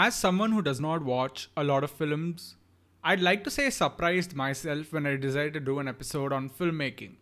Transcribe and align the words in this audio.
as 0.00 0.14
someone 0.14 0.52
who 0.52 0.62
does 0.62 0.80
not 0.80 1.04
watch 1.04 1.50
a 1.58 1.62
lot 1.62 1.84
of 1.84 1.90
films, 1.90 2.56
I'd 3.04 3.20
like 3.20 3.44
to 3.44 3.50
say 3.50 3.68
surprised 3.68 4.34
myself 4.34 4.94
when 4.94 5.06
I 5.06 5.16
decided 5.16 5.52
to 5.54 5.60
do 5.60 5.78
an 5.78 5.88
episode 5.88 6.32
on 6.32 6.48
filmmaking. 6.48 7.16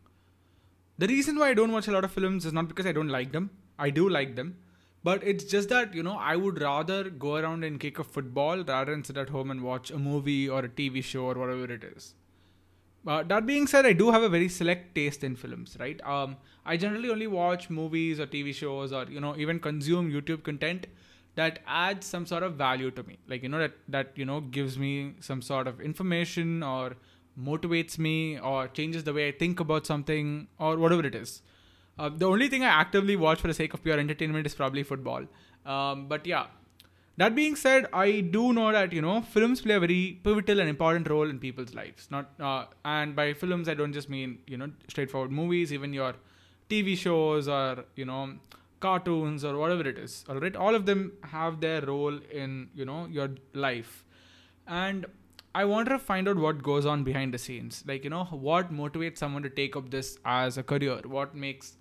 The 0.97 1.09
reason 1.09 1.39
why 1.39 1.49
I 1.49 1.55
don't 1.55 1.73
watch 1.73 1.89
a 1.89 1.93
lot 1.93 2.05
of 2.05 2.13
films 2.13 2.47
is 2.47 2.53
not 2.53 2.69
because 2.69 2.87
I 2.87 2.93
don't 2.93 3.09
like 3.09 3.33
them. 3.33 3.51
I 3.81 3.91
do 3.91 4.09
like 4.09 4.37
them. 4.37 4.59
But 5.03 5.25
it's 5.25 5.43
just 5.43 5.71
that, 5.71 5.93
you 5.93 6.05
know, 6.05 6.17
I 6.19 6.37
would 6.37 6.61
rather 6.61 7.11
go 7.11 7.35
around 7.35 7.65
and 7.65 7.81
kick 7.81 7.99
a 7.99 8.05
football 8.05 8.63
rather 8.63 8.93
than 8.93 9.03
sit 9.03 9.17
at 9.17 9.31
home 9.31 9.51
and 9.51 9.63
watch 9.63 9.91
a 9.91 9.99
movie 9.99 10.49
or 10.49 10.61
a 10.61 10.69
TV 10.69 11.03
show 11.03 11.25
or 11.25 11.35
whatever 11.35 11.73
it 11.73 11.83
is. 11.83 12.15
Uh, 13.07 13.25
that 13.25 13.45
being 13.45 13.67
said, 13.67 13.87
I 13.87 13.93
do 13.93 14.13
have 14.13 14.23
a 14.23 14.29
very 14.29 14.49
select 14.49 14.95
taste 14.95 15.25
in 15.25 15.35
films, 15.35 15.77
right? 15.81 16.01
Um, 16.07 16.37
I 16.65 16.77
generally 16.77 17.11
only 17.11 17.27
watch 17.27 17.71
movies 17.71 18.21
or 18.21 18.27
TV 18.27 18.55
shows 18.55 18.93
or, 18.93 19.05
you 19.07 19.21
know, 19.21 19.37
even 19.37 19.59
consume 19.59 20.13
YouTube 20.13 20.45
content 20.45 20.87
that 21.39 21.61
adds 21.67 22.07
some 22.15 22.27
sort 22.27 22.43
of 22.43 22.55
value 22.55 22.91
to 22.91 23.03
me. 23.05 23.19
Like 23.33 23.45
you 23.45 23.49
know 23.49 23.61
that 23.65 23.75
that 23.97 24.13
you 24.21 24.25
know 24.31 24.41
gives 24.59 24.79
me 24.85 24.93
some 25.21 25.43
sort 25.49 25.69
of 25.73 25.81
information 25.81 26.63
or 26.63 26.97
motivates 27.49 27.99
me 28.07 28.39
or 28.53 28.67
changes 28.79 29.05
the 29.09 29.13
way 29.17 29.29
i 29.29 29.33
think 29.43 29.61
about 29.65 29.87
something 29.91 30.31
or 30.59 30.77
whatever 30.85 31.07
it 31.11 31.15
is. 31.15 31.43
Uh, 31.99 32.09
the 32.23 32.29
only 32.29 32.49
thing 32.55 32.65
i 32.71 32.73
actively 32.85 33.17
watch 33.25 33.41
for 33.41 33.49
the 33.53 33.59
sake 33.59 33.75
of 33.75 33.85
pure 33.85 33.99
entertainment 33.99 34.47
is 34.47 34.55
probably 34.63 34.83
football. 34.83 35.27
Um, 35.65 36.09
but 36.09 36.27
yeah. 36.27 36.47
That 37.21 37.35
being 37.37 37.57
said 37.61 37.87
i 38.01 38.21
do 38.35 38.43
know 38.57 38.67
that 38.73 38.93
you 38.97 39.01
know 39.05 39.15
films 39.37 39.61
play 39.61 39.75
a 39.77 39.81
very 39.85 40.03
pivotal 40.27 40.61
and 40.65 40.69
important 40.73 41.09
role 41.15 41.31
in 41.31 41.39
people's 41.47 41.75
lives. 41.75 42.09
Not 42.11 42.31
uh, 42.51 42.65
and 42.97 43.17
by 43.23 43.33
films 43.45 43.69
i 43.69 43.75
don't 43.81 43.93
just 44.01 44.11
mean 44.17 44.39
you 44.47 44.57
know 44.57 44.71
straightforward 44.89 45.33
movies 45.41 45.73
even 45.79 45.93
your 46.03 46.15
tv 46.71 46.97
shows 47.07 47.49
or 47.49 47.85
you 48.03 48.05
know 48.05 48.23
cartoons 48.81 49.45
or 49.45 49.57
whatever 49.59 49.89
it 49.89 49.99
is 49.99 50.25
all 50.29 50.39
right? 50.41 50.57
All 50.57 50.75
of 50.75 50.87
them 50.87 51.13
have 51.25 51.61
their 51.61 51.81
role 51.83 52.19
in 52.31 52.69
you 52.75 52.85
know 52.85 53.07
your 53.07 53.31
life. 53.55 54.05
And 54.67 55.07
i 55.55 55.65
wanted 55.65 55.91
to 55.91 55.99
find 55.99 56.29
out 56.29 56.37
what 56.37 56.63
goes 56.63 56.87
on 56.87 57.03
behind 57.05 57.35
the 57.35 57.39
scenes. 57.39 57.83
Like 57.87 58.05
you 58.05 58.11
know 58.11 58.25
what 58.25 58.73
motivates 58.73 59.19
someone 59.19 59.43
to 59.43 59.51
take 59.51 59.77
up 59.77 59.91
this 59.91 60.19
as 60.25 60.59
a 60.59 60.63
career? 60.63 61.01
What 61.05 61.35
makes 61.35 61.77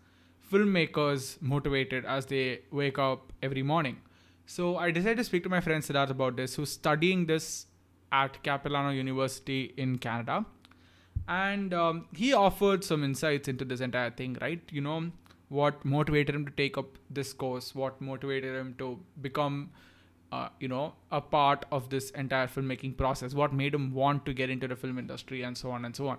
filmmakers 0.52 1.42
motivated 1.42 2.06
as 2.06 2.26
they 2.26 2.62
wake 2.72 2.98
up 2.98 3.34
every 3.44 3.64
morning? 3.64 3.98
So 4.46 4.78
i 4.78 4.92
decided 4.92 5.18
to 5.18 5.24
speak 5.24 5.44
to 5.44 5.50
my 5.50 5.60
friend 5.60 5.84
siddharth 5.84 6.10
about 6.10 6.38
this 6.38 6.56
who's 6.56 6.72
studying 6.72 7.26
this 7.26 7.68
at 8.12 8.42
capilano 8.44 8.92
university 8.92 9.74
in 9.78 9.98
canada. 9.98 10.46
And 11.28 11.74
um, 11.74 12.06
he 12.16 12.32
offered 12.32 12.86
some 12.86 13.04
insights 13.04 13.50
into 13.50 13.66
this 13.66 13.82
entire 13.82 14.12
thing 14.12 14.38
right? 14.42 14.62
You 14.72 14.82
know 14.82 15.12
what 15.50 15.84
motivated 15.86 16.36
him 16.36 16.46
to 16.46 16.52
take 16.52 16.78
up 16.78 16.98
this 17.10 17.34
course 17.34 17.74
what 17.74 18.00
motivated 18.02 18.56
him 18.56 18.74
to 18.78 19.00
become 19.22 19.70
uh, 20.32 20.50
you 20.60 20.68
know 20.68 20.94
a 21.12 21.22
part 21.22 21.66
of 21.72 21.90
this 21.90 22.10
entire 22.12 22.48
filmmaking 22.48 22.96
process 22.98 23.34
what 23.34 23.54
made 23.54 23.74
him 23.74 23.94
want 23.94 24.26
to 24.26 24.34
get 24.34 24.50
into 24.50 24.68
the 24.68 24.76
film 24.76 25.00
industry 25.00 25.44
and 25.44 25.58
so 25.58 25.72
on 25.72 25.86
and 25.86 25.96
so 25.96 26.08
on. 26.08 26.18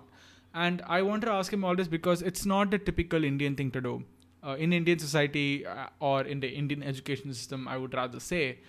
And 0.53 0.81
i 0.87 1.01
want 1.03 1.21
to 1.23 1.31
ask 1.31 1.53
him 1.53 1.63
all 1.63 1.75
this 1.75 1.87
because 1.87 2.23
it's 2.23 2.45
not 2.45 2.71
the 2.71 2.79
typical 2.79 3.23
indian 3.23 3.55
thing 3.55 3.71
to 3.71 3.81
do. 3.81 4.03
Uh, 4.41 4.55
in 4.55 4.71
indian 4.73 4.97
society 4.97 5.65
uh, 5.65 5.87
or 5.99 6.21
in 6.21 6.39
the 6.39 6.47
indian 6.47 6.81
education 6.81 7.33
system 7.33 7.67
i 7.67 7.75
would 7.77 7.93
rather 7.93 8.21
say 8.21 8.59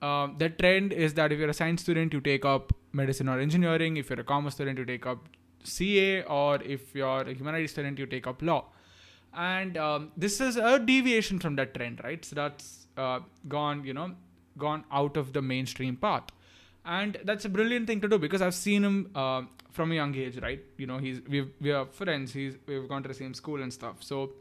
uh, 0.00 0.26
the 0.38 0.48
trend 0.48 0.92
is 0.92 1.14
that 1.14 1.30
if 1.30 1.38
you're 1.38 1.50
a 1.50 1.54
science 1.54 1.82
student 1.82 2.14
you 2.14 2.20
take 2.20 2.44
up 2.44 2.72
medicine 2.92 3.28
or 3.28 3.40
engineering. 3.40 3.96
If 3.96 4.10
you're 4.10 4.20
a 4.20 4.24
commerce 4.24 4.54
student 4.54 4.78
you 4.78 4.84
take 4.84 5.06
up 5.06 5.28
ca 5.64 6.22
or 6.22 6.62
if 6.62 6.94
you're 6.94 7.22
a 7.22 7.34
humanities 7.34 7.70
student 7.70 7.98
you 7.98 8.06
take 8.06 8.26
up 8.26 8.42
law 8.42 8.64
and 9.34 9.76
um, 9.76 10.12
this 10.16 10.40
is 10.40 10.56
a 10.56 10.78
deviation 10.78 11.38
from 11.38 11.56
that 11.56 11.74
trend 11.74 12.00
right? 12.04 12.24
So 12.24 12.34
that's 12.34 12.86
uh, 12.96 13.20
gone 13.48 13.84
you 13.84 13.94
know 13.94 14.12
gone 14.58 14.84
out 14.92 15.16
of 15.16 15.32
the 15.32 15.42
mainstream 15.42 15.96
path. 15.96 16.24
And 16.84 17.16
that's 17.24 17.44
a 17.44 17.48
brilliant 17.48 17.86
thing 17.86 18.00
to 18.00 18.08
do 18.08 18.18
because 18.18 18.42
i've 18.42 18.54
seen 18.54 18.82
him 18.84 19.10
uh, 19.14 19.42
from 19.70 19.92
a 19.92 19.94
young 19.94 20.14
age 20.14 20.38
right? 20.42 20.60
You 20.76 20.86
know 20.86 20.98
he's 20.98 21.20
we've 21.28 21.50
we 21.60 21.72
are 21.72 21.86
friends. 21.86 22.32
He's 22.32 22.56
we've 22.66 22.88
gone 22.88 23.02
to 23.02 23.08
the 23.08 23.14
same 23.14 23.34
school 23.34 23.62
and 23.62 23.72
stuff. 23.72 24.02
So 24.02 24.32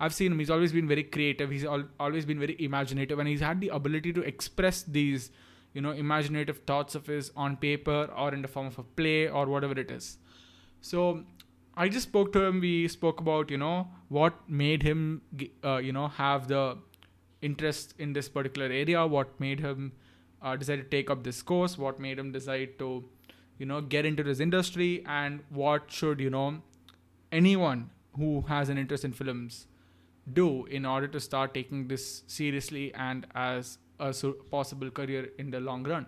i've 0.00 0.14
seen 0.14 0.32
him. 0.32 0.38
He's 0.38 0.50
always 0.50 0.72
been 0.72 0.88
very 0.88 1.04
creative. 1.04 1.50
He's 1.50 1.64
al- 1.64 1.88
always 1.98 2.24
been 2.24 2.38
very 2.38 2.56
imaginative. 2.58 3.18
And 3.18 3.28
he's 3.28 3.40
had 3.40 3.60
the 3.60 3.68
ability 3.68 4.12
to 4.12 4.22
express 4.22 4.82
these 4.82 5.30
you 5.72 5.80
know 5.80 5.92
imaginative 5.92 6.58
thoughts 6.66 6.94
of 6.94 7.06
his 7.06 7.30
on 7.36 7.56
paper 7.56 8.10
or 8.16 8.34
in 8.34 8.42
the 8.42 8.48
form 8.48 8.66
of 8.66 8.78
a 8.78 8.82
play 8.82 9.28
or 9.28 9.46
whatever 9.46 9.78
it 9.78 9.90
is. 9.90 10.18
So 10.80 11.24
I 11.76 11.88
just 11.88 12.08
spoke 12.08 12.32
to 12.34 12.42
him. 12.44 12.60
We 12.60 12.86
spoke 12.88 13.20
about 13.20 13.50
you 13.50 13.58
know 13.58 13.88
what 14.08 14.34
made 14.48 14.82
him 14.82 15.22
uh, 15.64 15.78
you 15.78 15.92
know 15.92 16.08
have 16.08 16.46
the 16.48 16.78
interest 17.42 17.94
in 17.98 18.12
this 18.12 18.28
particular 18.28 18.68
area. 18.68 19.06
What 19.06 19.38
made 19.40 19.60
him 19.60 19.92
uh, 20.40 20.56
decide 20.56 20.76
to 20.76 20.84
take 20.84 21.10
up 21.10 21.24
this 21.24 21.42
course? 21.42 21.76
What 21.76 21.98
made 21.98 22.18
him 22.18 22.30
decide 22.32 22.78
to 22.78 23.04
you 23.58 23.66
know 23.66 23.80
get 23.80 24.06
into 24.06 24.22
this 24.22 24.40
industry? 24.40 25.04
And 25.06 25.40
what 25.50 25.90
should 25.90 26.20
you 26.20 26.30
know 26.30 26.62
anyone 27.32 27.90
who 28.16 28.42
has 28.42 28.68
an 28.68 28.78
interest 28.78 29.04
in 29.04 29.12
films 29.12 29.66
do 30.32 30.66
in 30.66 30.86
order 30.86 31.08
to 31.08 31.20
start 31.20 31.54
taking 31.54 31.88
this 31.88 32.22
seriously 32.26 32.94
and 32.94 33.26
as 33.34 33.78
a 33.98 34.12
possible 34.50 34.90
career 34.90 35.30
in 35.38 35.50
the 35.50 35.58
long 35.58 35.82
run? 35.82 36.06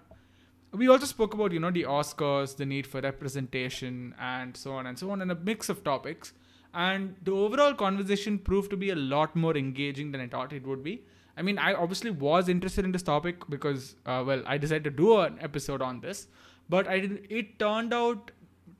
We 0.76 0.88
also 0.88 1.06
spoke 1.06 1.34
about 1.34 1.52
you 1.52 1.60
know 1.60 1.70
the 1.70 1.84
oscars 1.84 2.56
the 2.56 2.66
need 2.66 2.86
for 2.86 3.00
representation 3.00 4.14
and 4.20 4.56
so 4.56 4.72
on 4.72 4.86
and 4.86 4.98
so 4.98 5.10
on 5.10 5.22
and 5.22 5.30
a 5.30 5.34
mix 5.34 5.68
of 5.68 5.82
topics. 5.84 6.32
And 6.74 7.16
the 7.22 7.32
overall 7.32 7.72
conversation 7.72 8.38
proved 8.38 8.70
to 8.70 8.76
be 8.76 8.90
a 8.90 8.96
lot 8.96 9.34
more 9.34 9.56
engaging 9.56 10.12
than 10.12 10.20
i 10.20 10.26
thought 10.26 10.52
it 10.52 10.66
would 10.66 10.82
be. 10.82 11.02
I 11.36 11.42
mean 11.42 11.58
i 11.58 11.74
obviously 11.74 12.10
was 12.10 12.48
interested 12.48 12.84
in 12.84 12.92
this 12.92 13.02
topic 13.02 13.46
because 13.54 13.94
uh, 14.06 14.22
well 14.26 14.42
i 14.46 14.56
decided 14.58 14.84
to 14.84 14.90
do 15.02 15.18
an 15.20 15.38
episode 15.48 15.82
on 15.82 16.00
this 16.00 16.28
but 16.74 16.88
i 16.88 16.98
did 17.00 17.26
it 17.40 17.58
turned 17.58 17.92
out 17.92 18.30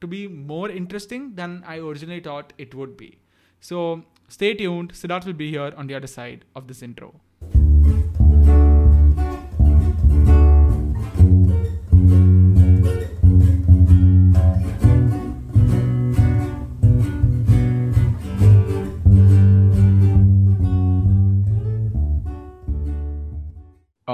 to 0.00 0.06
be 0.06 0.26
more 0.26 0.70
interesting 0.70 1.34
than 1.34 1.62
i 1.66 1.78
originally 1.78 2.20
thought 2.20 2.52
it 2.58 2.74
would 2.74 2.96
be. 2.96 3.18
So 3.60 4.04
stay 4.28 4.54
tuned. 4.54 4.92
Siddharth 4.92 5.26
will 5.26 5.40
be 5.44 5.50
here 5.50 5.72
on 5.76 5.86
the 5.86 5.94
other 5.94 6.12
side 6.18 6.44
of 6.54 6.68
this 6.68 6.82
intro 6.82 7.14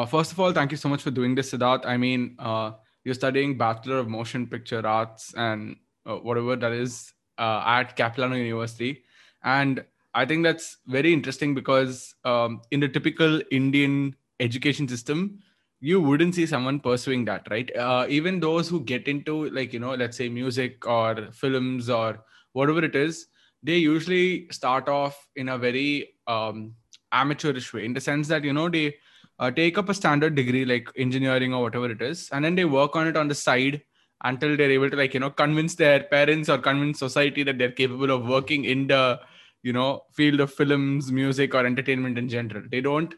Uh, 0.03 0.07
first 0.07 0.33
of 0.33 0.41
all, 0.41 0.53
thank 0.53 0.73
you 0.73 0.77
so 0.77 0.89
much 0.89 1.01
for 1.01 1.13
doing 1.13 1.37
this, 1.37 1.53
Siddharth. 1.53 1.87
I 1.87 1.97
mean, 1.97 2.35
uh, 2.41 2.73
you're 3.05 3.15
studying 3.15 3.57
Bachelor 3.57 3.99
of 3.99 4.09
Motion 4.09 4.49
Picture 4.49 4.85
Arts 4.85 5.33
and 5.37 5.77
uh, 6.05 6.17
whatever 6.17 6.57
that 6.57 6.73
is 6.73 7.13
uh, 7.39 7.63
at 7.65 7.95
Capilano 7.97 8.35
University. 8.35 9.05
And 9.45 9.85
I 10.13 10.27
think 10.27 10.43
that's 10.43 10.79
very 10.89 11.13
interesting 11.13 11.55
because 11.55 12.17
um, 12.25 12.63
in 12.73 12.81
the 12.81 12.89
typical 12.89 13.41
Indian 13.53 14.17
education 14.41 14.89
system, 14.89 15.39
you 15.79 16.01
wouldn't 16.01 16.35
see 16.35 16.47
someone 16.47 16.81
pursuing 16.81 17.25
that, 17.27 17.47
right? 17.49 17.71
Uh, 17.77 18.05
even 18.09 18.41
those 18.41 18.69
who 18.69 18.81
get 18.81 19.07
into, 19.07 19.51
like, 19.51 19.73
you 19.73 19.79
know, 19.79 19.95
let's 19.95 20.17
say 20.17 20.29
music 20.29 20.85
or 20.85 21.29
films 21.31 21.89
or 21.89 22.19
whatever 22.55 22.85
it 22.85 22.97
is, 22.97 23.29
they 23.63 23.77
usually 23.77 24.49
start 24.51 24.89
off 24.89 25.29
in 25.37 25.49
a 25.49 25.59
very 25.59 26.09
um, 26.27 26.75
amateurish 27.13 27.73
way 27.73 27.85
in 27.85 27.93
the 27.93 28.01
sense 28.01 28.27
that, 28.27 28.43
you 28.43 28.53
know, 28.53 28.69
they 28.69 28.97
uh, 29.43 29.51
take 29.51 29.79
up 29.79 29.89
a 29.89 29.95
standard 30.01 30.35
degree 30.41 30.65
like 30.65 30.89
engineering 30.97 31.53
or 31.55 31.63
whatever 31.63 31.91
it 31.97 32.03
is 32.11 32.29
and 32.33 32.45
then 32.45 32.55
they 32.55 32.65
work 32.65 32.97
on 32.97 33.07
it 33.07 33.17
on 33.17 33.29
the 33.29 33.35
side 33.35 33.83
until 34.25 34.57
they're 34.57 34.71
able 34.79 34.91
to 34.91 34.97
like 34.97 35.15
you 35.15 35.21
know 35.21 35.31
convince 35.31 35.75
their 35.75 36.01
parents 36.15 36.49
or 36.49 36.59
convince 36.59 36.99
society 36.99 37.43
that 37.43 37.59
they're 37.59 37.79
capable 37.83 38.11
of 38.17 38.27
working 38.27 38.65
in 38.65 38.87
the 38.87 39.21
you 39.63 39.73
know 39.73 40.03
field 40.19 40.41
of 40.41 40.53
films 40.53 41.11
music 41.11 41.55
or 41.55 41.67
entertainment 41.67 42.19
in 42.19 42.29
general. 42.29 42.63
They 42.71 42.81
don't 42.81 43.15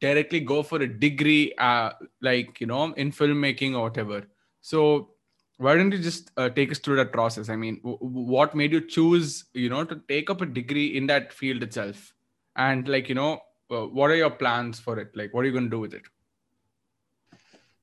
directly 0.00 0.40
go 0.40 0.62
for 0.62 0.80
a 0.82 0.88
degree 0.88 1.52
uh, 1.58 1.90
like 2.20 2.60
you 2.60 2.66
know 2.66 2.92
in 2.94 3.10
filmmaking 3.12 3.74
or 3.74 3.82
whatever. 3.84 4.24
So 4.60 5.10
why 5.58 5.76
don't 5.76 5.92
you 5.92 5.98
just 5.98 6.30
uh, 6.36 6.48
take 6.50 6.70
us 6.72 6.78
through 6.78 6.96
that 6.96 7.12
process? 7.12 7.48
I 7.48 7.56
mean 7.56 7.80
w- 7.84 7.98
what 7.98 8.54
made 8.54 8.72
you 8.72 8.80
choose 8.86 9.44
you 9.54 9.68
know 9.70 9.84
to 9.84 10.00
take 10.08 10.30
up 10.30 10.40
a 10.40 10.46
degree 10.46 10.96
in 10.96 11.06
that 11.08 11.32
field 11.32 11.62
itself? 11.62 12.12
And 12.56 12.88
like 12.88 13.08
you 13.08 13.14
know 13.14 13.40
uh, 13.70 13.86
what 13.86 14.10
are 14.10 14.16
your 14.16 14.30
plans 14.30 14.78
for 14.80 14.98
it? 14.98 15.10
Like, 15.14 15.32
what 15.32 15.40
are 15.42 15.46
you 15.46 15.52
going 15.52 15.64
to 15.64 15.70
do 15.70 15.80
with 15.80 15.94
it? 15.94 16.02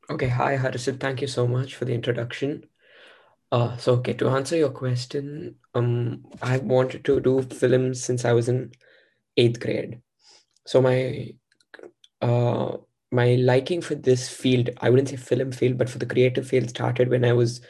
Okay, 0.10 0.28
hi 0.28 0.58
Harrison. 0.58 0.98
Thank 0.98 1.22
you 1.22 1.28
so 1.28 1.48
much 1.48 1.76
for 1.76 1.86
the 1.86 1.94
introduction. 1.94 2.66
Uh, 3.52 3.76
so 3.78 3.94
okay, 3.94 4.14
to 4.14 4.30
answer 4.30 4.56
your 4.56 4.70
question, 4.70 5.56
um, 5.74 6.26
I 6.42 6.58
wanted 6.58 7.06
to 7.06 7.20
do 7.20 7.42
films 7.44 8.04
since 8.04 8.26
I 8.26 8.34
was 8.34 8.50
in 8.50 8.72
eighth 9.38 9.60
grade. 9.60 10.02
So 10.66 10.82
my 10.82 11.34
uh, 12.22 12.78
my 13.12 13.36
liking 13.36 13.82
for 13.82 13.96
this 13.96 14.30
field, 14.30 14.70
I 14.80 14.90
wouldn't 14.90 15.10
say 15.10 15.18
film 15.18 15.52
field, 15.52 15.78
but 15.78 15.90
for 15.90 15.98
the 15.98 16.06
creative 16.06 16.48
field 16.48 16.70
started 16.70 17.10
when 17.10 17.26
I 17.26 17.34
was 17.34 17.62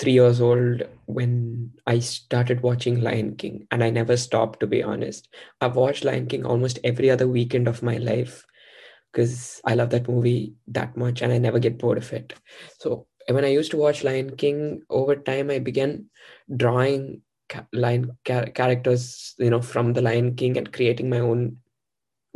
three 0.00 0.12
years 0.14 0.40
old 0.42 0.84
when 1.06 1.72
I 1.86 2.00
started 2.00 2.62
watching 2.62 3.02
Lion 3.02 3.36
King, 3.36 3.68
and 3.70 3.84
I 3.84 3.90
never 3.90 4.16
stopped, 4.18 4.60
to 4.60 4.68
be 4.68 4.82
honest. 4.82 5.28
I've 5.60 5.76
watched 5.76 6.04
Lion 6.04 6.26
King 6.28 6.46
almost 6.46 6.80
every 6.84 7.10
other 7.10 7.28
weekend 7.28 7.68
of 7.68 7.82
my 7.84 7.98
life. 7.98 8.46
because 9.12 9.60
I 9.64 9.74
love 9.74 9.90
that 9.90 10.08
movie 10.08 10.54
that 10.68 10.96
much 10.96 11.22
and 11.22 11.32
I 11.32 11.38
never 11.38 11.58
get 11.58 11.78
bored 11.78 11.98
of 11.98 12.12
it. 12.12 12.34
So 12.78 13.06
when 13.28 13.44
I 13.44 13.48
used 13.48 13.70
to 13.72 13.76
watch 13.76 14.04
Lion 14.04 14.36
King, 14.36 14.82
over 14.90 15.16
time 15.16 15.50
I 15.50 15.58
began 15.58 16.06
drawing 16.56 17.22
ca- 17.48 17.66
lion 17.72 18.12
characters, 18.24 19.34
you 19.38 19.50
know, 19.50 19.62
from 19.62 19.92
the 19.94 20.02
Lion 20.02 20.36
King 20.36 20.56
and 20.58 20.72
creating 20.72 21.10
my 21.10 21.20
own 21.20 21.58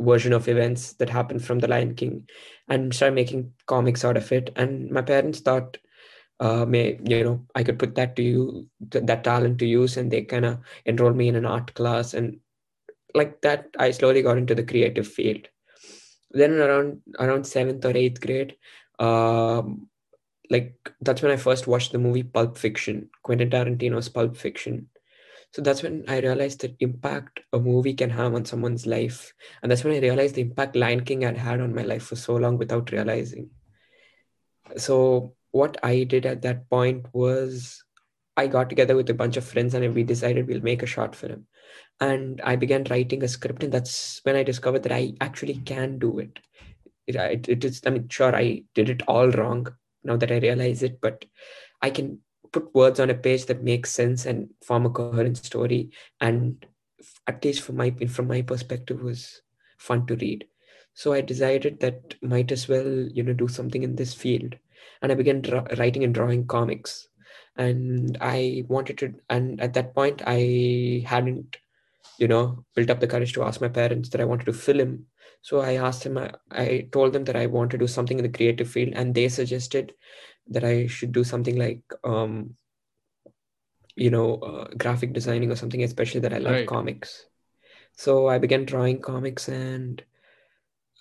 version 0.01 0.33
of 0.33 0.47
events 0.47 0.93
that 0.95 1.09
happened 1.09 1.43
from 1.45 1.59
the 1.59 1.67
Lion 1.67 1.95
King, 1.95 2.27
and 2.69 2.93
started 2.93 3.15
making 3.15 3.53
comics 3.67 4.05
out 4.05 4.17
of 4.17 4.31
it. 4.31 4.51
And 4.55 4.91
my 4.91 5.01
parents 5.01 5.39
thought, 5.39 5.77
uh, 6.39 6.65
may 6.65 6.99
you 7.03 7.23
know, 7.23 7.45
I 7.55 7.63
could 7.63 7.79
put 7.79 7.95
that 7.95 8.15
to 8.17 8.23
you, 8.23 8.67
th- 8.91 9.05
that 9.05 9.23
talent 9.23 9.59
to 9.59 9.65
use, 9.65 9.97
and 9.97 10.11
they 10.11 10.23
kind 10.23 10.45
of 10.45 10.59
enrolled 10.85 11.15
me 11.15 11.27
in 11.27 11.35
an 11.35 11.45
art 11.45 11.73
class, 11.73 12.13
and 12.13 12.39
like 13.13 13.41
that, 13.41 13.69
I 13.79 13.91
slowly 13.91 14.21
got 14.21 14.37
into 14.37 14.55
the 14.55 14.63
creative 14.63 15.07
field. 15.07 15.47
Then 16.31 16.59
around 16.59 17.01
around 17.19 17.47
seventh 17.47 17.85
or 17.85 17.95
eighth 17.95 18.19
grade, 18.19 18.57
um, 18.99 19.87
like 20.49 20.75
that's 21.01 21.21
when 21.21 21.31
I 21.31 21.37
first 21.37 21.67
watched 21.67 21.93
the 21.93 21.99
movie 21.99 22.23
Pulp 22.23 22.57
Fiction, 22.57 23.09
Quentin 23.23 23.49
Tarantino's 23.49 24.09
Pulp 24.09 24.35
Fiction. 24.35 24.89
So 25.53 25.61
that's 25.61 25.83
when 25.83 26.03
I 26.09 26.19
realized 26.19 26.59
the 26.59 26.75
impact 26.81 27.39
a 27.53 27.59
movie 27.59 27.93
can 27.93 28.09
have 28.09 28.35
on 28.35 28.43
someone's 28.43 28.85
life. 28.85 29.33
And 29.63 29.71
that's 29.71 29.85
when 29.85 29.93
I 29.93 29.99
realized 29.99 30.35
the 30.35 30.41
impact 30.41 30.75
Lion 30.75 31.05
King 31.05 31.21
had 31.21 31.37
had 31.37 31.61
on 31.61 31.73
my 31.73 31.83
life 31.83 32.03
for 32.03 32.17
so 32.17 32.35
long 32.35 32.57
without 32.57 32.91
realizing. 32.91 33.51
So 34.75 35.35
what 35.55 35.77
I 35.81 36.03
did 36.03 36.25
at 36.25 36.41
that 36.41 36.69
point 36.69 37.05
was 37.13 37.81
I 38.35 38.47
got 38.47 38.69
together 38.69 38.95
with 38.97 39.09
a 39.09 39.13
bunch 39.13 39.37
of 39.37 39.45
friends 39.45 39.73
and 39.73 39.95
we 39.95 40.03
decided 40.03 40.47
we'll 40.47 40.69
make 40.69 40.83
a 40.83 40.93
short 40.93 41.15
film. 41.15 41.47
And 42.01 42.41
I 42.43 42.57
began 42.57 42.83
writing 42.89 43.23
a 43.23 43.29
script, 43.29 43.63
and 43.63 43.71
that's 43.71 44.19
when 44.23 44.35
I 44.35 44.43
discovered 44.43 44.83
that 44.83 44.91
I 44.91 45.13
actually 45.21 45.55
can 45.55 45.97
do 45.97 46.19
it. 46.19 46.39
It, 47.07 47.15
it, 47.15 47.47
it 47.47 47.63
is, 47.63 47.81
I 47.85 47.91
mean, 47.91 48.09
sure, 48.09 48.35
I 48.35 48.63
did 48.73 48.89
it 48.89 49.03
all 49.07 49.29
wrong 49.29 49.67
now 50.03 50.17
that 50.17 50.29
I 50.29 50.39
realize 50.39 50.83
it, 50.83 50.99
but 50.99 51.23
I 51.81 51.89
can 51.89 52.19
put 52.51 52.75
words 52.75 52.99
on 52.99 53.09
a 53.09 53.13
page 53.13 53.45
that 53.45 53.63
makes 53.63 53.91
sense 53.91 54.25
and 54.25 54.49
form 54.61 54.85
a 54.85 54.89
coherent 54.89 55.37
story. 55.37 55.91
And 56.19 56.65
at 57.27 57.45
least 57.45 57.61
from 57.61 57.77
my 57.77 57.91
from 57.91 58.27
my 58.27 58.41
perspective, 58.41 59.01
was 59.01 59.41
fun 59.77 60.05
to 60.07 60.17
read. 60.17 60.47
So 60.95 61.13
I 61.13 61.21
decided 61.21 61.79
that 61.79 62.15
might 62.21 62.51
as 62.51 62.67
well, 62.67 62.87
you 62.87 63.23
know, 63.23 63.33
do 63.33 63.47
something 63.47 63.83
in 63.83 63.95
this 63.95 64.13
field, 64.13 64.55
and 65.01 65.11
I 65.11 65.15
began 65.15 65.41
dra- 65.41 65.67
writing 65.77 66.03
and 66.03 66.13
drawing 66.13 66.47
comics. 66.47 67.07
And 67.57 68.17
I 68.19 68.63
wanted 68.67 68.97
to, 68.99 69.13
and 69.29 69.61
at 69.61 69.73
that 69.73 69.95
point, 69.95 70.21
I 70.25 71.03
hadn't, 71.05 71.57
you 72.17 72.27
know, 72.27 72.65
built 72.75 72.89
up 72.89 72.99
the 72.99 73.07
courage 73.07 73.33
to 73.33 73.43
ask 73.43 73.61
my 73.61 73.69
parents 73.69 74.09
that 74.09 74.21
I 74.21 74.25
wanted 74.25 74.45
to 74.45 74.53
film. 74.53 75.05
So 75.41 75.59
I 75.59 75.75
asked 75.75 76.03
them, 76.03 76.17
I, 76.17 76.31
I 76.51 76.89
told 76.91 77.13
them 77.13 77.23
that 77.25 77.35
I 77.35 77.45
want 77.45 77.71
to 77.71 77.77
do 77.77 77.87
something 77.87 78.17
in 78.17 78.23
the 78.23 78.37
creative 78.37 78.69
field, 78.69 78.93
and 78.95 79.13
they 79.13 79.29
suggested 79.29 79.93
that 80.49 80.63
I 80.63 80.87
should 80.87 81.11
do 81.11 81.23
something 81.23 81.57
like, 81.57 81.81
um, 82.03 82.55
you 83.95 84.09
know, 84.09 84.35
uh, 84.35 84.67
graphic 84.77 85.13
designing 85.13 85.51
or 85.51 85.55
something, 85.55 85.83
especially 85.83 86.19
that 86.21 86.33
I 86.33 86.39
love 86.39 86.53
Right. 86.53 86.67
comics. 86.67 87.27
So 87.95 88.27
I 88.27 88.39
began 88.39 88.65
drawing 88.65 88.99
comics, 88.99 89.47
and 89.47 90.03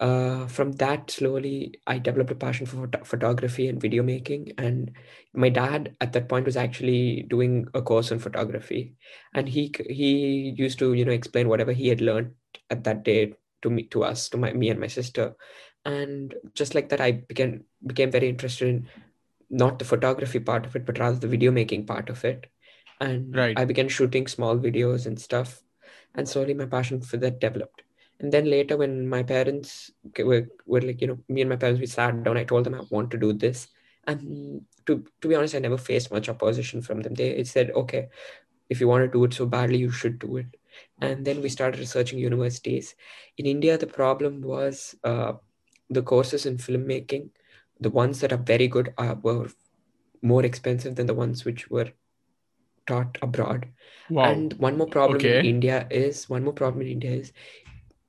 uh, 0.01 0.47
from 0.49 0.73
that, 0.73 1.11
slowly, 1.11 1.81
I 1.87 1.99
developed 1.99 2.31
a 2.31 2.35
passion 2.35 2.67
for 2.67 2.87
phot- 2.89 3.07
photography 3.07 3.69
and 3.69 3.81
video 3.81 4.03
making. 4.03 4.53
And 4.59 4.93
my 5.33 5.49
dad 5.49 5.97
at 6.01 6.13
that 6.13 6.29
point 6.29 6.47
was 6.47 6.57
actually 6.57 7.23
doing 7.23 7.69
a 7.75 7.83
course 7.83 8.11
on 8.13 8.19
photography, 8.19 8.97
and 9.35 9.49
he 9.49 9.75
he 9.89 10.55
used 10.57 10.79
to 10.81 10.95
you 10.95 11.05
know 11.05 11.13
explain 11.13 11.49
whatever 11.49 11.73
he 11.73 11.89
had 11.89 12.01
learned 12.01 12.35
at 12.71 12.85
that 12.85 13.05
day 13.05 13.35
to 13.63 13.71
me 13.71 13.85
to 13.85 14.05
us 14.05 14.29
to 14.31 14.37
my 14.37 14.53
me 14.53 14.71
and 14.71 14.81
my 14.81 14.89
sister, 14.89 15.37
and 15.85 16.35
just 16.55 16.75
like 16.75 16.89
that, 16.91 17.01
I 17.01 17.13
began 17.13 17.65
became 17.87 18.11
very 18.11 18.29
interested 18.29 18.69
in 18.69 18.89
not 19.51 19.79
the 19.79 19.85
photography 19.85 20.41
part 20.41 20.67
of 20.67 20.75
it, 20.77 20.85
but 20.85 20.99
rather 20.99 21.19
the 21.19 21.29
video 21.29 21.53
making 21.53 21.87
part 21.87 22.11
of 22.11 22.25
it. 22.25 22.47
And 23.01 23.35
Right. 23.37 23.59
I 23.59 23.65
began 23.65 23.89
shooting 23.89 24.27
small 24.27 24.59
videos 24.59 25.07
and 25.07 25.21
stuff. 25.21 25.63
And 26.17 26.29
slowly 26.29 26.55
my 26.55 26.67
passion 26.67 27.01
for 27.01 27.17
that 27.19 27.41
developed. 27.41 27.84
And 28.21 28.33
then 28.33 28.49
later, 28.49 28.77
when 28.77 29.09
my 29.09 29.23
parents 29.23 29.91
were, 30.19 30.49
were 30.67 30.81
like, 30.81 31.01
you 31.01 31.09
know, 31.09 31.19
me 31.29 31.41
and 31.41 31.51
my 31.51 31.57
parents, 31.57 31.81
we 31.81 31.87
sat 31.87 32.23
down, 32.23 32.37
I 32.37 32.45
told 32.45 32.65
them 32.65 32.75
I 32.75 32.83
want 32.91 33.11
to 33.11 33.19
do 33.19 33.33
this. 33.33 33.69
And 34.07 34.63
to, 34.87 35.05
to 35.21 35.29
be 35.29 35.35
honest, 35.35 35.55
I 35.55 35.59
never 35.59 35.79
faced 35.79 36.13
much 36.13 36.29
opposition 36.29 36.81
from 36.81 37.01
them. 37.01 37.15
They 37.15 37.43
said, 37.45 37.71
okay, 37.73 38.09
if 38.69 38.81
you 38.81 38.89
want 38.89 39.05
to 39.05 39.13
do 39.13 39.25
it 39.25 39.35
so 39.35 39.47
badly, 39.47 39.79
you 39.79 39.91
should 39.91 40.19
do 40.19 40.37
it. 40.37 40.47
And 41.01 41.25
then 41.25 41.43
we 41.43 41.49
started 41.49 41.81
researching 41.81 42.19
universities. 42.19 42.95
In 43.37 43.47
India, 43.47 43.77
the 43.79 43.87
problem 43.87 44.43
was 44.43 44.95
uh, 45.05 45.35
the 45.91 46.03
courses 46.03 46.47
in 46.47 46.57
filmmaking 46.57 47.31
the 47.81 47.91
ones 47.91 48.21
that 48.21 48.33
are 48.33 48.39
very 48.39 48.69
good 48.69 48.95
are, 48.99 49.15
were 49.17 49.49
more 50.23 50.45
expensive 50.45 50.97
than 50.97 51.07
the 51.07 51.15
ones 51.15 51.45
which 51.45 51.71
were 51.71 51.91
taught 52.87 53.19
abroad. 53.23 53.69
Wow. 54.11 54.33
And 54.33 54.53
one 54.55 54.77
more 54.77 54.87
problem 54.87 55.21
in 55.21 55.45
India 55.45 55.87
is 55.91 56.29
one 56.29 56.45
more 56.45 56.53
problem 56.53 56.83
in 56.83 56.89
India 56.89 57.11
is 57.11 57.33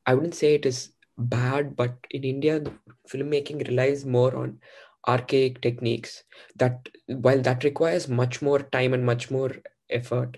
I 0.06 0.14
wouldn't 0.14 0.36
say 0.36 0.56
it 0.56 0.66
is 0.66 0.92
bad, 1.18 1.76
but 1.76 1.96
in 2.12 2.24
India, 2.24 2.60
the 2.60 2.72
filmmaking 3.10 3.68
relies 3.68 4.06
more 4.06 4.36
on 4.36 4.60
archaic 5.08 5.62
techniques 5.62 6.24
that 6.56 6.90
while 7.08 7.40
that 7.42 7.64
requires 7.64 8.08
much 8.08 8.42
more 8.42 8.60
time 8.60 8.94
and 8.94 9.06
much 9.06 9.30
more 9.30 9.52
effort 9.92 10.38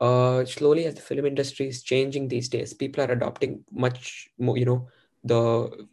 uh 0.00 0.44
slowly 0.44 0.84
as 0.86 0.94
the 0.94 1.00
film 1.00 1.26
industry 1.26 1.66
is 1.66 1.82
changing 1.82 2.28
these 2.28 2.48
days 2.48 2.72
people 2.72 3.02
are 3.02 3.10
adopting 3.10 3.64
much 3.72 4.28
more 4.38 4.56
you 4.56 4.64
know 4.64 4.86
the 5.24 5.86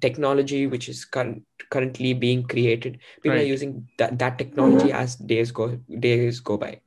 technology 0.00 0.66
which 0.66 0.88
is 0.88 1.04
current, 1.04 1.44
currently 1.70 2.12
being 2.12 2.42
created. 2.42 2.98
People 3.22 3.38
are 3.38 3.42
using 3.42 3.88
that, 3.98 4.18
that 4.18 4.38
technology 4.38 4.92
as 4.92 5.16
days 5.16 5.52
go 5.52 5.76
days 5.98 6.40
go 6.40 6.56
by. 6.56 6.80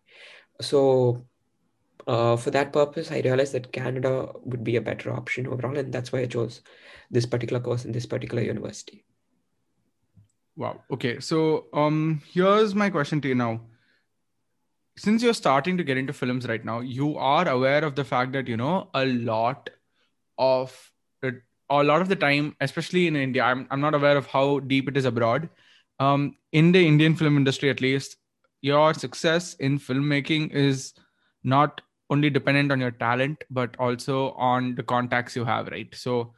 So 0.61 1.25
uh, 2.07 2.35
for 2.35 2.51
that 2.51 2.71
purpose 2.71 3.11
i 3.11 3.19
realized 3.21 3.53
that 3.53 3.71
canada 3.71 4.31
would 4.43 4.63
be 4.63 4.75
a 4.75 4.81
better 4.81 5.11
option 5.11 5.47
overall 5.47 5.77
and 5.77 5.93
that's 5.93 6.11
why 6.11 6.19
i 6.19 6.25
chose 6.25 6.61
this 7.11 7.25
particular 7.25 7.59
course 7.59 7.85
in 7.85 7.91
this 7.91 8.05
particular 8.05 8.43
university 8.43 9.05
Wow. 10.55 10.83
Okay. 10.89 11.19
So, 11.19 11.65
um, 11.73 12.21
here's 12.31 12.73
my 12.73 12.89
question 12.89 13.19
to 13.21 13.27
you 13.27 13.35
now. 13.35 13.61
Since 14.97 15.21
you're 15.21 15.33
starting 15.33 15.75
to 15.77 15.83
get 15.83 15.97
into 15.97 16.13
films 16.13 16.47
right 16.47 16.63
now, 16.63 16.79
you 16.79 17.17
are 17.17 17.47
aware 17.47 17.83
of 17.83 17.95
the 17.95 18.05
fact 18.05 18.31
that 18.31 18.47
you 18.47 18.55
know 18.55 18.89
a 18.93 19.05
lot 19.05 19.69
of 20.37 20.91
it, 21.21 21.35
a 21.69 21.83
lot 21.83 22.01
of 22.01 22.07
the 22.07 22.15
time, 22.15 22.55
especially 22.61 23.07
in 23.07 23.17
India. 23.17 23.43
I'm 23.43 23.67
I'm 23.69 23.81
not 23.81 23.93
aware 23.93 24.15
of 24.15 24.27
how 24.27 24.59
deep 24.59 24.87
it 24.87 24.95
is 24.95 25.03
abroad. 25.03 25.49
Um, 25.99 26.37
in 26.53 26.71
the 26.71 26.87
Indian 26.87 27.15
film 27.15 27.35
industry, 27.35 27.69
at 27.69 27.81
least, 27.81 28.15
your 28.61 28.93
success 28.93 29.55
in 29.55 29.77
filmmaking 29.77 30.53
is 30.53 30.93
not 31.43 31.81
only 32.09 32.29
dependent 32.29 32.71
on 32.71 32.79
your 32.79 32.91
talent, 32.91 33.43
but 33.49 33.75
also 33.79 34.31
on 34.31 34.75
the 34.75 34.83
contacts 34.83 35.35
you 35.35 35.45
have, 35.45 35.67
right? 35.67 35.93
So, 35.95 36.33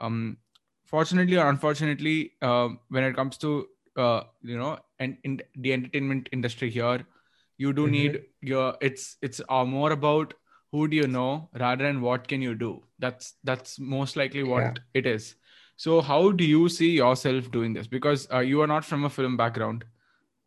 um, 0.00 0.38
fortunately 0.86 1.36
or 1.38 1.48
unfortunately, 1.48 2.32
uh, 2.42 2.70
when 2.88 3.04
it 3.04 3.16
comes 3.16 3.36
to 3.38 3.68
uh, 3.96 4.22
you 4.42 4.56
know, 4.58 4.78
and 4.98 5.18
in 5.24 5.40
the 5.56 5.72
entertainment 5.72 6.28
industry 6.32 6.70
here, 6.70 7.06
you 7.58 7.72
do 7.72 7.86
Mhm. 7.86 7.90
need 7.90 8.22
your. 8.40 8.76
It's 8.80 9.16
it's 9.22 9.40
uh, 9.48 9.64
more 9.64 9.92
about 9.92 10.34
who 10.72 10.88
do 10.88 10.96
you 10.96 11.06
know 11.08 11.48
rather 11.58 11.84
than 11.84 12.00
what 12.00 12.28
can 12.28 12.40
you 12.42 12.54
do. 12.54 12.82
That's 12.98 13.34
that's 13.44 13.78
most 13.78 14.16
likely 14.16 14.42
what 14.44 14.64
Yeah. 14.64 14.74
it 14.94 15.06
is. 15.06 15.34
So, 15.76 16.00
how 16.00 16.30
do 16.32 16.44
you 16.44 16.68
see 16.68 16.90
yourself 16.90 17.50
doing 17.50 17.72
this? 17.74 17.86
Because 17.86 18.28
uh, 18.32 18.40
you 18.40 18.60
are 18.62 18.66
not 18.66 18.84
from 18.84 19.04
a 19.04 19.10
film 19.10 19.36
background. 19.36 19.84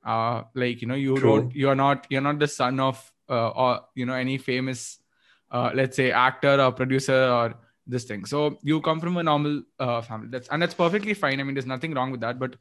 Uh, 0.05 0.43
like 0.55 0.81
you 0.81 0.87
know, 0.87 0.95
you 0.95 1.19
True. 1.19 1.33
don't. 1.41 1.55
You 1.55 1.69
are 1.69 1.75
not. 1.75 2.07
You're 2.09 2.21
not 2.21 2.39
the 2.39 2.47
son 2.47 2.79
of 2.79 3.12
or 3.29 3.81
you 3.95 4.05
know 4.05 4.13
any 4.13 4.37
famous, 4.37 4.99
uh, 5.51 5.71
let's 5.73 5.95
say 5.95 6.11
actor 6.11 6.61
or 6.61 6.71
producer 6.71 7.29
or 7.31 7.55
this 7.85 8.05
thing. 8.05 8.25
So 8.25 8.57
you 8.63 8.81
come 8.81 8.99
from 8.99 9.17
a 9.17 9.23
normal 9.23 9.63
uh, 9.79 10.01
family. 10.01 10.29
That's 10.29 10.47
and 10.49 10.61
that's 10.61 10.73
perfectly 10.73 11.13
fine. 11.13 11.39
I 11.39 11.43
mean, 11.43 11.55
there's 11.55 11.65
nothing 11.65 11.93
wrong 11.93 12.11
with 12.11 12.21
that. 12.21 12.39
But 12.39 12.55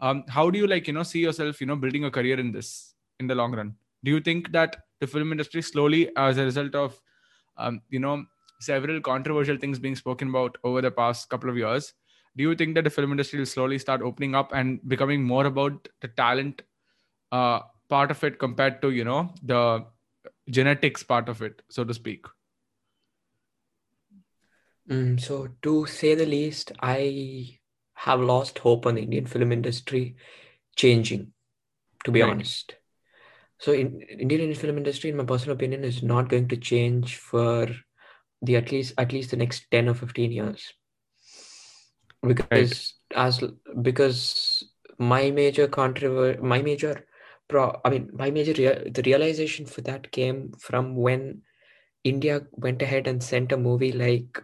um, 0.00 0.24
how 0.28 0.50
do 0.50 0.58
you 0.58 0.66
like 0.66 0.86
you 0.86 0.92
know 0.92 1.02
see 1.02 1.20
yourself 1.20 1.60
you 1.60 1.66
know 1.66 1.76
building 1.76 2.04
a 2.04 2.10
career 2.10 2.38
in 2.38 2.52
this 2.52 2.94
in 3.20 3.26
the 3.26 3.34
long 3.34 3.54
run? 3.54 3.74
Do 4.04 4.10
you 4.10 4.20
think 4.20 4.52
that 4.52 4.76
the 5.00 5.06
film 5.06 5.32
industry 5.32 5.62
slowly, 5.62 6.10
as 6.16 6.38
a 6.38 6.44
result 6.44 6.74
of 6.74 7.00
um, 7.56 7.80
you 7.90 7.98
know 7.98 8.24
several 8.60 9.00
controversial 9.00 9.56
things 9.56 9.78
being 9.78 9.96
spoken 9.96 10.28
about 10.28 10.56
over 10.64 10.80
the 10.80 10.90
past 10.90 11.28
couple 11.28 11.50
of 11.50 11.56
years, 11.56 11.92
do 12.36 12.42
you 12.42 12.54
think 12.54 12.74
that 12.74 12.84
the 12.84 12.90
film 12.90 13.10
industry 13.10 13.38
will 13.38 13.46
slowly 13.46 13.78
start 13.78 14.02
opening 14.02 14.34
up 14.34 14.52
and 14.54 14.86
becoming 14.88 15.22
more 15.22 15.46
about 15.46 15.88
the 16.00 16.08
talent 16.08 16.62
uh, 17.32 17.60
part 17.88 18.10
of 18.10 18.22
it 18.24 18.38
compared 18.38 18.80
to 18.82 18.90
you 18.90 19.04
know 19.04 19.32
the 19.42 19.84
genetics 20.50 21.02
part 21.02 21.28
of 21.28 21.42
it, 21.42 21.62
so 21.68 21.84
to 21.84 21.94
speak? 21.94 22.26
Mm, 24.90 25.20
so 25.20 25.48
to 25.62 25.86
say 25.86 26.14
the 26.14 26.26
least, 26.26 26.72
I 26.80 27.58
have 27.94 28.20
lost 28.20 28.58
hope 28.60 28.86
on 28.86 28.94
the 28.96 29.02
Indian 29.02 29.26
film 29.26 29.52
industry 29.52 30.16
changing, 30.76 31.32
to 32.04 32.10
be 32.12 32.22
Right. 32.22 32.22
honest. 32.22 32.76
So 33.58 33.72
in 33.72 34.00
Indian 34.02 34.54
film 34.54 34.76
industry, 34.78 35.10
in 35.10 35.16
my 35.16 35.24
personal 35.24 35.54
opinion, 35.56 35.84
is 35.84 36.02
not 36.02 36.28
going 36.28 36.48
to 36.48 36.56
change 36.56 37.16
for 37.16 37.68
the 38.42 38.56
at 38.56 38.72
least 38.72 38.94
at 38.98 39.12
least 39.12 39.30
the 39.30 39.36
next 39.36 39.70
10 39.70 39.88
or 39.88 39.94
15 39.94 40.32
years. 40.32 40.74
because 42.22 42.94
as 43.14 43.42
because 43.82 44.64
my 44.98 45.30
major 45.30 45.66
controver 45.68 46.40
my 46.40 46.62
major 46.62 47.06
pro 47.48 47.80
I 47.84 47.90
mean 47.90 48.10
my 48.12 48.30
major 48.30 48.52
the 48.52 49.02
realization 49.04 49.66
for 49.66 49.80
that 49.82 50.10
came 50.12 50.52
from 50.58 50.96
when 50.96 51.42
India 52.04 52.46
went 52.52 52.82
ahead 52.82 53.06
and 53.06 53.22
sent 53.22 53.52
a 53.52 53.56
movie 53.56 53.92
like 53.92 54.42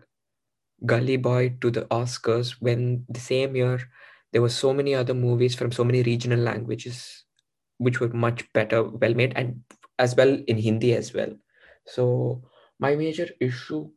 Gully 0.84 1.16
Boy 1.16 1.56
to 1.60 1.70
the 1.70 1.82
Oscars 1.86 2.52
when 2.60 3.04
the 3.08 3.20
same 3.20 3.54
year 3.56 3.80
there 4.32 4.42
were 4.42 4.48
so 4.48 4.72
many 4.72 4.94
other 4.94 5.14
movies 5.14 5.54
from 5.54 5.72
so 5.72 5.84
many 5.84 6.02
regional 6.02 6.40
languages 6.40 7.24
which 7.78 8.00
were 8.00 8.08
much 8.08 8.50
better 8.52 8.82
well 8.82 9.14
made 9.14 9.32
and 9.36 9.62
as 9.98 10.16
well 10.16 10.36
in 10.46 10.58
Hindi 10.58 10.94
as 10.94 11.14
well 11.14 11.32
so 11.86 12.42
my 12.78 12.94
major 12.96 13.28
issue 13.40 13.90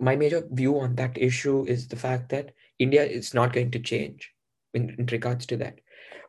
my 0.00 0.16
major 0.16 0.42
view 0.50 0.78
on 0.80 0.96
that 0.96 1.16
issue 1.16 1.64
is 1.66 1.88
the 1.88 1.96
fact 1.96 2.28
that 2.30 2.52
India 2.78 3.04
is 3.04 3.34
not 3.34 3.52
going 3.52 3.70
to 3.70 3.78
change 3.78 4.32
in, 4.74 4.90
in 4.98 5.06
regards 5.06 5.46
to 5.46 5.56
that. 5.58 5.80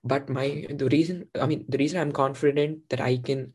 But 0.03 0.29
my 0.29 0.65
the 0.69 0.89
reason 0.89 1.27
I 1.39 1.45
mean 1.45 1.65
the 1.69 1.77
reason 1.77 1.99
I'm 1.99 2.11
confident 2.11 2.89
that 2.89 3.01
I 3.01 3.17
can 3.17 3.53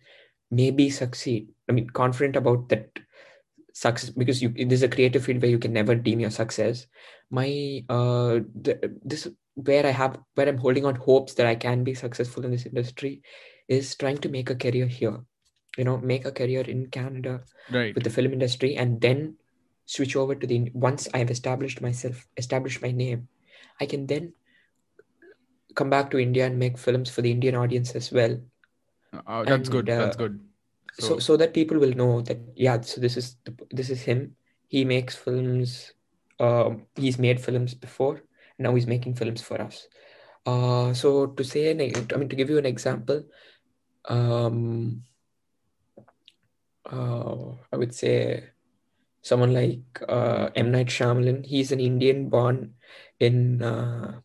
maybe 0.50 0.90
succeed. 0.90 1.48
I 1.68 1.72
mean 1.72 1.90
confident 1.90 2.36
about 2.36 2.68
that 2.70 2.98
success 3.72 4.10
because 4.10 4.42
you 4.42 4.50
there's 4.66 4.82
a 4.82 4.88
creative 4.88 5.24
field 5.24 5.42
where 5.42 5.50
you 5.50 5.58
can 5.58 5.72
never 5.72 5.94
deem 5.94 6.20
your 6.20 6.30
success. 6.30 6.86
My 7.30 7.84
uh 7.88 8.40
the, 8.54 8.98
this 9.04 9.28
where 9.54 9.84
I 9.84 9.90
have 9.90 10.18
where 10.34 10.48
I'm 10.48 10.58
holding 10.58 10.86
on 10.86 10.94
hopes 10.94 11.34
that 11.34 11.46
I 11.46 11.54
can 11.54 11.84
be 11.84 11.94
successful 11.94 12.44
in 12.44 12.50
this 12.50 12.66
industry 12.66 13.22
is 13.68 13.94
trying 13.94 14.18
to 14.18 14.28
make 14.28 14.50
a 14.50 14.56
career 14.56 14.86
here. 14.86 15.18
You 15.76 15.84
know, 15.84 15.98
make 15.98 16.24
a 16.24 16.32
career 16.32 16.62
in 16.62 16.86
Canada 16.86 17.42
right 17.70 17.94
with 17.94 18.04
the 18.04 18.10
film 18.10 18.32
industry 18.32 18.76
and 18.76 19.00
then 19.00 19.36
switch 19.88 20.16
over 20.16 20.34
to 20.34 20.46
the 20.46 20.70
once 20.74 21.08
i've 21.14 21.30
established 21.30 21.80
myself 21.80 22.26
established 22.36 22.82
my 22.82 22.90
name 22.92 23.26
i 23.80 23.86
can 23.86 24.06
then 24.06 24.32
come 25.74 25.90
back 25.90 26.10
to 26.10 26.18
india 26.18 26.46
and 26.46 26.58
make 26.58 26.78
films 26.78 27.10
for 27.10 27.22
the 27.22 27.30
indian 27.30 27.54
audience 27.54 27.94
as 27.94 28.10
well 28.12 28.38
uh, 29.26 29.44
that's 29.44 29.68
good 29.68 29.88
And, 29.88 30.00
that's 30.00 30.16
uh, 30.16 30.18
good 30.18 30.40
so 30.98 31.18
so 31.18 31.36
that 31.36 31.54
people 31.54 31.78
will 31.78 31.92
know 31.92 32.20
that 32.22 32.38
yeah 32.56 32.80
so 32.80 33.00
this 33.00 33.16
is 33.16 33.36
the, 33.44 33.54
this 33.70 33.90
is 33.90 34.02
him 34.02 34.34
he 34.68 34.84
makes 34.84 35.14
films 35.14 35.92
um 36.40 36.86
he's 36.94 37.18
made 37.18 37.40
films 37.40 37.74
before 37.74 38.20
now 38.58 38.74
he's 38.74 38.86
making 38.86 39.14
films 39.14 39.42
for 39.42 39.60
us 39.60 39.86
uh 40.46 40.92
so 40.92 41.26
to 41.26 41.44
say 41.44 41.70
an, 41.70 41.80
i 41.80 42.16
mean 42.16 42.28
to 42.28 42.36
give 42.36 42.50
you 42.50 42.58
an 42.58 42.66
example 42.66 43.22
um 44.08 45.02
uh 46.90 47.52
i 47.72 47.76
would 47.76 47.94
say 47.94 48.42
someone 49.22 49.52
like 49.52 49.84
uh, 50.08 50.50
M. 50.54 50.70
Night 50.70 50.86
Shyamalan. 50.88 51.44
He's 51.44 51.72
an 51.72 51.80
Indian 51.80 52.28
born 52.28 52.74
in, 53.20 53.62
uh, 53.62 54.20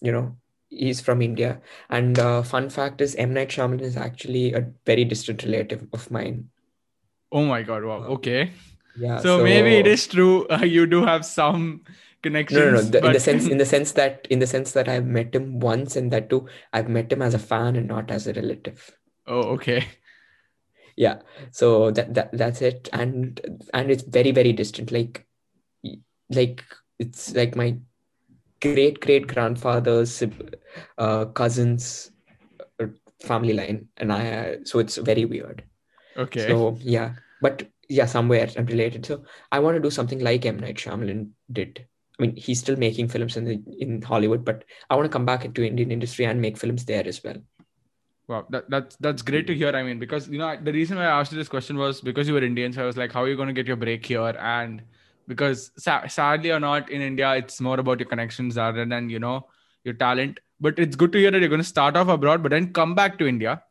you 0.00 0.12
know, 0.12 0.36
he's 0.68 1.00
from 1.00 1.22
India. 1.22 1.60
And 1.90 2.18
uh, 2.18 2.42
fun 2.42 2.70
fact 2.70 3.00
is, 3.00 3.14
M. 3.16 3.34
Night 3.34 3.48
Shyamalan 3.48 3.80
is 3.80 3.96
actually 3.96 4.52
a 4.52 4.66
very 4.86 5.04
distant 5.04 5.42
relative 5.44 5.86
of 5.92 6.10
mine. 6.10 6.50
oh 7.30 7.44
my 7.44 7.62
god 7.62 7.84
wow 7.84 8.02
Uh, 8.04 8.14
okay 8.16 8.50
Yeah. 8.96 9.18
so, 9.20 9.44
maybe 9.44 9.76
it 9.76 9.86
is 9.86 10.06
true 10.06 10.46
uh, 10.48 10.64
you 10.64 10.86
do 10.86 11.04
have 11.04 11.24
some 11.24 11.82
connections 12.22 12.58
No, 12.58 12.70
no, 12.70 12.82
no. 12.82 12.90
The, 12.90 13.06
in 13.06 13.12
the 13.12 13.20
sense, 13.20 13.46
in 13.46 13.58
the 13.58 13.66
sense 13.74 13.92
that, 13.92 14.26
in 14.30 14.38
the 14.38 14.46
sense 14.46 14.72
that 14.72 14.88
I've 14.88 15.06
met 15.06 15.34
him 15.34 15.60
once, 15.60 15.96
and 15.96 16.10
that 16.10 16.30
too, 16.30 16.48
I've 16.72 16.88
met 16.88 17.12
him 17.12 17.22
as 17.22 17.34
a 17.34 17.38
fan 17.38 17.76
and 17.76 17.86
not 17.86 18.10
as 18.10 18.26
a 18.26 18.32
relative. 18.32 18.90
oh 19.26 19.42
okay 19.56 19.86
Yeah. 20.96 21.20
So 21.52 21.90
that 21.92 22.14
that 22.14 22.30
that's 22.32 22.60
it, 22.60 22.88
and 22.92 23.40
and 23.72 23.90
it's 23.90 24.02
very 24.02 24.32
very 24.32 24.52
distant. 24.52 24.90
Like, 24.90 25.26
like 26.30 26.64
it's 26.98 27.34
like 27.34 27.54
my 27.54 27.78
great 28.60 29.00
great 29.00 29.26
grandfather's 29.26 30.22
uh, 30.98 31.24
cousins 31.26 32.10
uh, 32.80 32.86
family 33.20 33.52
line. 33.52 33.88
And 33.96 34.12
i 34.12 34.58
so 34.64 34.78
it's 34.78 34.96
very 34.96 35.24
weird. 35.24 35.64
Okay. 36.16 36.46
So 36.46 36.76
yeah. 36.80 37.14
But 37.40 37.68
yeah 37.88 38.04
somewhere 38.06 38.48
i'm 38.56 38.66
related 38.66 39.04
so 39.06 39.22
i 39.50 39.58
want 39.58 39.74
to 39.74 39.80
do 39.80 39.90
something 39.90 40.18
like 40.20 40.44
m. 40.44 40.58
Night 40.58 40.76
Shyamalan 40.76 41.30
did. 41.50 41.86
I 42.18 42.22
mean 42.22 42.36
he's 42.36 42.60
still 42.60 42.76
making 42.76 43.08
films 43.08 43.36
in 43.36 43.44
the, 43.44 43.62
in 43.78 44.02
hollywood 44.02 44.44
but 44.44 44.64
i 44.90 44.94
want 44.94 45.06
to 45.06 45.12
come 45.12 45.24
back 45.24 45.44
into 45.44 45.64
indian 45.64 45.90
industry 45.90 46.26
and 46.26 46.40
make 46.40 46.58
films 46.58 46.84
there 46.84 47.06
as 47.06 47.22
well. 47.24 47.36
Wow, 48.28 48.44
that, 48.50 48.68
that's 48.68 48.96
that's 48.96 49.22
great 49.22 49.46
to 49.46 49.54
hear. 49.54 49.74
I 49.74 49.82
mean, 49.82 49.98
because 49.98 50.28
you 50.28 50.36
know 50.38 50.54
the 50.62 50.70
reason 50.70 50.98
why 50.98 51.04
I 51.04 51.18
asked 51.18 51.32
you 51.32 51.38
this 51.38 51.48
question 51.48 51.78
was 51.78 52.02
because 52.02 52.28
you 52.28 52.34
were 52.34 52.44
Indian. 52.44 52.74
So 52.74 52.82
I 52.82 52.84
was 52.84 52.98
like, 52.98 53.10
how 53.10 53.22
are 53.22 53.28
you 53.28 53.36
going 53.36 53.48
to 53.48 53.54
get 53.54 53.66
your 53.66 53.76
break 53.76 54.04
here? 54.04 54.36
And 54.38 54.82
because 55.28 55.70
sa- 55.76 56.06
sadly 56.08 56.50
or 56.50 56.58
not, 56.60 56.90
in 56.90 57.00
India, 57.02 57.34
it's 57.36 57.60
more 57.60 57.78
about 57.78 58.00
your 58.00 58.08
connections 58.08 58.56
rather 58.56 58.84
than 58.84 59.08
you 59.10 59.20
know 59.20 59.46
your 59.84 59.94
talent. 59.94 60.40
But 60.60 60.78
it's 60.78 60.96
good 60.96 61.12
to 61.12 61.18
hear 61.18 61.30
that 61.30 61.38
you're 61.40 61.48
going 61.56 61.60
to 61.66 61.74
start 61.74 61.96
off 61.96 62.08
abroad, 62.08 62.42
but 62.42 62.50
then 62.50 62.72
come 62.72 62.94
back 62.96 63.18
to 63.20 63.28
India, 63.28 63.62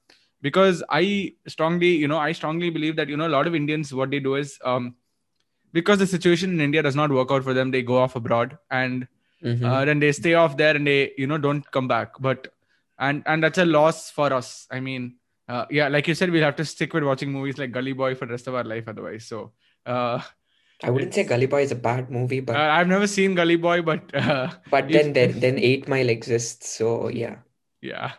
because 0.41 0.83
I 0.89 1.33
strongly, 1.47 1.89
you 2.05 2.07
know, 2.07 2.17
I 2.19 2.31
strongly 2.31 2.69
believe 2.69 2.95
that 3.01 3.09
you 3.09 3.17
know 3.17 3.27
a 3.27 3.35
lot 3.37 3.47
of 3.47 3.55
Indians 3.55 3.93
what 3.93 4.11
they 4.11 4.19
do 4.29 4.35
is 4.35 4.57
um 4.63 4.95
because 5.73 5.99
the 5.99 6.07
situation 6.07 6.51
in 6.53 6.61
India 6.61 6.81
does 6.81 6.95
not 6.95 7.11
work 7.11 7.31
out 7.31 7.43
for 7.43 7.53
them, 7.53 7.71
they 7.71 7.81
go 7.81 7.97
off 7.97 8.15
abroad 8.15 8.57
and 8.71 9.07
Mhm. 9.43 9.65
uh, 9.69 9.85
then 9.85 9.99
they 9.99 10.11
stay 10.11 10.33
off 10.33 10.57
there 10.57 10.75
and 10.75 10.87
they 10.87 11.11
you 11.17 11.27
know 11.27 11.37
don't 11.37 11.69
come 11.71 11.87
back 11.87 12.13
but 12.19 12.47
and 12.97 13.21
and 13.27 13.43
that's 13.43 13.59
a 13.59 13.65
loss 13.65 14.09
for 14.09 14.33
us 14.33 14.65
i 14.71 14.79
mean 14.79 15.03
uh, 15.47 15.65
yeah 15.69 15.87
like 15.87 16.07
you 16.07 16.15
said 16.15 16.31
we'll 16.31 16.43
have 16.43 16.55
to 16.55 16.65
stick 16.65 16.95
with 16.95 17.03
watching 17.03 17.31
movies 17.31 17.59
like 17.59 17.71
gully 17.71 17.93
boy 17.93 18.15
for 18.15 18.25
the 18.25 18.31
rest 18.31 18.47
of 18.47 18.55
our 18.55 18.63
life 18.63 18.87
otherwise 18.87 19.25
so 19.25 19.53
uh, 19.85 20.19
i 20.83 20.89
wouldn't 20.89 21.13
say 21.13 21.23
gully 21.23 21.47
boy 21.47 21.61
is 21.61 21.71
a 21.71 21.75
bad 21.75 22.11
movie 22.11 22.39
but 22.39 22.55
uh, 22.55 22.59
i've 22.59 22.87
never 22.87 23.07
seen 23.07 23.33
gully 23.35 23.55
boy 23.55 23.81
but 23.81 24.13
uh, 24.15 24.49
but 24.69 24.87
then 24.95 25.13
then 25.13 25.39
then 25.39 25.57
eight 25.57 25.87
mile 25.87 26.09
exists 26.09 26.69
so 26.69 27.09
yeah. 27.09 27.37
Yeah 27.81 28.13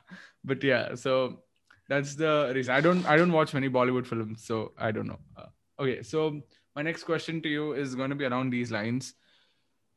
but 0.45 0.62
yeah 0.62 0.95
so 0.95 1.43
that's 1.88 2.15
the 2.17 2.53
reason. 2.55 2.75
I 2.75 2.81
don't 2.81 3.07
i 3.07 3.17
don't 3.17 3.33
watch 3.33 3.55
many 3.55 3.69
bollywood 3.69 4.07
films 4.07 4.45
so 4.45 4.73
i 4.79 4.91
don't 4.91 5.07
know. 5.07 5.19
Uh, 5.37 5.47
okay 5.81 6.03
so 6.03 6.41
my 6.77 6.83
next 6.83 7.05
question 7.05 7.41
to 7.43 7.49
you 7.49 7.73
is 7.73 7.95
going 7.95 8.11
to 8.11 8.17
be 8.17 8.25
around 8.25 8.50
these 8.50 8.71
lines. 8.71 9.15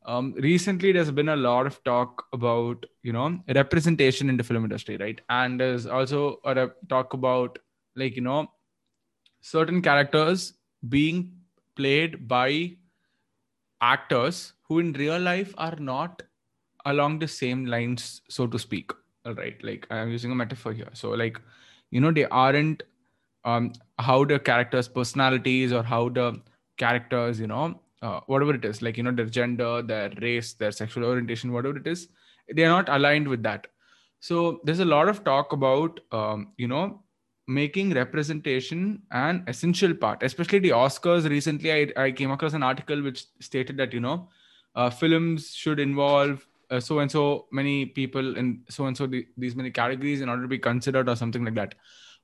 Um 0.06 0.34
recently 0.34 0.91
there's 0.91 1.12
been 1.12 1.30
a 1.30 1.36
lot 1.36 1.68
of 1.68 1.84
talk 1.84 2.25
about 2.34 2.86
you 3.03 3.13
know 3.13 3.39
representation 3.56 4.30
in 4.30 4.38
the 4.38 4.44
film 4.44 4.63
industry 4.63 4.98
right? 4.98 5.22
And 5.30 5.60
there's 5.60 5.86
also 5.86 6.39
a 6.44 6.70
talk 6.89 7.13
about 7.13 7.60
like 7.96 8.15
you 8.15 8.22
know 8.22 8.48
certain 9.41 9.82
characters 9.82 10.53
being 10.89 11.40
played 11.75 12.27
by 12.27 12.77
actors 13.81 14.53
who 14.67 14.79
in 14.79 14.93
real 14.93 15.19
life 15.19 15.53
are 15.57 15.75
not 15.77 16.21
along 16.85 17.19
the 17.19 17.27
same 17.27 17.65
lines 17.65 18.21
so 18.29 18.47
to 18.47 18.59
speak. 18.59 18.91
All 19.25 19.35
right 19.35 19.63
like 19.63 19.85
i'm 19.91 20.09
using 20.11 20.31
a 20.31 20.35
metaphor 20.35 20.73
here. 20.73 20.89
So 20.93 21.11
like 21.11 21.39
you 21.91 22.01
know 22.01 22.11
they 22.11 22.25
aren't 22.25 22.83
um 23.45 23.73
how 23.99 24.25
the 24.25 24.39
characters 24.39 24.87
personalities 24.87 25.73
or 25.73 25.83
how 25.83 26.09
the 26.09 26.41
characters 26.77 27.39
you 27.39 27.47
know 27.47 27.81
uh, 28.01 28.21
whatever 28.27 28.55
it 28.55 28.65
is 28.65 28.81
like 28.81 28.97
you 28.97 29.03
know 29.03 29.11
their 29.11 29.25
gender 29.27 29.81
their 29.83 30.11
race 30.21 30.53
their 30.53 30.71
sexual 30.71 31.05
orientation 31.05 31.51
whatever 31.53 31.77
it 31.77 31.87
is 31.87 32.09
they 32.53 32.63
are 32.65 32.69
not 32.69 32.89
aligned 32.89 33.27
with 33.27 33.43
that. 33.43 33.67
So 34.19 34.61
there's 34.65 34.79
a 34.79 34.85
lot 34.85 35.09
of 35.09 35.23
talk 35.23 35.53
about 35.53 35.99
um, 36.11 36.53
you 36.57 36.67
know 36.67 37.00
making 37.48 37.93
representation 37.93 39.01
an 39.12 39.43
essential 39.48 39.93
part 39.93 40.24
especially 40.24 40.60
the 40.60 40.69
oscars. 40.69 41.29
Recently 41.29 41.71
i, 41.71 41.88
I 41.98 42.12
came 42.12 42.31
across 42.31 42.53
an 42.53 42.63
article 42.63 43.01
which 43.01 43.25
stated 43.39 43.77
that 43.77 43.93
you 43.93 44.00
know 44.00 44.29
uh, 44.75 44.89
films 44.89 45.53
should 45.53 45.79
involve 45.79 46.45
uh, 46.69 46.79
so 46.79 47.00
and 47.00 47.12
so 47.12 47.48
many 47.51 47.86
people 47.86 48.38
in 48.38 48.62
so 48.69 48.86
and 48.86 48.95
so 48.95 49.05
the, 49.05 49.27
these 49.38 49.55
many 49.55 49.69
categories 49.69 50.21
in 50.21 50.29
order 50.29 50.41
to 50.41 50.48
be 50.48 50.57
considered 50.57 51.10
or 51.10 51.15
something 51.15 51.43
like 51.43 51.55
that. 51.55 51.75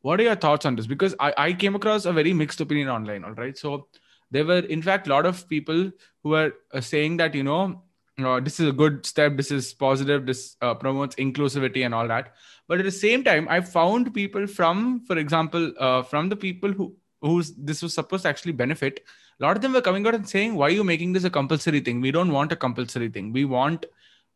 What 0.01 0.19
are 0.19 0.23
your 0.23 0.35
thoughts 0.35 0.65
on 0.65 0.75
this? 0.75 0.87
Because 0.87 1.15
i, 1.19 1.33
I 1.37 1.53
came 1.53 1.75
across 1.75 2.05
a 2.05 2.13
very 2.13 2.33
mixed 2.33 2.61
opinion 2.61 2.87
online 2.87 3.23
all 3.23 3.33
right? 3.33 3.57
So 3.57 3.87
there 4.31 4.45
were 4.45 4.59
in 4.59 4.81
fact 4.81 5.07
a 5.07 5.09
lot 5.09 5.25
of 5.25 5.47
people 5.49 5.91
who 6.23 6.29
were 6.29 6.53
uh, 6.73 6.81
saying 6.81 7.17
that 7.17 7.35
you 7.35 7.43
know 7.43 7.83
uh, 8.25 8.39
this 8.39 8.59
is 8.59 8.69
a 8.69 8.71
good 8.71 9.05
step. 9.05 9.37
This 9.37 9.51
is 9.51 9.73
positive. 9.73 10.25
This 10.25 10.55
uh, 10.61 10.73
promotes 10.73 11.15
inclusivity 11.15 11.85
and 11.85 11.93
all 11.93 12.07
that. 12.07 12.33
But 12.67 12.79
at 12.79 12.85
the 12.85 12.91
same 12.91 13.23
time 13.23 13.47
i 13.49 13.61
found 13.61 14.13
people 14.13 14.45
from 14.45 15.05
for 15.05 15.17
example 15.17 15.71
uh, 15.79 16.01
from 16.03 16.29
the 16.29 16.35
people 16.35 16.71
who 16.71 16.95
who's 17.21 17.53
this 17.55 17.81
was 17.81 17.93
supposed 17.93 18.23
to 18.23 18.29
actually 18.29 18.51
benefit 18.51 19.03
a 19.39 19.43
lot 19.43 19.55
of 19.55 19.61
them 19.61 19.73
were 19.73 19.81
coming 19.81 20.05
out 20.05 20.15
and 20.15 20.27
saying 20.27 20.55
why 20.55 20.67
are 20.67 20.77
you 20.79 20.83
making 20.83 21.13
this 21.13 21.23
a 21.23 21.29
compulsory 21.29 21.79
thing? 21.79 22.01
We 22.01 22.11
don't 22.11 22.31
want 22.31 22.51
a 22.51 22.55
compulsory 22.55 23.09
thing. 23.09 23.31
We 23.31 23.45
want 23.45 23.85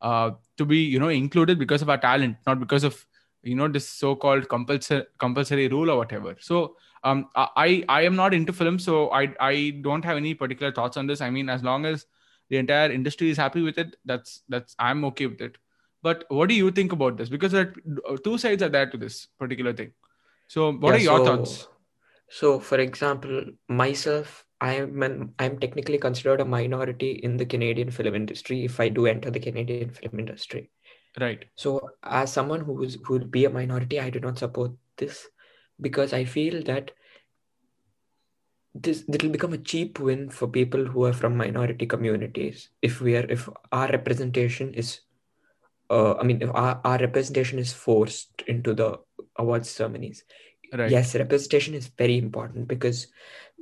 uh, 0.02 0.32
to 0.58 0.66
be 0.66 0.78
you 0.78 1.00
know 1.00 1.10
included 1.10 1.60
because 1.60 1.82
of 1.82 1.90
our 1.90 1.98
talent 1.98 2.38
not 2.48 2.60
because 2.60 2.84
of 2.84 3.06
you 3.44 3.56
know 3.56 3.68
this 3.68 3.88
so-called 3.90 4.48
compulsory 4.48 5.04
compulsory 5.18 5.68
rule 5.68 5.92
or 5.92 5.98
whatever. 5.98 6.36
So 6.40 6.78
um 7.04 7.30
i 7.36 7.84
i 7.90 8.02
am 8.04 8.16
not 8.16 8.34
into 8.34 8.54
film 8.54 8.78
so 8.78 9.10
i 9.20 9.28
i 9.40 9.72
don't 9.82 10.06
have 10.06 10.18
any 10.18 10.34
particular 10.36 10.72
thoughts 10.72 10.98
on 10.98 11.08
this. 11.08 11.20
I 11.20 11.30
mean 11.32 11.50
as 11.50 11.64
long 11.64 11.86
as 11.86 12.06
the 12.52 12.58
entire 12.64 12.92
industry 13.00 13.30
is 13.34 13.42
happy 13.46 13.62
with 13.68 13.78
it 13.84 13.96
that's 14.12 14.44
that's 14.56 14.76
i'm 14.88 15.04
okay 15.10 15.28
with 15.34 15.42
it 15.50 15.58
but 16.10 16.26
what 16.40 16.50
do 16.52 16.56
you 16.62 16.72
think 16.80 16.92
about 16.98 17.18
this 17.18 17.30
because 17.36 17.54
there 17.58 17.68
are 17.68 18.14
uh, 18.14 18.18
two 18.28 18.38
sides 18.46 18.64
are 18.68 18.74
there 18.78 18.90
to 18.94 18.98
this 19.04 19.20
particular 19.44 19.74
thing 19.82 19.92
so 20.56 20.72
what 20.72 20.92
Yeah, 20.94 21.00
are 21.00 21.06
your 21.10 21.20
so- 21.20 21.26
thoughts 21.32 21.60
So, 22.40 22.50
for 22.68 22.78
example, 22.82 23.40
myself, 23.78 24.30
I'm 24.68 25.04
an, 25.08 25.16
I'm 25.46 25.56
technically 25.64 25.98
considered 26.04 26.44
a 26.44 26.46
minority 26.46 27.10
in 27.28 27.34
the 27.42 27.48
Canadian 27.54 27.92
film 27.92 28.16
industry 28.20 28.60
if 28.68 28.80
I 28.84 28.88
do 29.00 29.06
enter 29.12 29.32
the 29.38 29.42
Canadian 29.48 29.90
film 29.98 30.22
industry. 30.24 30.62
Right. 31.24 31.44
So 31.64 31.74
as 32.22 32.32
someone 32.38 32.64
who 32.70 32.76
is 32.86 32.96
who 33.04 33.16
will 33.16 33.28
be 33.38 33.44
a 33.50 33.52
minority, 33.58 34.00
I 34.06 34.10
do 34.18 34.22
not 34.28 34.40
support 34.44 34.72
this 35.04 35.20
because 35.90 36.14
I 36.20 36.24
feel 36.38 36.64
that 36.72 36.96
this 38.74 39.04
it 39.08 39.24
will 39.24 39.32
become 39.32 39.54
a 39.54 39.58
cheap 39.58 40.00
win 40.00 40.30
for 40.30 40.48
people 40.48 40.86
who 40.86 41.04
are 41.04 41.14
from 41.14 41.36
minority 41.36 41.86
communities 41.86 42.70
if 42.82 43.02
we 43.02 43.16
are 43.18 43.26
if 43.30 43.50
our 43.72 43.88
representation 43.90 44.74
is 44.74 45.02
uh, 45.90 46.16
I 46.16 46.24
mean 46.24 46.42
if 46.42 46.50
our, 46.54 46.80
our 46.84 46.98
representation 46.98 47.60
is 47.60 47.74
forced 47.74 48.44
into 48.48 48.74
the 48.74 49.00
awards 49.36 49.70
ceremonies. 49.70 50.24
Right. 50.74 50.90
Yes, 50.90 51.16
representation 51.16 51.74
is 51.74 51.92
very 51.98 52.18
important 52.18 52.70
because 52.70 53.08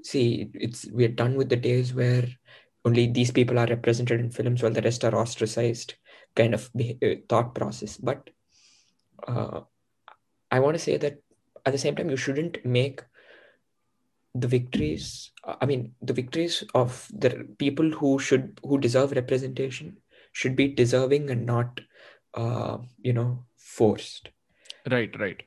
see 0.03 0.51
it's 0.53 0.85
we're 0.91 1.07
done 1.09 1.35
with 1.35 1.49
the 1.49 1.55
days 1.55 1.93
where 1.93 2.27
only 2.85 3.07
these 3.07 3.31
people 3.31 3.59
are 3.59 3.67
represented 3.67 4.19
in 4.19 4.29
films 4.29 4.61
while 4.61 4.71
the 4.71 4.81
rest 4.81 5.03
are 5.03 5.15
ostracized 5.15 5.95
kind 6.35 6.53
of 6.53 6.69
uh, 6.79 7.15
thought 7.27 7.53
process 7.53 7.97
but 7.97 8.29
uh, 9.27 9.61
i 10.51 10.59
want 10.59 10.75
to 10.75 10.79
say 10.79 10.97
that 10.97 11.17
at 11.65 11.73
the 11.73 11.77
same 11.77 11.95
time 11.95 12.09
you 12.09 12.15
shouldn't 12.15 12.63
make 12.63 13.01
the 14.35 14.47
victories 14.47 15.31
i 15.61 15.65
mean 15.65 15.91
the 16.01 16.13
victories 16.13 16.63
of 16.75 17.07
the 17.11 17.47
people 17.57 17.89
who 17.89 18.19
should 18.19 18.59
who 18.63 18.77
deserve 18.77 19.11
representation 19.11 19.97
should 20.33 20.55
be 20.55 20.67
deserving 20.67 21.29
and 21.29 21.45
not 21.45 21.79
uh, 22.35 22.77
you 23.01 23.13
know 23.13 23.45
forced. 23.57 24.29
Right 24.89 25.17
right. 25.19 25.41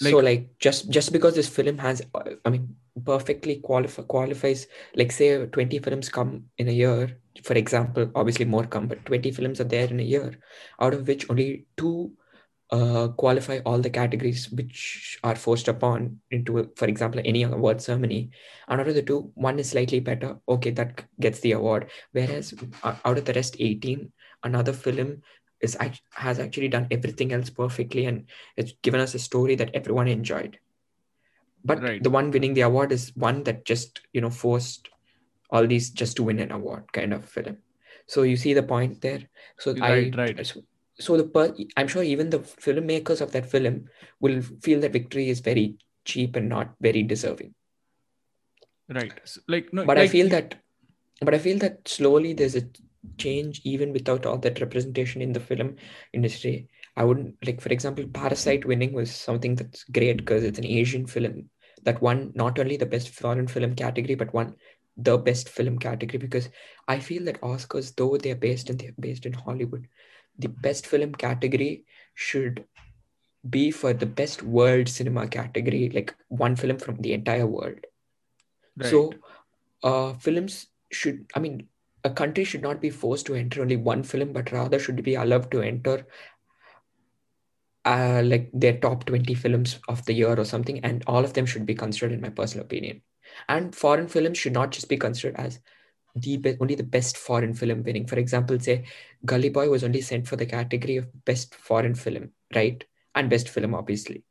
Like, 0.00 0.10
so 0.10 0.18
like 0.18 0.58
just 0.58 0.90
just 0.90 1.12
because 1.12 1.36
this 1.36 1.48
film 1.48 1.78
has 1.78 2.02
i 2.44 2.50
mean 2.50 2.74
perfectly 3.04 3.56
qualify 3.60 4.02
qualifies 4.02 4.66
like 4.96 5.12
say 5.12 5.46
20 5.46 5.78
films 5.78 6.08
come 6.08 6.44
in 6.58 6.68
a 6.68 6.72
year 6.72 7.16
for 7.44 7.54
example 7.54 8.10
obviously 8.16 8.44
more 8.44 8.64
come 8.64 8.88
but 8.88 9.04
20 9.06 9.30
films 9.30 9.60
are 9.60 9.70
there 9.74 9.86
in 9.86 10.00
a 10.00 10.02
year 10.02 10.36
out 10.80 10.94
of 10.94 11.06
which 11.06 11.30
only 11.30 11.66
two 11.76 12.10
uh, 12.70 13.08
qualify 13.08 13.60
all 13.64 13.78
the 13.78 13.90
categories 13.90 14.50
which 14.50 15.18
are 15.22 15.36
forced 15.36 15.68
upon 15.68 16.18
into 16.30 16.70
for 16.76 16.86
example 16.86 17.20
any 17.24 17.42
award 17.42 17.80
ceremony. 17.80 18.30
And 18.68 18.80
out 18.80 18.88
of 18.88 18.94
the 18.94 19.02
two 19.02 19.30
one 19.34 19.58
is 19.58 19.70
slightly 19.70 20.00
better. 20.00 20.38
Okay 20.48 20.70
that 20.70 21.04
gets 21.20 21.40
the 21.40 21.52
award. 21.52 21.90
Whereas 22.12 22.54
uh, 22.82 22.96
out 23.04 23.18
of 23.18 23.24
the 23.24 23.34
rest 23.34 23.56
18 23.58 24.10
another 24.42 24.72
film 24.72 25.22
is 25.60 25.76
has 26.10 26.38
actually 26.38 26.68
done 26.68 26.86
everything 26.90 27.32
else 27.32 27.50
perfectly 27.50 28.06
and 28.06 28.26
it's 28.56 28.72
given 28.82 29.00
us 29.00 29.14
a 29.14 29.18
story 29.18 29.54
that 29.56 29.74
everyone 29.74 30.08
enjoyed. 30.08 30.58
But 31.64 31.82
right. 31.82 32.02
the 32.02 32.10
one 32.10 32.30
winning 32.30 32.54
the 32.54 32.62
award 32.62 32.92
is 32.92 33.12
one 33.14 33.42
that 33.44 33.64
just 33.64 34.00
you 34.12 34.20
know 34.20 34.30
forced 34.30 34.88
all 35.50 35.66
these 35.66 35.90
just 35.90 36.16
to 36.16 36.22
win 36.22 36.40
an 36.40 36.50
award 36.50 36.92
kind 36.92 37.12
of 37.12 37.24
film. 37.24 37.58
So 38.06 38.22
you 38.22 38.36
see 38.36 38.52
the 38.52 38.62
point 38.62 39.00
there? 39.00 39.22
So 39.58 39.72
right, 39.74 40.14
i 40.14 40.18
right 40.18 40.52
so, 40.98 41.16
the 41.16 41.24
per, 41.24 41.54
i'm 41.76 41.88
sure 41.88 42.02
even 42.02 42.30
the 42.30 42.40
filmmakers 42.40 43.20
of 43.20 43.32
that 43.32 43.50
film 43.50 43.86
will 44.20 44.40
feel 44.62 44.80
that 44.80 44.92
victory 44.92 45.28
is 45.28 45.40
very 45.40 45.76
cheap 46.04 46.36
and 46.36 46.48
not 46.48 46.74
very 46.80 47.02
deserving. 47.02 47.54
Right. 48.88 49.12
So, 49.24 49.40
like 49.48 49.72
no 49.72 49.84
but 49.84 49.96
like, 49.96 50.04
i 50.04 50.08
feel 50.08 50.28
that 50.28 50.56
but 51.22 51.34
i 51.34 51.38
feel 51.38 51.58
that 51.58 51.88
slowly 51.88 52.34
there's 52.34 52.56
a 52.56 52.62
change 53.18 53.60
even 53.64 53.92
without 53.92 54.26
all 54.26 54.38
that 54.38 54.60
representation 54.60 55.20
in 55.20 55.32
the 55.32 55.40
film 55.40 55.76
industry. 56.12 56.68
I 56.96 57.04
wouldn't 57.04 57.36
like 57.44 57.60
for 57.60 57.70
example 57.70 58.06
parasite 58.06 58.64
winning 58.64 58.92
was 58.92 59.10
something 59.10 59.56
that's 59.56 59.84
great 59.84 60.18
because 60.18 60.44
it's 60.44 60.58
an 60.58 60.64
asian 60.64 61.06
film 61.06 61.50
that 61.82 62.00
won 62.00 62.32
not 62.34 62.58
only 62.58 62.76
the 62.76 62.86
best 62.86 63.08
foreign 63.08 63.48
film 63.48 63.74
category 63.74 64.14
but 64.14 64.32
won 64.32 64.54
the 64.96 65.18
best 65.18 65.48
film 65.48 65.78
category 65.78 66.18
because 66.18 66.48
I 66.86 67.00
feel 67.00 67.24
that 67.24 67.40
Oscars, 67.40 67.94
though 67.96 68.16
they're 68.16 68.36
based 68.36 68.70
in 68.70 68.76
they're 68.76 68.92
based 68.98 69.26
in 69.26 69.32
Hollywood, 69.32 69.88
the 70.38 70.48
best 70.48 70.86
film 70.86 71.14
category 71.14 71.84
should 72.14 72.64
be 73.48 73.70
for 73.70 73.92
the 73.92 74.06
best 74.06 74.42
world 74.42 74.88
cinema 74.88 75.28
category, 75.28 75.90
like 75.90 76.14
one 76.28 76.56
film 76.56 76.78
from 76.78 76.96
the 76.96 77.12
entire 77.12 77.46
world. 77.46 77.78
Right. 78.76 78.90
So, 78.90 79.12
uh, 79.82 80.14
films 80.14 80.68
should, 80.90 81.30
I 81.34 81.40
mean, 81.40 81.68
a 82.04 82.10
country 82.10 82.44
should 82.44 82.62
not 82.62 82.80
be 82.80 82.90
forced 82.90 83.26
to 83.26 83.34
enter 83.34 83.62
only 83.62 83.76
one 83.76 84.02
film, 84.02 84.32
but 84.32 84.52
rather 84.52 84.78
should 84.78 85.02
be 85.02 85.14
allowed 85.14 85.50
to 85.50 85.62
enter 85.62 86.06
uh, 87.84 88.22
like 88.24 88.50
their 88.52 88.78
top 88.78 89.04
20 89.04 89.34
films 89.34 89.78
of 89.88 90.04
the 90.06 90.12
year 90.12 90.38
or 90.38 90.44
something 90.44 90.80
and 90.84 91.04
all 91.06 91.24
of 91.24 91.34
them 91.34 91.46
should 91.46 91.66
be 91.66 91.74
considered 91.74 92.12
in 92.12 92.20
my 92.20 92.30
personal 92.30 92.64
opinion 92.64 93.02
and 93.48 93.74
foreign 93.74 94.08
films 94.08 94.38
should 94.38 94.52
not 94.52 94.70
just 94.70 94.88
be 94.88 94.96
considered 94.96 95.36
as 95.36 95.60
the 96.14 96.36
be- 96.36 96.56
only 96.60 96.74
the 96.74 96.82
best 96.82 97.16
foreign 97.18 97.54
film 97.54 97.82
winning. 97.82 98.06
For 98.06 98.18
example 98.18 98.58
say 98.58 98.84
gully 99.24 99.50
boy 99.50 99.68
was 99.68 99.84
only 99.84 100.00
sent 100.00 100.28
for 100.28 100.36
the 100.36 100.46
category 100.46 100.96
of 100.96 101.24
best 101.24 101.54
foreign 101.54 101.94
film 101.94 102.30
right? 102.54 102.82
And 103.14 103.30
best 103.30 103.48
film 103.48 103.74
obviously. 103.74 104.24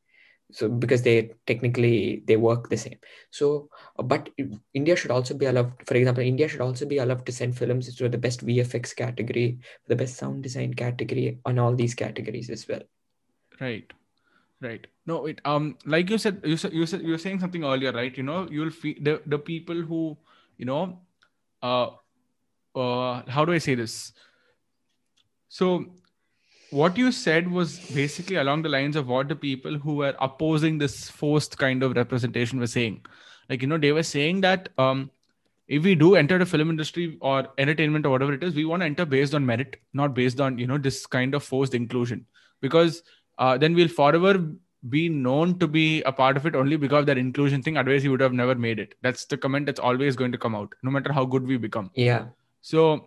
So 0.52 0.68
because 0.68 1.02
they 1.02 1.30
technically 1.46 2.22
they 2.26 2.36
work 2.36 2.68
the 2.68 2.76
same. 2.76 2.98
So 3.30 3.68
but 3.96 4.28
india 4.74 4.96
should 4.96 5.10
also 5.10 5.34
be 5.34 5.46
allowed 5.46 5.72
for 5.86 5.96
example 5.96 6.22
india 6.22 6.48
should 6.48 6.60
also 6.60 6.86
be 6.86 6.98
allowed 6.98 7.24
to 7.26 7.32
send 7.32 7.56
films 7.56 7.94
to 7.94 8.08
the 8.08 8.18
best 8.18 8.46
vfx 8.46 8.94
category 8.94 9.58
the 9.88 9.96
best 9.96 10.16
sound 10.16 10.42
design 10.42 10.74
category 10.74 11.38
on 11.44 11.58
all 11.58 11.74
these 11.74 11.94
categories 11.94 12.50
as 12.50 12.68
well. 12.68 12.82
Right. 13.60 13.92
Right. 14.60 14.86
No 15.06 15.26
it 15.26 15.40
um 15.44 15.76
like 15.84 16.08
you 16.08 16.18
said 16.18 16.40
you 16.44 16.56
said 16.56 16.72
you 16.72 16.86
said 16.86 17.02
you 17.02 17.10
were 17.10 17.18
saying 17.18 17.40
something 17.40 17.64
earlier 17.64 17.92
right? 17.92 18.16
You 18.16 18.22
know 18.22 18.48
you'll 18.50 18.70
feel 18.70 18.94
the, 19.00 19.22
the 19.26 19.38
people 19.38 19.82
who 19.82 20.16
you 20.56 20.64
know 20.64 21.00
uh 21.64 21.88
uh 22.76 23.22
how 23.26 23.44
do 23.44 23.52
i 23.52 23.58
say 23.58 23.74
this? 23.74 24.12
So 25.48 25.86
what 26.70 26.96
you 26.98 27.10
said 27.12 27.50
was 27.50 27.78
basically 27.96 28.36
along 28.36 28.62
the 28.62 28.68
lines 28.68 28.96
of 28.96 29.06
what 29.08 29.28
the 29.28 29.36
people 29.36 29.78
who 29.78 29.94
were 30.02 30.14
opposing 30.20 30.78
this 30.78 31.08
forced 31.08 31.56
kind 31.58 31.82
of 31.82 31.96
representation 31.96 32.58
were 32.58 32.72
saying. 32.76 33.04
Like 33.48 33.62
you 33.62 33.68
know 33.68 33.78
they 33.78 33.92
were 33.92 34.02
saying 34.02 34.40
that 34.42 34.68
um 34.78 35.10
if 35.66 35.82
we 35.82 35.94
do 35.94 36.14
enter 36.16 36.38
the 36.38 36.46
film 36.46 36.70
industry 36.70 37.16
or 37.20 37.48
entertainment 37.58 38.04
or 38.04 38.10
whatever 38.10 38.34
it 38.34 38.42
is 38.44 38.54
we 38.54 38.64
want 38.66 38.82
to 38.82 38.86
enter 38.86 39.06
based 39.06 39.34
on 39.34 39.46
merit 39.46 39.76
not 39.92 40.14
based 40.14 40.40
on 40.40 40.58
you 40.58 40.66
know 40.66 40.78
this 40.78 41.06
kind 41.06 41.34
of 41.34 41.42
forced 41.42 41.74
inclusion. 41.74 42.26
Because 42.60 43.02
uh, 43.38 43.58
then 43.58 43.74
we'll 43.74 43.88
forever 43.88 44.32
be 44.88 45.08
known 45.08 45.58
to 45.58 45.66
be 45.66 46.02
a 46.02 46.12
part 46.12 46.36
of 46.36 46.46
it 46.46 46.54
only 46.54 46.76
because 46.76 47.00
of 47.00 47.06
that 47.06 47.18
inclusion 47.18 47.62
thing. 47.62 47.76
Otherwise, 47.76 48.02
he 48.02 48.08
would 48.08 48.20
have 48.20 48.32
never 48.32 48.54
made 48.54 48.78
it. 48.78 48.94
That's 49.02 49.24
the 49.24 49.36
comment 49.36 49.66
that's 49.66 49.80
always 49.80 50.16
going 50.16 50.32
to 50.32 50.38
come 50.38 50.54
out, 50.54 50.74
no 50.82 50.90
matter 50.90 51.12
how 51.12 51.24
good 51.24 51.46
we 51.46 51.56
become. 51.56 51.90
Yeah. 51.94 52.26
So, 52.60 53.06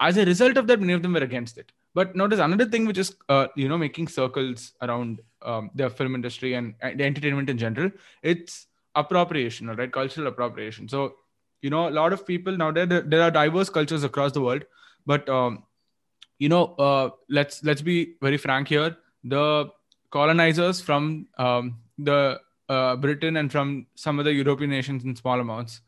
as 0.00 0.16
a 0.16 0.24
result 0.24 0.56
of 0.56 0.66
that, 0.68 0.80
many 0.80 0.92
of 0.92 1.02
them 1.02 1.12
were 1.14 1.20
against 1.20 1.58
it. 1.58 1.72
But 1.94 2.14
notice 2.14 2.40
another 2.40 2.66
thing 2.66 2.86
which 2.86 2.98
is, 2.98 3.16
uh, 3.28 3.46
you 3.56 3.68
know, 3.68 3.78
making 3.78 4.08
circles 4.08 4.72
around 4.82 5.20
um, 5.42 5.70
the 5.74 5.88
film 5.88 6.14
industry 6.14 6.54
and 6.54 6.74
uh, 6.82 6.90
the 6.94 7.04
entertainment 7.04 7.48
in 7.48 7.58
general. 7.58 7.90
It's 8.22 8.66
appropriation, 8.94 9.68
right? 9.68 9.90
Cultural 9.90 10.26
appropriation. 10.26 10.88
So, 10.88 11.14
you 11.62 11.70
know, 11.70 11.88
a 11.88 11.90
lot 11.90 12.12
of 12.12 12.26
people 12.26 12.56
now 12.56 12.70
there 12.70 12.86
there 12.86 13.22
are 13.22 13.30
diverse 13.30 13.70
cultures 13.70 14.04
across 14.04 14.32
the 14.32 14.42
world, 14.42 14.64
but 15.06 15.28
um, 15.28 15.64
you 16.38 16.50
know, 16.50 16.74
uh, 16.74 17.10
let's 17.30 17.64
let's 17.64 17.80
be 17.80 18.16
very 18.20 18.36
frank 18.36 18.68
here 18.68 18.96
the 19.26 19.68
colonizers 20.16 20.80
from 20.80 21.26
um, 21.38 21.78
the 21.98 22.40
uh, 22.68 22.96
Britain 22.96 23.36
and 23.36 23.52
from 23.52 23.86
some 23.94 24.18
other 24.18 24.32
European 24.32 24.70
nations 24.70 25.04
in 25.04 25.14
small 25.14 25.40
amounts 25.40 25.80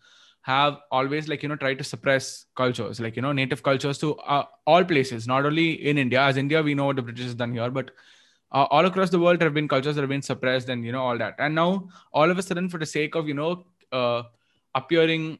have 0.43 0.77
always 0.91 1.29
like 1.29 1.43
you 1.43 1.49
know 1.49 1.57
tried 1.63 1.79
to 1.81 1.85
suppress 1.85 2.47
cultures 2.61 3.01
like 3.05 3.17
you 3.17 3.23
know 3.23 3.33
native 3.33 3.63
cultures 3.63 3.99
to 4.03 4.15
uh, 4.35 4.45
all 4.67 4.85
places 4.93 5.27
not 5.27 5.45
only 5.45 5.69
in 5.91 5.99
india. 5.99 6.21
As 6.21 6.37
india 6.37 6.63
we 6.69 6.75
know 6.75 6.87
what 6.91 6.97
the 6.97 7.03
british 7.09 7.25
has 7.25 7.35
done 7.35 7.53
here 7.59 7.71
but 7.79 7.91
uh, 8.53 8.67
all 8.71 8.87
across 8.87 9.11
the 9.11 9.19
world 9.19 9.39
there 9.39 9.49
have 9.49 9.55
been 9.55 9.69
cultures 9.69 9.97
that 9.97 10.03
have 10.03 10.09
been 10.17 10.23
suppressed 10.23 10.69
and 10.69 10.85
you 10.85 10.93
know 10.93 11.03
all 11.03 11.19
that. 11.19 11.35
And 11.39 11.55
now 11.55 11.89
all 12.13 12.31
of 12.31 12.39
a 12.39 12.43
sudden 12.43 12.69
for 12.69 12.79
the 12.79 12.87
sake 12.87 13.15
of 13.15 13.29
you 13.29 13.35
know 13.35 13.65
uh, 13.93 14.23
appearing 14.75 15.39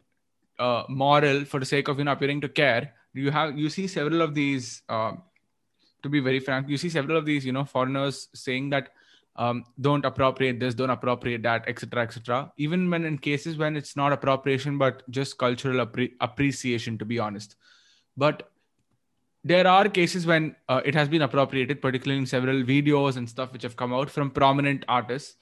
uh, 0.59 0.83
moral 0.89 1.45
for 1.45 1.61
the 1.61 1.67
sake 1.67 1.89
of 1.89 1.99
you 1.99 2.05
know 2.05 2.13
appearing 2.13 2.41
to 2.41 2.49
care 2.49 2.93
you 3.15 3.31
have 3.31 3.59
you 3.59 3.71
see 3.71 3.87
several 3.87 4.21
of 4.21 4.35
these 4.35 4.83
uh, 4.89 5.13
to 6.03 6.09
be 6.09 6.21
very 6.21 6.41
frank, 6.41 6.69
you 6.69 6.77
see 6.77 6.89
several 6.89 7.17
of 7.17 7.25
these, 7.25 7.45
you 7.45 7.53
know, 7.53 7.65
foreigners 7.65 8.29
saying 8.35 8.71
that 8.71 8.91
um, 9.37 9.65
don't 9.81 10.05
appropriate 10.05 10.59
this, 10.59 10.75
don't 10.75 10.91
appropriate 10.91 11.43
that, 11.45 11.65
etc., 11.69 12.03
etc. 12.03 12.53
Even 12.57 12.91
when 12.91 13.05
in 13.05 13.19
cases 13.19 13.57
when 13.57 13.77
it's 13.77 13.97
not 13.97 14.13
appropriation 14.13 14.79
but 14.79 15.09
just 15.11 15.39
cultural 15.39 15.87
appre- 15.87 16.13
appreciation, 16.21 16.99
to 16.99 17.05
be 17.05 17.19
honest. 17.19 17.55
But 18.17 18.51
there 19.45 19.67
are 19.67 19.89
cases 19.89 20.27
when 20.27 20.57
uh, 20.69 20.81
it 20.85 20.95
has 20.95 21.09
been 21.09 21.23
appropriated, 21.23 21.81
particularly 21.81 22.19
in 22.19 22.27
several 22.27 22.63
videos 22.65 23.17
and 23.17 23.29
stuff 23.29 23.53
which 23.53 23.63
have 23.63 23.77
come 23.77 23.93
out 23.93 24.11
from 24.11 24.31
prominent 24.31 24.85
artists, 24.89 25.37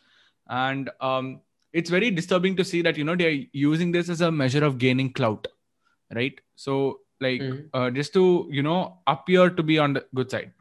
and 0.49 0.91
um, 1.01 1.41
it's 1.73 1.91
very 1.91 2.11
disturbing 2.11 2.55
to 2.57 2.65
see 2.65 2.83
that 2.83 2.99
you 2.99 3.05
know 3.05 3.17
they're 3.17 3.45
using 3.53 3.93
this 3.93 4.11
as 4.11 4.21
a 4.21 4.31
measure 4.31 4.65
of 4.65 4.77
gaining 4.77 5.13
clout, 5.13 5.49
right? 6.15 6.39
So 6.55 7.01
like 7.21 7.41
mm. 7.41 7.69
uh, 7.75 7.91
just 7.91 8.13
to 8.13 8.49
you 8.51 8.63
know 8.63 8.99
appear 9.07 9.51
to 9.51 9.63
be 9.63 9.79
on 9.79 9.93
the 9.93 10.05
good 10.15 10.31
side 10.31 10.53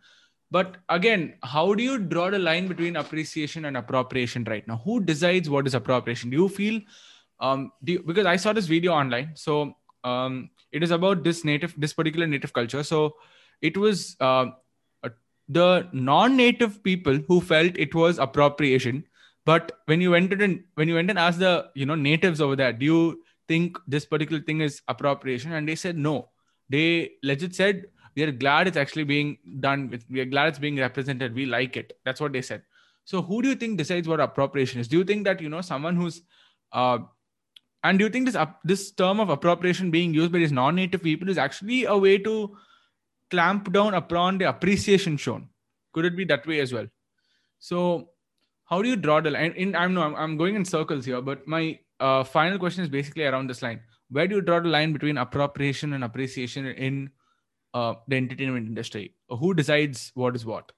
but 0.52 0.78
again 0.90 1.34
how 1.44 1.74
do 1.74 1.84
you 1.84 1.98
draw 1.98 2.30
the 2.30 2.40
line 2.40 2.68
between 2.68 2.96
appreciation 2.96 3.66
and 3.66 3.76
appropriation 3.76 4.44
right 4.46 4.68
now 4.68 4.80
who 4.86 5.00
decides 5.00 5.50
what 5.50 5.68
is 5.68 5.74
appropriation 5.74 6.30
do 6.30 6.38
you 6.38 6.48
feel 6.48 6.80
um, 7.40 7.72
you, 7.84 8.02
because 8.04 8.26
I 8.26 8.36
saw 8.36 8.54
this 8.54 8.68
video 8.68 8.94
online. 8.94 9.32
So 9.36 9.76
um, 10.04 10.50
it 10.72 10.84
is 10.84 10.92
about 10.92 11.24
this 11.24 11.44
native, 11.44 11.74
this 11.78 11.94
particular 11.94 12.28
native 12.28 12.54
culture. 12.54 12.84
So 12.84 13.16
it 13.62 13.78
was 13.78 14.16
uh, 14.20 14.48
the 15.48 15.88
non-native 15.92 16.84
people 16.84 17.20
who 17.28 17.42
felt 17.42 17.78
it 17.78 17.94
was 17.94 18.20
appropriation. 18.20 19.04
But 19.46 19.72
when 19.86 20.02
you 20.02 20.12
went 20.12 20.34
in, 20.34 20.64
when 20.74 20.88
you 20.88 20.96
went 20.96 21.10
and 21.10 21.20
asked 21.20 21.40
the 21.40 21.70
you 21.76 21.86
know 21.86 21.96
natives 21.96 22.42
over 22.42 22.56
there, 22.56 22.74
do 22.74 22.86
you 22.86 23.24
think 23.48 23.78
this 23.88 24.06
particular 24.06 24.42
thing 24.42 24.62
is 24.62 24.82
appropriation? 24.88 25.54
And 25.54 25.68
they 25.68 25.76
said 25.76 25.98
no. 25.98 26.30
They 26.70 27.12
legit 27.24 27.56
said 27.56 27.86
we 28.16 28.24
are 28.24 28.32
glad 28.32 28.68
it's 28.68 28.78
actually 28.78 29.04
being 29.04 29.38
done. 29.60 29.90
With, 29.90 30.06
we 30.10 30.22
are 30.22 30.26
glad 30.26 30.48
it's 30.48 30.60
being 30.60 30.78
represented. 30.78 31.36
We 31.36 31.46
like 31.46 31.78
it. 31.78 31.98
That's 32.06 32.22
what 32.22 32.34
they 32.34 32.42
said. 32.42 32.64
So 33.04 33.22
who 33.22 33.42
do 33.42 33.50
you 33.50 33.56
think 33.56 33.78
decides 33.78 34.08
what 34.08 34.20
appropriation 34.20 34.80
is? 34.80 34.88
Do 34.88 34.98
you 34.98 35.04
think 35.04 35.26
that 35.26 35.42
you 35.42 35.50
know 35.50 35.62
someone 35.62 35.96
who's 35.96 36.22
uh, 36.72 37.00
and 37.86 38.00
do 38.00 38.06
you 38.06 38.10
think 38.10 38.26
this 38.26 38.36
up, 38.36 38.62
this 38.64 38.92
term 38.92 39.20
of 39.20 39.30
appropriation 39.30 39.92
being 39.92 40.12
used 40.12 40.32
by 40.32 40.40
these 40.40 40.52
non-native 40.52 41.04
people 41.04 41.30
is 41.30 41.38
actually 41.38 41.86
a 41.86 41.96
way 41.96 42.18
to 42.18 42.58
clamp 43.30 43.72
down 43.72 43.94
upon 43.94 44.40
the 44.40 44.50
appreciation 44.50 45.18
shown? 45.18 45.50
Could 45.94 46.06
it 46.06 46.18
be 46.18 46.26
that 46.26 46.48
way 46.48 46.62
as 46.62 46.74
well? 46.74 46.88
So, 47.60 48.10
how 48.66 48.82
do 48.82 48.90
you 48.90 48.96
draw 48.96 49.22
the 49.22 49.30
line? 49.30 49.52
In, 49.52 49.76
I'm 49.76 49.94
no, 49.94 50.02
I'm, 50.02 50.16
I'm 50.16 50.36
going 50.36 50.56
in 50.56 50.66
circles 50.66 51.06
here, 51.06 51.22
but 51.22 51.48
my 51.48 51.80
uh, 52.00 52.24
final 52.24 52.58
question 52.58 52.84
is 52.84 52.90
basically 52.90 53.24
around 53.24 53.48
this 53.48 53.62
line. 53.62 53.82
Where 54.10 54.28
do 54.28 54.36
you 54.36 54.42
draw 54.42 54.60
the 54.60 54.70
line 54.70 54.94
between 54.94 55.18
appropriation 55.18 55.94
and 55.94 56.04
appreciation 56.04 56.66
in 56.66 57.10
uh, 57.74 57.96
the 58.08 58.18
entertainment 58.18 58.68
industry? 58.68 59.16
Who 59.30 59.54
decides 59.54 60.12
what 60.14 60.36
is 60.36 60.46
what? 60.46 60.72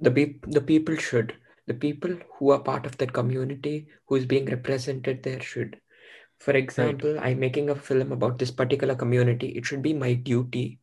The 0.00 0.34
the 0.42 0.60
people 0.60 0.96
should 0.96 1.34
the 1.70 1.74
people 1.74 2.16
who 2.36 2.50
are 2.50 2.58
part 2.58 2.84
of 2.84 2.96
that 2.98 3.12
community 3.12 3.86
who 4.06 4.16
is 4.16 4.26
being 4.26 4.46
represented 4.46 5.22
there 5.22 5.40
should 5.40 5.76
for 6.44 6.52
example 6.60 7.12
right. 7.14 7.26
i'm 7.26 7.38
making 7.38 7.70
a 7.70 7.76
film 7.88 8.10
about 8.16 8.38
this 8.38 8.50
particular 8.60 8.96
community 9.02 9.50
it 9.60 9.66
should 9.66 9.82
be 9.82 9.92
my 9.92 10.12
duty 10.30 10.80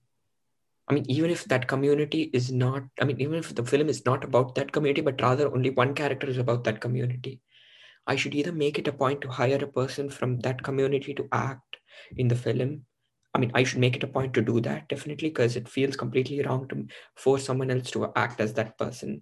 i 0.87 0.93
mean 0.93 1.05
even 1.15 1.29
if 1.29 1.43
that 1.45 1.67
community 1.67 2.21
is 2.39 2.51
not 2.51 2.83
i 3.01 3.05
mean 3.09 3.19
even 3.19 3.35
if 3.43 3.53
the 3.59 3.65
film 3.73 3.89
is 3.95 4.05
not 4.05 4.23
about 4.23 4.55
that 4.55 4.71
community 4.71 5.01
but 5.09 5.21
rather 5.21 5.51
only 5.53 5.71
one 5.81 5.93
character 5.93 6.29
is 6.35 6.37
about 6.37 6.63
that 6.63 6.79
community 6.79 7.41
i 8.07 8.15
should 8.15 8.35
either 8.35 8.51
make 8.51 8.79
it 8.79 8.87
a 8.87 8.91
point 8.91 9.21
to 9.21 9.29
hire 9.29 9.63
a 9.63 9.73
person 9.79 10.09
from 10.09 10.39
that 10.39 10.63
community 10.63 11.13
to 11.13 11.27
act 11.31 11.77
in 12.15 12.27
the 12.27 12.35
film. 12.35 12.85
I 13.33 13.39
mean 13.39 13.51
i 13.53 13.63
should 13.63 13.79
make 13.79 13.95
it 13.95 14.03
a 14.03 14.07
point 14.07 14.33
to 14.35 14.41
do 14.41 14.59
that 14.61 14.89
definitely 14.89 15.29
because 15.29 15.55
it 15.55 15.69
feels 15.69 15.95
completely 15.95 16.41
wrong 16.41 16.67
to 16.69 16.87
force 17.15 17.45
someone 17.45 17.69
else 17.71 17.91
to 17.91 18.11
act 18.15 18.41
as 18.41 18.53
that 18.53 18.77
person. 18.77 19.21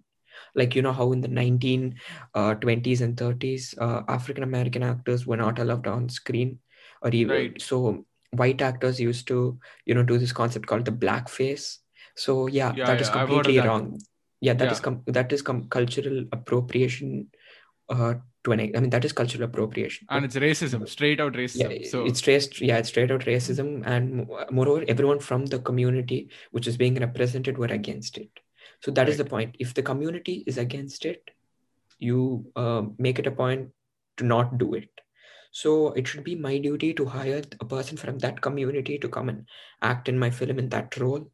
Like 0.54 0.76
you 0.76 0.82
know 0.82 0.93
how 0.93 1.12
in 1.12 1.21
the 1.21 1.28
1920s 1.30 3.02
uh, 3.02 3.06
and 3.06 3.17
30s 3.17 3.76
uh, 3.78 4.02
african 4.08 4.43
american 4.43 4.84
actors 4.84 5.26
were 5.26 5.38
not 5.38 5.60
allowed 5.60 5.88
on 5.88 6.10
screen 6.10 6.60
or 7.02 7.10
even 7.12 7.36
right. 7.36 7.62
so 7.62 8.06
white 8.36 8.62
actors 8.62 9.00
used 9.00 9.28
to 9.28 9.58
you 9.86 9.93
know 9.95 10.04
do 10.04 10.17
this 10.17 10.34
concept 10.34 10.67
called 10.67 10.86
the 10.86 10.91
blackface. 10.91 11.78
So 12.15 12.48
yeah, 12.48 12.74
yeah 12.76 12.86
that 12.86 12.95
yeah, 12.95 13.02
is 13.02 13.10
completely 13.10 13.60
wrong. 13.60 14.00
Yeah 14.41 14.54
that 14.54 14.65
yeah. 14.65 14.71
is 14.71 14.80
com- 14.80 15.04
that 15.08 15.32
is 15.32 15.41
com- 15.41 15.67
cultural 15.69 16.26
appropriation 16.32 17.28
uh, 17.89 18.15
to 18.45 18.51
an 18.51 18.62
I 18.62 18.79
mean 18.79 18.89
that 18.91 19.03
is 19.03 19.12
cultural 19.12 19.43
appropriation. 19.43 20.08
And 20.10 20.23
it's 20.23 20.36
racism, 20.36 20.88
straight 20.88 21.19
out 21.19 21.34
racism. 21.34 21.81
Yeah, 21.81 21.89
so 21.89 22.05
it's 22.05 22.19
straight 22.19 22.62
yeah, 22.62 22.77
it's 22.77 22.89
straight 22.89 23.12
out 23.12 23.21
racism, 23.21 23.86
and 23.86 24.27
moreover, 24.51 24.86
everyone 24.88 25.19
from 25.19 25.45
the 25.47 25.60
community 25.60 26.29
which 26.51 26.67
is 26.67 26.77
being 26.77 26.95
represented 26.95 27.58
were 27.58 27.73
against 27.79 28.17
it. 28.17 28.29
So 28.81 28.91
that 28.91 29.01
right. 29.01 29.10
is 29.10 29.17
the 29.17 29.25
point. 29.25 29.55
If 29.60 29.73
the 29.73 29.84
community 29.84 30.43
is 30.45 30.58
against 30.58 31.05
it, 31.05 31.31
you 31.97 32.45
uh, 32.55 32.84
make 32.97 33.19
it 33.19 33.27
a 33.27 33.31
point 33.31 33.69
to 34.17 34.25
not 34.25 34.58
do 34.58 34.75
it. 34.75 34.89
So 35.51 35.93
it 35.93 36.08
should 36.08 36.23
be 36.23 36.36
my 36.36 36.58
duty 36.58 36.93
to 36.93 37.05
hire 37.05 37.41
a 37.60 37.65
person 37.65 37.97
from 37.97 38.19
that 38.19 38.41
community 38.41 38.99
to 38.99 39.08
come 39.08 39.29
and 39.29 39.45
act 39.81 40.10
in 40.10 40.19
my 40.19 40.29
film 40.29 40.60
in 40.60 40.69
that 40.69 40.97
role. 40.97 41.31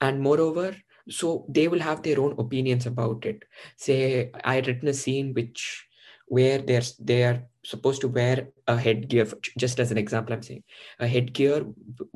And 0.00 0.20
moreover, 0.20 0.76
so 1.08 1.44
they 1.48 1.66
will 1.68 1.80
have 1.80 2.02
their 2.02 2.20
own 2.20 2.36
opinions 2.38 2.86
about 2.86 3.26
it. 3.26 3.42
Say 3.76 4.30
I 4.44 4.54
had 4.54 4.68
written 4.68 4.88
a 4.88 4.94
scene 4.94 5.34
which 5.34 5.84
where 6.36 6.58
they're 6.68 6.88
they 6.98 7.24
are 7.28 7.38
supposed 7.62 8.00
to 8.00 8.08
wear 8.08 8.48
a 8.66 8.76
headgear 8.84 9.26
just 9.62 9.78
as 9.82 9.90
an 9.90 9.98
example 10.02 10.34
i'm 10.34 10.42
saying 10.42 10.62
a 10.98 11.06
headgear 11.06 11.58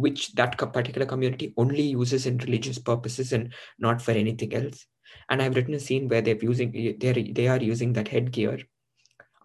which 0.05 0.33
that 0.41 0.57
particular 0.77 1.07
community 1.13 1.53
only 1.57 1.83
uses 1.83 2.25
in 2.31 2.39
religious 2.39 2.79
purposes 2.79 3.33
and 3.33 3.53
not 3.79 4.01
for 4.01 4.13
anything 4.13 4.55
else. 4.55 4.87
And 5.29 5.43
i've 5.43 5.55
written 5.57 5.75
a 5.75 5.81
scene 5.81 6.09
where 6.09 6.23
they're 6.23 6.45
using 6.53 6.97
they're 6.99 7.23
they 7.41 7.49
are 7.49 7.63
using 7.73 7.93
that 7.93 8.09
headgear 8.09 8.59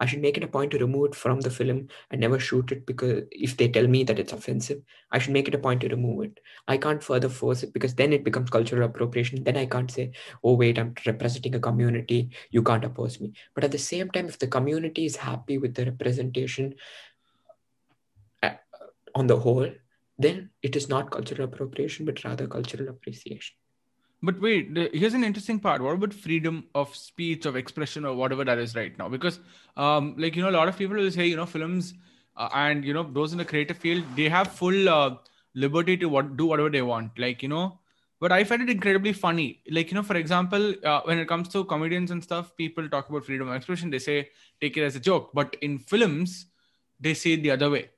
I 0.02 0.06
should 0.06 0.20
make 0.20 0.36
it 0.36 0.42
a 0.42 0.48
point 0.48 0.72
to 0.72 0.78
remove 0.78 1.10
it 1.10 1.14
from 1.14 1.42
the 1.42 1.48
film 1.48 1.86
and 2.10 2.20
never 2.20 2.40
shoot 2.40 2.72
it 2.72 2.86
because 2.86 3.22
if 3.30 3.56
they 3.56 3.68
tell 3.68 3.86
me 3.86 4.02
that 4.02 4.18
it's 4.18 4.32
offensive, 4.32 4.82
I 5.12 5.20
should 5.20 5.32
make 5.32 5.46
it 5.46 5.54
a 5.54 5.58
point 5.58 5.82
to 5.82 5.88
remove 5.88 6.24
it. 6.24 6.40
I 6.66 6.76
can't 6.76 7.04
further 7.04 7.28
force 7.28 7.62
it 7.62 7.72
because 7.72 7.94
then 7.94 8.12
it 8.12 8.24
becomes 8.24 8.50
cultural 8.50 8.82
appropriation. 8.82 9.44
Then 9.44 9.56
I 9.56 9.66
can't 9.66 9.88
say, 9.88 10.10
oh, 10.42 10.54
wait, 10.54 10.76
I'm 10.76 10.92
representing 11.06 11.54
a 11.54 11.60
community. 11.60 12.30
You 12.50 12.64
can't 12.64 12.84
oppose 12.84 13.20
me. 13.20 13.32
But 13.54 13.62
at 13.62 13.70
the 13.70 13.78
same 13.78 14.10
time, 14.10 14.26
if 14.26 14.40
the 14.40 14.48
community 14.48 15.04
is 15.04 15.14
happy 15.14 15.56
with 15.56 15.76
the 15.76 15.84
representation 15.84 16.74
uh, 18.42 18.54
on 19.14 19.28
the 19.28 19.38
whole, 19.38 19.70
then 20.18 20.50
it 20.62 20.74
is 20.74 20.88
not 20.88 21.12
cultural 21.12 21.44
appropriation, 21.44 22.06
but 22.06 22.24
rather 22.24 22.48
cultural 22.48 22.88
appreciation. 22.88 23.54
But 24.22 24.40
wait, 24.40 24.76
here's 24.94 25.14
an 25.14 25.24
interesting 25.24 25.58
part. 25.58 25.82
What 25.82 25.94
about 25.94 26.14
freedom 26.14 26.64
of 26.74 26.94
speech, 26.94 27.44
of 27.44 27.56
expression, 27.56 28.04
or 28.04 28.14
whatever 28.14 28.44
that 28.44 28.58
is 28.58 28.74
right 28.76 28.96
now? 28.96 29.08
Because, 29.08 29.40
um, 29.76 30.14
like 30.16 30.36
you 30.36 30.42
know, 30.42 30.50
a 30.50 30.56
lot 30.58 30.68
of 30.68 30.78
people 30.78 30.96
will 30.96 31.10
say, 31.10 31.26
you 31.26 31.36
know, 31.36 31.46
films 31.46 31.94
uh, 32.36 32.48
and 32.54 32.84
you 32.84 32.94
know 32.94 33.02
those 33.02 33.32
in 33.32 33.38
the 33.38 33.44
creative 33.44 33.76
field, 33.76 34.04
they 34.14 34.28
have 34.28 34.52
full 34.52 34.88
uh, 34.88 35.16
liberty 35.54 35.96
to 35.96 36.08
what 36.08 36.36
do 36.36 36.46
whatever 36.46 36.70
they 36.70 36.82
want. 36.82 37.18
Like 37.18 37.42
you 37.42 37.48
know, 37.48 37.80
but 38.20 38.30
I 38.30 38.44
find 38.44 38.62
it 38.62 38.70
incredibly 38.70 39.12
funny. 39.12 39.60
Like 39.70 39.90
you 39.90 39.96
know, 39.96 40.04
for 40.04 40.16
example, 40.16 40.74
uh, 40.84 41.00
when 41.04 41.18
it 41.18 41.26
comes 41.26 41.48
to 41.48 41.64
comedians 41.64 42.12
and 42.12 42.22
stuff, 42.22 42.56
people 42.56 42.88
talk 42.88 43.08
about 43.08 43.24
freedom 43.24 43.48
of 43.48 43.56
expression. 43.56 43.90
They 43.90 43.98
say 43.98 44.28
take 44.60 44.76
it 44.76 44.84
as 44.84 44.94
a 44.94 45.00
joke, 45.00 45.30
but 45.34 45.56
in 45.62 45.80
films, 45.80 46.46
they 47.00 47.14
say 47.14 47.32
it 47.32 47.42
the 47.42 47.50
other 47.50 47.70
way 47.70 47.90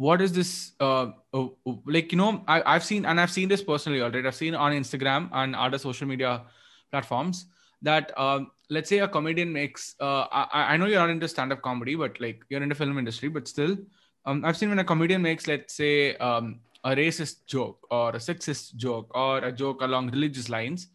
what 0.00 0.22
is 0.22 0.32
this 0.32 0.72
uh, 0.80 1.08
uh, 1.34 1.46
like 1.84 2.10
you 2.10 2.16
know 2.16 2.42
I, 2.48 2.62
i've 2.74 2.84
seen 2.90 3.04
and 3.04 3.20
i've 3.20 3.30
seen 3.30 3.48
this 3.50 3.62
personally 3.62 4.00
already 4.00 4.26
i've 4.26 4.34
seen 4.34 4.54
on 4.54 4.72
instagram 4.72 5.28
and 5.32 5.54
other 5.54 5.76
social 5.76 6.08
media 6.08 6.42
platforms 6.90 7.44
that 7.82 8.18
um, 8.18 8.50
let's 8.70 8.88
say 8.88 9.00
a 9.00 9.08
comedian 9.08 9.52
makes 9.52 9.94
uh, 10.00 10.24
I, 10.32 10.72
I 10.72 10.76
know 10.78 10.86
you're 10.86 11.00
not 11.00 11.10
into 11.10 11.28
stand-up 11.28 11.60
comedy 11.60 11.96
but 11.96 12.18
like 12.18 12.42
you're 12.48 12.62
in 12.62 12.70
the 12.70 12.74
film 12.74 12.96
industry 12.96 13.28
but 13.28 13.46
still 13.46 13.76
um, 14.24 14.42
i've 14.46 14.56
seen 14.56 14.70
when 14.70 14.78
a 14.78 14.84
comedian 14.84 15.20
makes 15.20 15.46
let's 15.46 15.74
say 15.74 16.16
um, 16.16 16.60
a 16.84 16.90
racist 16.90 17.44
joke 17.46 17.86
or 17.90 18.08
a 18.10 18.22
sexist 18.28 18.76
joke 18.76 19.10
or 19.14 19.38
a 19.38 19.52
joke 19.52 19.82
along 19.82 20.10
religious 20.12 20.48
lines 20.48 20.88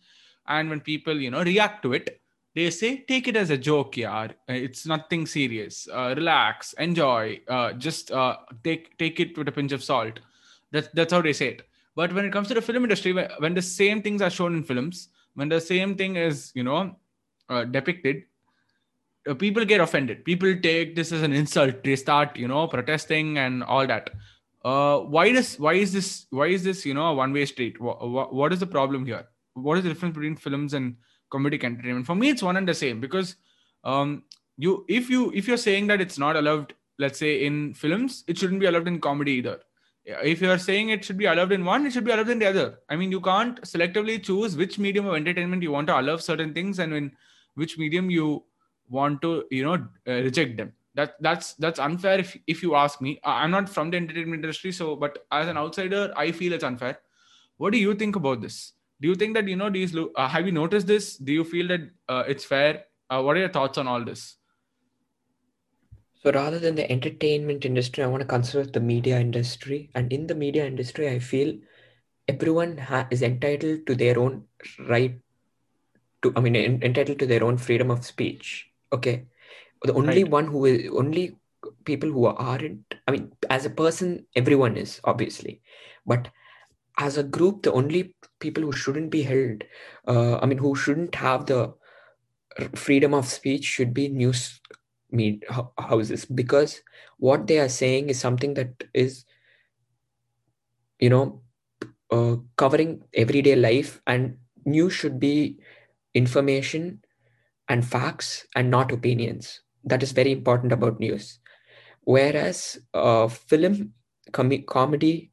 and 0.48 0.68
when 0.68 0.80
people 0.80 1.22
you 1.22 1.30
know 1.30 1.44
react 1.44 1.84
to 1.84 1.94
it 1.94 2.22
they 2.56 2.70
say 2.70 2.98
take 3.08 3.28
it 3.28 3.36
as 3.36 3.50
a 3.50 3.58
joke 3.58 3.96
yaar. 3.96 4.32
It's 4.48 4.86
nothing 4.86 5.26
serious. 5.26 5.88
Uh, 5.92 6.14
relax 6.16 6.74
enjoy 6.74 7.42
uh, 7.48 7.74
just 7.74 8.12
uh, 8.12 8.38
take 8.64 8.98
take 8.98 9.20
it 9.20 9.38
with 9.38 9.48
a 9.48 9.52
pinch 9.52 9.74
of 9.74 9.84
salt. 9.84 10.20
That's 10.72 10.88
that's 10.94 11.14
how 11.14 11.22
they 11.22 11.34
say 11.34 11.50
it. 11.50 11.68
But 11.96 12.14
when 12.14 12.26
it 12.26 12.32
comes 12.32 12.48
to 12.50 12.54
the 12.54 12.62
film 12.62 12.84
industry 12.84 13.14
when 13.40 13.54
the 13.54 13.62
same 13.62 14.02
things 14.02 14.22
are 14.22 14.30
shown 14.30 14.56
in 14.56 14.64
films 14.64 15.10
when 15.36 15.50
the 15.50 15.60
same 15.62 15.96
thing 15.96 16.16
is 16.16 16.52
you 16.56 16.64
know 16.64 16.96
uh, 17.50 17.66
depicted 17.66 18.24
uh, 19.28 19.34
people 19.34 19.66
get 19.66 19.82
offended. 19.82 20.24
People 20.24 20.56
take 20.62 20.96
this 20.96 21.12
as 21.12 21.24
an 21.24 21.34
insult. 21.34 21.84
They 21.84 21.96
start 21.96 22.38
you 22.38 22.48
know 22.48 22.68
protesting 22.68 23.38
and 23.38 23.64
all 23.64 23.88
that. 23.88 24.12
Uh, 24.64 25.00
why 25.00 25.32
does 25.32 25.60
why 25.60 25.74
is 25.74 25.92
this 25.94 26.26
why 26.30 26.48
is 26.48 26.64
this 26.64 26.86
you 26.86 26.94
know 26.94 27.08
a 27.08 27.14
one 27.14 27.34
way 27.34 27.46
street 27.46 27.80
what, 27.80 28.34
what 28.34 28.54
is 28.54 28.60
the 28.60 28.68
problem 28.68 29.06
here? 29.06 29.28
What 29.54 29.78
is 29.78 29.84
the 29.84 29.90
difference 29.90 30.16
between 30.16 30.36
films 30.36 30.74
and 30.74 30.96
comedic 31.32 31.64
entertainment. 31.64 32.06
For 32.06 32.16
me 32.16 32.30
it's 32.30 32.44
one 32.44 32.58
and 32.58 32.68
the 32.68 32.74
same 32.74 33.00
because 33.00 33.36
um 33.84 34.24
you 34.58 34.86
if 34.88 35.10
you 35.10 35.32
if 35.34 35.48
you're 35.48 35.58
saying 35.58 35.88
that 35.88 36.02
it's 36.02 36.18
not 36.18 36.36
allowed 36.36 36.74
let's 36.98 37.20
say 37.20 37.46
in 37.46 37.74
films 37.74 38.24
it 38.28 38.38
shouldn't 38.38 38.60
be 38.60 38.66
allowed 38.66 38.88
in 38.88 39.00
comedy 39.00 39.34
either. 39.34 39.60
If 40.06 40.40
you're 40.40 40.60
saying 40.60 40.90
it 40.90 41.04
should 41.04 41.18
be 41.18 41.26
allowed 41.26 41.52
in 41.52 41.66
one 41.66 41.86
it 41.86 41.94
should 41.94 42.06
be 42.06 42.12
allowed 42.12 42.30
in 42.30 42.40
the 42.40 42.48
other. 42.48 42.80
I 42.90 42.96
mean 42.96 43.12
you 43.12 43.22
can't 43.22 43.62
selectively 43.62 44.22
choose 44.22 44.56
which 44.56 44.78
medium 44.80 45.08
of 45.08 45.16
entertainment 45.16 45.64
you 45.64 45.72
want 45.72 45.88
to 45.88 46.00
allow 46.00 46.18
certain 46.18 46.54
things 46.54 46.80
and 46.80 46.94
in 46.94 47.12
which 47.56 47.78
medium 47.78 48.10
you 48.10 48.44
want 48.90 49.22
to 49.24 49.46
you 49.50 49.64
know 49.64 49.74
uh, 50.08 50.22
reject 50.22 50.58
them. 50.58 50.74
That 50.94 51.22
that's 51.22 51.54
that's 51.56 51.80
unfair 51.80 52.20
if, 52.20 52.38
if 52.48 52.64
you 52.64 52.76
ask 52.76 53.02
me. 53.02 53.20
I'm 53.24 53.52
not 53.52 53.68
from 53.68 53.90
the 53.90 53.98
entertainment 53.98 54.44
industry 54.44 54.72
so 54.72 54.96
but 54.96 55.26
as 55.32 55.48
an 55.48 55.58
outsider 55.58 56.14
i 56.16 56.32
feel 56.32 56.54
it's 56.54 56.64
unfair. 56.64 57.00
What 57.58 57.72
do 57.72 57.80
you 57.80 57.96
think 57.96 58.16
about 58.16 58.42
this 58.42 58.74
do 59.06 59.10
you 59.12 59.16
think 59.16 59.36
that 59.36 59.48
you 59.48 59.56
know 59.56 59.70
these 59.70 59.96
uh, 59.96 60.28
have 60.28 60.48
you 60.48 60.52
noticed 60.52 60.88
this? 60.88 61.18
Do 61.18 61.32
you 61.32 61.44
feel 61.44 61.68
that 61.68 61.82
uh, 62.10 62.24
it's 62.28 62.44
fair? 62.44 62.86
Uh, 63.08 63.22
what 63.22 63.38
are 63.38 63.42
your 63.42 63.50
thoughts 63.50 63.78
on 63.78 63.88
all 63.88 64.04
this? 64.04 64.38
So 66.24 66.32
rather 66.32 66.58
than 66.58 66.74
the 66.74 66.86
entertainment 66.92 67.66
industry 67.70 68.04
i 68.04 68.08
want 68.08 68.22
to 68.22 68.28
consider 68.28 68.64
the 68.78 68.80
media 68.80 69.20
industry. 69.20 69.92
And 69.94 70.12
in 70.12 70.26
the 70.26 70.34
media 70.34 70.66
industry 70.66 71.08
i 71.10 71.20
feel 71.20 71.54
everyone 72.28 72.80
ha- 72.80 73.08
is 73.12 73.22
entitled 73.22 73.86
to 73.86 73.94
their 73.94 74.18
own 74.24 74.40
right 74.94 75.20
to 76.24 76.34
i 76.36 76.44
mean 76.48 76.58
entitled 76.90 77.20
to 77.20 77.28
their 77.34 77.44
own 77.44 77.60
freedom 77.68 77.92
of 77.92 78.04
speech. 78.04 78.72
Okay? 78.92 79.26
The 79.84 79.94
only 79.94 80.24
right. 80.24 80.32
one 80.38 80.48
who 80.48 80.66
is 80.72 80.90
only 81.04 81.38
people 81.92 82.10
who 82.10 82.26
aren't 82.26 82.98
i 83.08 83.12
mean 83.12 83.30
as 83.60 83.70
a 83.70 83.76
person 83.84 84.26
everyone 84.44 84.82
is 84.88 85.00
obviously. 85.14 85.62
But 86.08 86.34
as 86.98 87.18
a 87.18 87.24
group 87.24 87.64
the 87.64 87.72
only 87.72 88.16
people 88.40 88.64
who 88.64 88.72
shouldn't 88.72 89.10
be 89.10 89.24
held 89.24 89.64
uh, 90.08 90.38
i 90.38 90.46
mean 90.46 90.58
who 90.58 90.76
shouldn't 90.76 91.16
have 91.16 91.46
the 91.46 91.74
freedom 92.76 93.14
of 93.14 93.28
speech 93.28 93.66
should 93.66 93.94
be 93.94 94.08
news 94.10 94.62
houses. 95.80 96.26
Because 96.26 96.82
what 97.18 97.48
they 97.48 97.60
are 97.60 97.70
saying 97.70 98.10
is 98.10 98.20
something 98.20 98.54
that 98.56 98.84
is 98.94 99.26
you 101.00 101.10
know 101.10 101.42
uh, 102.12 102.38
covering 102.56 103.04
everyday 103.14 103.56
life 103.56 104.02
and 104.08 104.38
news 104.66 104.94
should 104.94 105.20
be 105.20 105.58
information 106.14 107.02
and 107.68 107.86
facts 107.86 108.46
and 108.56 108.70
not 108.70 108.92
opinions. 108.92 109.62
That 109.84 110.04
is 110.04 110.12
very 110.12 110.32
important 110.32 110.72
about 110.72 111.00
news. 111.00 111.40
Whereas 112.04 112.80
uh, 112.94 113.28
film 113.28 113.94
com- 114.32 114.64
comedy 114.68 115.32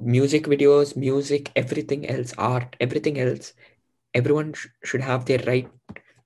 music 0.00 0.44
videos 0.46 0.96
music 0.96 1.50
everything 1.56 2.08
else 2.08 2.34
art 2.38 2.76
everything 2.80 3.18
else. 3.18 3.52
Everyone 4.14 4.52
sh- 4.52 4.68
should 4.84 5.00
have 5.00 5.24
their 5.24 5.38
right 5.46 5.68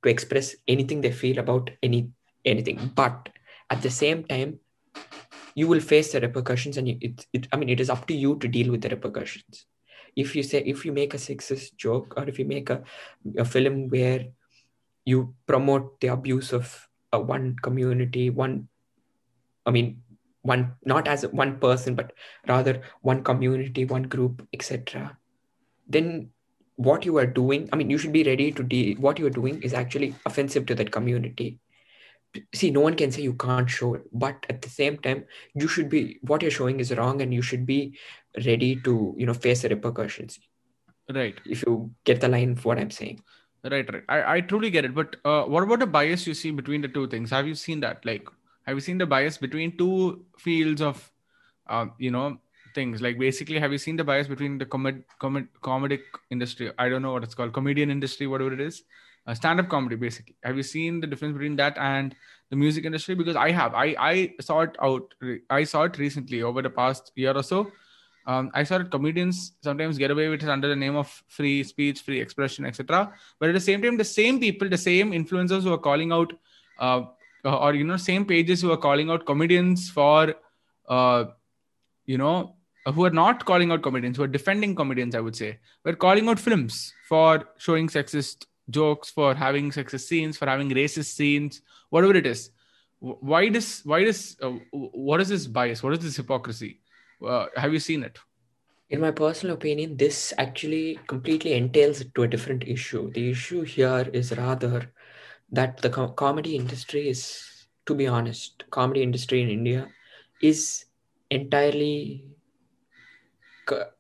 to 0.02 0.09
express 0.09 0.55
anything 0.68 1.00
they 1.00 1.12
feel 1.12 1.38
about 1.38 1.70
any 1.83 2.11
anything. 2.44 2.92
But 2.94 3.29
at 3.70 3.83
the 3.83 3.90
same 3.90 4.24
time 4.24 4.61
you 5.55 5.68
will 5.68 5.81
face 5.81 6.12
the 6.12 6.20
repercussions 6.20 6.76
and 6.76 6.88
you, 6.88 6.98
it, 7.00 7.26
it 7.33 7.48
i 7.52 7.57
mean 7.57 7.68
it 7.68 7.81
is 7.81 7.90
up 7.90 8.07
to 8.07 8.14
you 8.14 8.37
to 8.38 8.48
deal 8.48 8.70
with 8.70 8.83
the 8.83 8.88
repercussions. 8.88 9.66
If 10.14 10.35
you 10.35 10.42
say 10.42 10.62
if 10.64 10.85
you 10.85 10.92
make 10.92 11.14
a 11.14 11.18
sexist 11.18 11.76
joke 11.76 12.14
or 12.16 12.29
if 12.29 12.38
you 12.38 12.44
make 12.44 12.70
a, 12.70 12.83
a 13.37 13.44
film 13.44 13.88
where 13.88 14.26
you 15.05 15.35
promote 15.46 16.00
the 16.00 16.09
abuse 16.09 16.52
of 16.52 16.88
uh, 17.12 17.20
one 17.20 17.57
community 17.62 18.31
one 18.31 18.68
i 19.66 19.70
mean 19.70 20.02
one 20.52 20.72
not 20.85 21.09
as 21.09 21.26
one 21.42 21.59
person 21.59 21.94
but 21.94 22.12
rather 22.48 22.80
one 23.02 23.22
community 23.22 23.85
one 23.85 24.09
group 24.14 24.46
etc 24.52 25.16
then 25.88 26.28
what 26.76 27.04
you 27.04 27.16
are 27.18 27.26
doing 27.26 27.68
i 27.72 27.76
mean 27.76 27.90
you 27.90 27.98
should 27.98 28.12
be 28.12 28.24
ready 28.24 28.50
to 28.52 28.62
deal 28.62 28.96
what 28.98 29.18
you 29.18 29.26
are 29.26 29.37
doing 29.38 29.62
is 29.62 29.74
actually 29.74 30.14
offensive 30.24 30.66
to 30.66 30.74
that 30.74 30.92
community. 30.92 31.59
See 32.54 32.70
no 32.70 32.80
one 32.80 32.96
can 32.96 33.11
say 33.11 33.22
you 33.22 33.32
can't 33.32 33.70
show 33.70 33.94
it 33.94 34.02
but 34.12 34.44
at 34.50 34.61
the 34.61 34.68
same 34.68 34.98
time 34.98 35.24
you 35.54 35.66
should 35.66 35.88
be 35.88 36.18
what 36.20 36.42
you're 36.42 36.50
showing 36.50 36.80
is 36.80 36.92
wrong 36.94 37.22
and 37.22 37.32
you 37.32 37.40
should 37.40 37.64
be 37.64 37.96
ready 38.44 38.76
to 38.88 39.14
you 39.16 39.24
know 39.24 39.32
face 39.32 39.62
the 39.62 39.70
repercussions. 39.70 40.38
Right. 41.09 41.40
If 41.46 41.62
you 41.62 41.92
get 42.04 42.20
the 42.20 42.28
line 42.28 42.50
of 42.52 42.64
what 42.66 42.78
i'm 42.78 42.90
saying. 42.90 43.22
Right 43.64 43.90
right. 43.90 44.02
I, 44.11 44.35
I 44.35 44.40
truly 44.42 44.68
get 44.68 44.85
it 44.85 44.94
but 44.94 45.16
uh, 45.24 45.44
what 45.44 45.62
about 45.62 45.78
the 45.78 45.87
bias 45.87 46.26
you 46.26 46.35
see 46.35 46.50
between 46.50 46.82
the 46.82 46.88
two 46.88 47.09
things? 47.09 47.30
Have 47.30 47.46
you 47.46 47.54
seen 47.54 47.80
that? 47.80 48.04
Like 48.04 48.28
have 48.66 48.76
you 48.76 48.81
seen 48.81 48.98
the 48.98 49.07
bias 49.07 49.38
between 49.38 49.76
two 49.76 50.24
fields 50.38 50.83
of 50.83 51.11
uh, 51.68 51.87
you 51.98 52.11
know 52.11 52.38
things? 52.74 53.00
Like 53.00 53.18
basically 53.18 53.59
have 53.59 53.72
you 53.72 53.79
seen 53.79 53.96
the 53.96 54.05
bias 54.05 54.26
between 54.29 54.59
the 54.59 54.66
comed, 54.66 55.05
comed 55.18 55.48
comedic 55.62 56.02
industry? 56.31 56.72
I 56.79 56.88
don't 56.88 57.02
know 57.02 57.12
what 57.12 57.22
it's 57.22 57.35
called. 57.35 57.52
Comedian 57.52 57.90
industry 57.90 58.26
whatever 58.26 58.52
it 58.52 58.61
is. 58.61 58.83
Uh, 59.26 59.35
stand-up 59.35 59.68
comedy 59.68 59.96
basically. 59.96 60.37
Have 60.44 60.57
you 60.57 60.62
seen 60.62 61.00
the 61.00 61.07
difference 61.07 61.33
between 61.33 61.57
that 61.57 61.76
and 61.79 62.14
the 62.50 62.57
music 62.57 62.85
industry? 62.85 63.14
Because 63.14 63.37
i 63.37 63.50
have. 63.50 63.74
I 63.74 63.94
i 63.98 64.35
saw 64.40 64.61
it 64.61 64.76
out 64.83 65.14
i 65.50 65.64
saw 65.64 65.85
it 65.85 65.98
recently 65.98 66.42
over 66.42 66.62
the 66.62 66.70
past 66.70 67.12
year 67.14 67.33
or 67.33 67.42
so. 67.42 67.72
Um, 68.29 68.50
i 68.55 68.64
saw 68.64 68.79
that 68.79 68.90
comedians 68.90 69.52
sometimes 69.62 69.98
get 69.98 70.11
away 70.11 70.29
with 70.29 70.42
it 70.42 70.48
under 70.48 70.68
the 70.68 70.74
name 70.74 70.96
of 70.96 71.09
free 71.29 71.62
speech 71.62 72.00
free 72.00 72.20
expression 72.20 72.66
etc 72.66 73.12
but 73.38 73.48
at 73.50 73.52
the 73.52 73.61
same 73.61 73.81
time 73.81 73.96
the 73.96 74.02
same 74.02 74.40
people 74.40 74.68
the 74.68 74.76
same 74.76 75.12
influencers 75.12 75.62
who 75.62 75.72
are 75.72 75.79
calling 75.79 76.11
out 76.11 76.33
uh, 76.81 77.02
or 77.46 77.74
you 77.74 77.85
know 77.85 77.96
same 77.96 78.24
pages 78.24 78.61
who 78.61 78.72
are 78.72 78.76
calling 78.76 79.11
out 79.11 79.26
comedians 79.26 79.88
for 79.90 80.35
uh, 80.88 81.24
you 82.04 82.18
know 82.18 82.56
who 82.94 83.04
are 83.04 83.11
not 83.11 83.44
calling 83.44 83.70
out 83.72 83.82
comedians 83.82 84.16
who 84.16 84.22
are 84.22 84.28
defending 84.38 84.74
comedians 84.74 85.14
i 85.14 85.20
would 85.20 85.37
say. 85.37 85.59
But 85.85 85.98
calling 85.98 86.28
out 86.28 86.38
films 86.38 86.92
for 87.09 87.48
showing 87.59 87.88
sexist 87.88 88.46
jokes 88.70 89.11
for 89.11 89.35
having 89.35 89.70
sexist 89.70 90.06
scenes 90.06 90.37
for 90.37 90.46
having 90.46 90.70
racist 90.70 91.14
scenes 91.14 91.62
whatever 91.90 92.14
it 92.14 92.26
is. 92.26 92.50
Why 93.00 93.48
does 93.48 93.82
why 93.85 94.04
does 94.04 94.37
uh, 94.42 94.52
what 94.72 95.20
is 95.20 95.28
this 95.28 95.46
bias? 95.46 95.82
What 95.82 95.92
is 95.92 96.00
this 96.00 96.16
hypocrisy? 96.16 96.80
Uh, 97.24 97.46
have 97.56 97.72
you 97.72 97.80
seen 97.80 98.02
it? 98.02 98.18
In 98.88 99.00
my 99.00 99.11
personal 99.11 99.56
opinion 99.56 99.96
this 99.96 100.32
actually 100.38 100.98
completely 101.06 101.54
entails 101.54 102.04
to 102.14 102.22
a 102.22 102.28
different 102.28 102.64
issue. 102.66 103.11
The 103.12 103.30
issue 103.30 103.62
here 103.62 104.09
is 104.12 104.37
rather 104.37 104.92
that 105.50 105.76
the 105.78 105.90
com- 105.90 106.14
comedy 106.14 106.56
industry 106.56 107.09
is 107.09 107.66
to 107.87 107.94
be 107.94 108.06
honest 108.06 108.64
comedy 108.70 109.02
industry 109.02 109.42
in 109.42 109.48
india 109.48 109.88
is 110.42 110.87
entirely 111.30 112.24
c- 113.68 113.90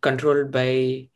controlled 0.00 0.50
by 0.50 1.08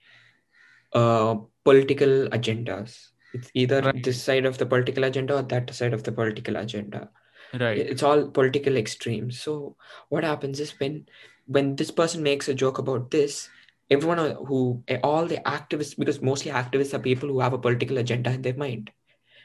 uh, 0.93 1.37
political 1.65 2.29
agendas. 2.29 3.11
It's 3.33 3.51
either 3.55 3.81
Right. 3.83 4.03
this 4.03 4.21
side 4.23 4.45
of 4.45 4.59
the 4.59 4.67
political 4.67 5.05
agenda 5.05 5.37
or 5.39 5.43
that 5.43 5.73
side 5.75 5.93
of 5.95 6.03
the 6.03 6.13
political 6.13 6.57
agenda. 6.57 7.11
right 7.59 7.79
It's 7.79 8.03
all 8.03 8.29
political 8.29 8.77
extremes. 8.77 9.41
So 9.41 9.77
what 10.09 10.25
happens 10.25 10.61
is 10.61 10.79
when 10.81 11.07
when 11.47 11.77
this 11.77 11.91
person 11.91 12.23
makes 12.23 12.49
a 12.49 12.55
joke 12.55 12.79
about 12.79 13.11
this, 13.11 13.49
everyone 13.91 14.19
who 14.47 14.83
all 15.03 15.27
the 15.27 15.39
activists 15.39 15.97
because 15.97 16.21
mostly 16.23 16.51
activists 16.51 16.95
are 16.95 16.99
people 17.03 17.29
who 17.29 17.41
have 17.41 17.53
a 17.53 17.59
political 17.59 17.99
agenda 17.99 18.33
in 18.33 18.43
their 18.43 18.55
mind. 18.55 18.91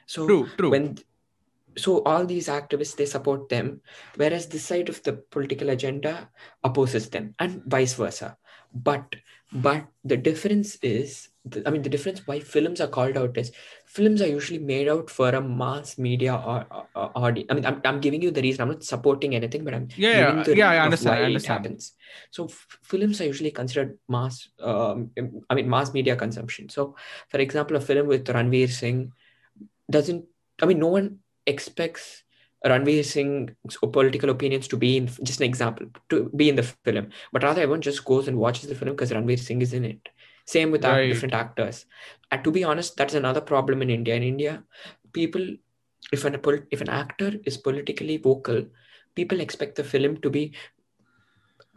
So 0.05 0.27
true 0.27 0.47
true. 0.57 0.71
when 0.71 0.97
so 1.77 2.01
all 2.03 2.25
these 2.25 2.47
activists 2.47 2.95
they 2.95 3.05
support 3.05 3.49
them 3.49 3.81
whereas 4.15 4.47
this 4.47 4.63
side 4.63 4.87
of 4.87 5.01
the 5.03 5.13
political 5.13 5.69
agenda 5.69 6.29
opposes 6.63 7.09
them 7.09 7.35
and 7.39 7.63
vice 7.65 7.93
versa. 7.93 8.37
But 8.73 9.15
but 9.51 9.85
the 10.03 10.17
difference 10.17 10.75
is 10.81 11.29
i 11.65 11.69
mean 11.69 11.81
the 11.83 11.89
difference 11.89 12.25
why 12.25 12.39
films 12.39 12.81
are 12.81 12.87
called 12.87 13.15
out 13.15 13.37
is 13.37 13.51
films 13.85 14.21
are 14.21 14.27
usually 14.27 14.59
made 14.59 14.87
out 14.89 15.09
for 15.09 15.29
a 15.29 15.41
mass 15.41 15.97
media 15.97 16.33
or, 16.33 16.65
or, 16.95 17.11
audience. 17.15 17.47
I 17.49 17.53
mean 17.53 17.65
I'm, 17.65 17.81
I'm 17.85 18.01
giving 18.01 18.21
you 18.21 18.31
the 18.31 18.41
reason. 18.41 18.63
I'm 18.63 18.69
not 18.69 18.83
supporting 18.83 19.35
anything 19.35 19.63
but 19.63 19.73
i'm 19.73 19.87
yeah 19.95 20.33
yeah, 20.33 20.43
the 20.43 20.57
yeah 20.57 20.69
i 20.69 20.79
understand 20.79 21.15
i 21.15 21.23
understand. 21.23 21.65
happens. 21.65 21.93
So 22.31 22.45
f- 22.45 22.67
films 22.83 23.21
are 23.21 23.25
usually 23.25 23.51
considered 23.51 23.97
mass 24.09 24.49
um, 24.59 25.11
i 25.49 25.53
mean 25.55 25.69
mass 25.69 25.93
media 25.93 26.15
consumption. 26.15 26.69
So 26.69 26.95
for 27.29 27.39
example 27.39 27.77
a 27.77 27.81
film 27.81 28.07
with 28.07 28.25
ranveer 28.25 28.69
singh 28.69 29.13
doesn't 29.89 30.25
i 30.61 30.65
mean 30.65 30.79
no 30.79 30.87
one 30.87 31.19
expects 31.45 32.23
Ranveer 32.65 33.05
Singh's 33.05 33.77
political 33.93 34.31
opinions 34.31 34.67
to 34.69 34.77
be 34.77 34.97
in 34.97 35.07
just 35.21 35.39
an 35.39 35.45
example 35.45 35.87
to 36.09 36.31
be 36.35 36.49
in 36.49 36.55
the 36.55 36.63
film, 36.63 37.09
but 37.31 37.43
rather 37.43 37.61
everyone 37.61 37.81
just 37.81 38.03
goes 38.03 38.27
and 38.27 38.37
watches 38.37 38.67
the 38.67 38.73
film 38.73 38.91
because 38.91 39.11
Ranveer 39.11 39.37
Singh 39.37 39.61
is 39.61 39.73
in 39.73 39.85
it. 39.85 40.09
Same 40.47 40.71
with 40.71 40.83
Right. 40.83 41.07
different 41.07 41.35
actors. 41.35 41.85
And 42.31 42.43
to 42.43 42.49
be 42.51 42.63
honest, 42.63 42.97
that's 42.97 43.13
another 43.13 43.41
problem 43.41 43.83
in 43.83 43.91
India. 43.91 44.15
In 44.15 44.23
India, 44.23 44.63
people, 45.13 45.45
if 46.11 46.25
an 46.25 46.39
if 46.71 46.81
an 46.81 46.89
actor 46.89 47.33
is 47.45 47.57
politically 47.57 48.17
vocal, 48.17 48.65
people 49.13 49.41
expect 49.41 49.75
the 49.75 49.83
film 49.83 50.17
to 50.21 50.29
be 50.31 50.53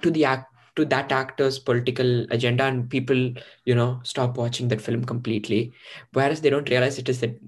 to 0.03 0.11
the 0.11 0.25
act 0.25 0.53
to 0.77 0.85
that 0.87 1.11
actor's 1.11 1.59
political 1.59 2.25
agenda, 2.31 2.65
and 2.65 2.89
people 2.89 3.33
you 3.65 3.75
know 3.75 4.01
stop 4.05 4.37
watching 4.37 4.69
that 4.69 4.81
film 4.81 5.05
completely. 5.05 5.73
Whereas 6.13 6.41
they 6.41 6.51
don't 6.51 6.71
realize 6.71 6.99
it 6.99 7.09
is 7.09 7.21
that 7.21 7.39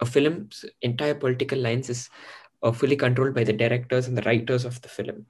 a 0.00 0.06
film's 0.06 0.64
entire 0.82 1.14
political 1.14 1.58
lines 1.58 1.88
is 1.90 2.10
uh, 2.62 2.72
fully 2.72 2.96
controlled 2.96 3.34
by 3.34 3.44
the 3.44 3.52
directors 3.52 4.08
and 4.08 4.16
the 4.16 4.22
writers 4.22 4.64
of 4.64 4.80
the 4.82 4.88
film. 4.88 5.26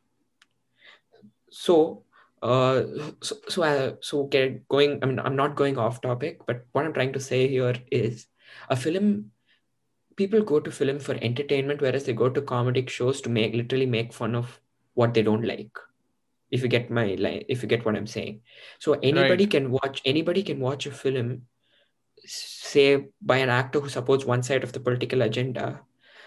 So, 1.50 2.04
uh, 2.42 2.82
so 3.22 3.36
so, 3.48 3.62
uh, 3.62 3.92
so 4.00 4.24
get 4.24 4.68
going. 4.68 4.98
I 5.02 5.06
mean, 5.06 5.18
I'm 5.18 5.36
not 5.36 5.56
going 5.56 5.78
off 5.78 6.00
topic, 6.00 6.40
but 6.46 6.66
what 6.72 6.84
I'm 6.84 6.92
trying 6.92 7.12
to 7.14 7.20
say 7.20 7.48
here 7.48 7.74
is 7.90 8.26
a 8.68 8.76
film. 8.76 9.32
People 10.16 10.42
go 10.42 10.58
to 10.58 10.70
film 10.70 10.98
for 10.98 11.14
entertainment, 11.22 11.80
whereas 11.80 12.04
they 12.04 12.12
go 12.12 12.28
to 12.28 12.42
comedic 12.42 12.88
shows 12.88 13.20
to 13.22 13.28
make 13.28 13.54
literally 13.54 13.86
make 13.86 14.12
fun 14.12 14.34
of 14.34 14.60
what 14.94 15.14
they 15.14 15.22
don't 15.22 15.44
like. 15.44 15.70
If 16.50 16.62
you 16.62 16.68
get 16.68 16.90
my 16.90 17.14
line, 17.14 17.44
if 17.48 17.62
you 17.62 17.68
get 17.68 17.84
what 17.84 17.94
I'm 17.94 18.06
saying, 18.06 18.40
so 18.78 18.94
anybody 18.94 19.44
Right. 19.44 19.50
can 19.50 19.70
watch. 19.70 20.02
Anybody 20.04 20.42
can 20.42 20.60
watch 20.60 20.86
a 20.86 20.90
film, 20.90 21.42
say 22.28 23.06
by 23.20 23.38
an 23.38 23.48
actor 23.48 23.80
who 23.80 23.88
supports 23.88 24.24
one 24.24 24.42
side 24.42 24.64
of 24.64 24.72
the 24.72 24.80
political 24.80 25.22
agenda, 25.22 25.80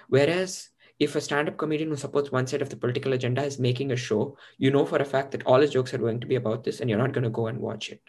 whereas 0.09 0.69
if 0.99 1.15
a 1.15 1.21
stand-up 1.21 1.57
comedian 1.57 1.89
who 1.89 1.95
supports 1.95 2.31
one 2.31 2.45
side 2.45 2.61
of 2.61 2.69
the 2.69 2.75
political 2.75 3.13
agenda 3.13 3.43
is 3.43 3.59
making 3.59 3.91
a 3.91 3.95
show, 3.95 4.37
you 4.57 4.71
know 4.71 4.85
for 4.85 4.97
a 4.97 5.05
fact 5.05 5.31
that 5.31 5.43
all 5.45 5.59
his 5.59 5.71
jokes 5.71 5.93
are 5.93 5.97
going 5.97 6.19
to 6.19 6.27
be 6.27 6.35
about 6.35 6.63
this, 6.63 6.79
and 6.79 6.89
you're 6.89 6.99
not 6.99 7.13
going 7.13 7.23
to 7.23 7.29
go 7.29 7.47
and 7.47 7.59
watch 7.59 7.89
it. 7.89 8.01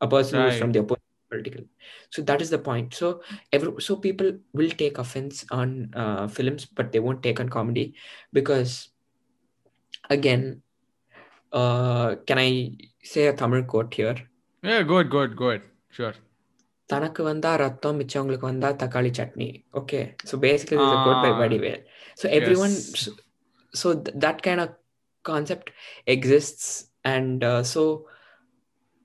A 0.00 0.08
person 0.08 0.42
who's 0.42 0.58
from 0.58 0.72
the 0.72 0.80
opposite 0.80 1.02
political. 1.30 1.64
So 2.10 2.22
that 2.22 2.40
is 2.40 2.50
the 2.50 2.58
point. 2.58 2.94
So 2.94 3.22
every 3.52 3.80
so 3.80 3.96
people 3.96 4.38
will 4.52 4.70
take 4.70 4.98
offense 4.98 5.44
on 5.50 5.92
uh, 5.94 6.28
films, 6.28 6.64
but 6.64 6.92
they 6.92 7.00
won't 7.00 7.22
take 7.22 7.40
on 7.40 7.48
comedy 7.48 7.94
because 8.32 8.88
again, 10.08 10.62
uh, 11.52 12.16
can 12.26 12.38
I 12.38 12.76
say 13.02 13.26
a 13.26 13.34
Tamil 13.34 13.64
quote 13.64 13.92
here? 13.92 14.16
yeah 14.62 14.82
good 14.82 15.10
good 15.10 15.36
good 15.36 15.62
sure 15.90 16.14
தனக்கு 16.93 17.21
வந்தா 17.29 17.51
ரத்தம் 17.65 17.99
மிச்சவங்களுக்கு 17.99 18.47
வந்தா 18.51 18.69
தக்காளி 18.83 19.11
சட்னி 19.19 19.47
okay 19.81 20.01
so 20.29 20.35
basically 20.45 20.83
is 20.87 20.95
a 20.97 20.99
quote 21.05 21.21
by 21.25 21.31
Ah, 21.35 21.39
Vadivel 21.43 21.79
so 22.21 22.25
every 22.39 22.57
one 22.65 22.75
yes 22.95 23.07
so 23.73 23.87
th- 24.03 24.17
that 24.23 24.37
kind 24.45 24.59
of 24.63 24.69
concept 25.25 25.65
exists 26.15 26.65
and 27.13 27.39
uh, 27.43 27.61
so 27.71 27.81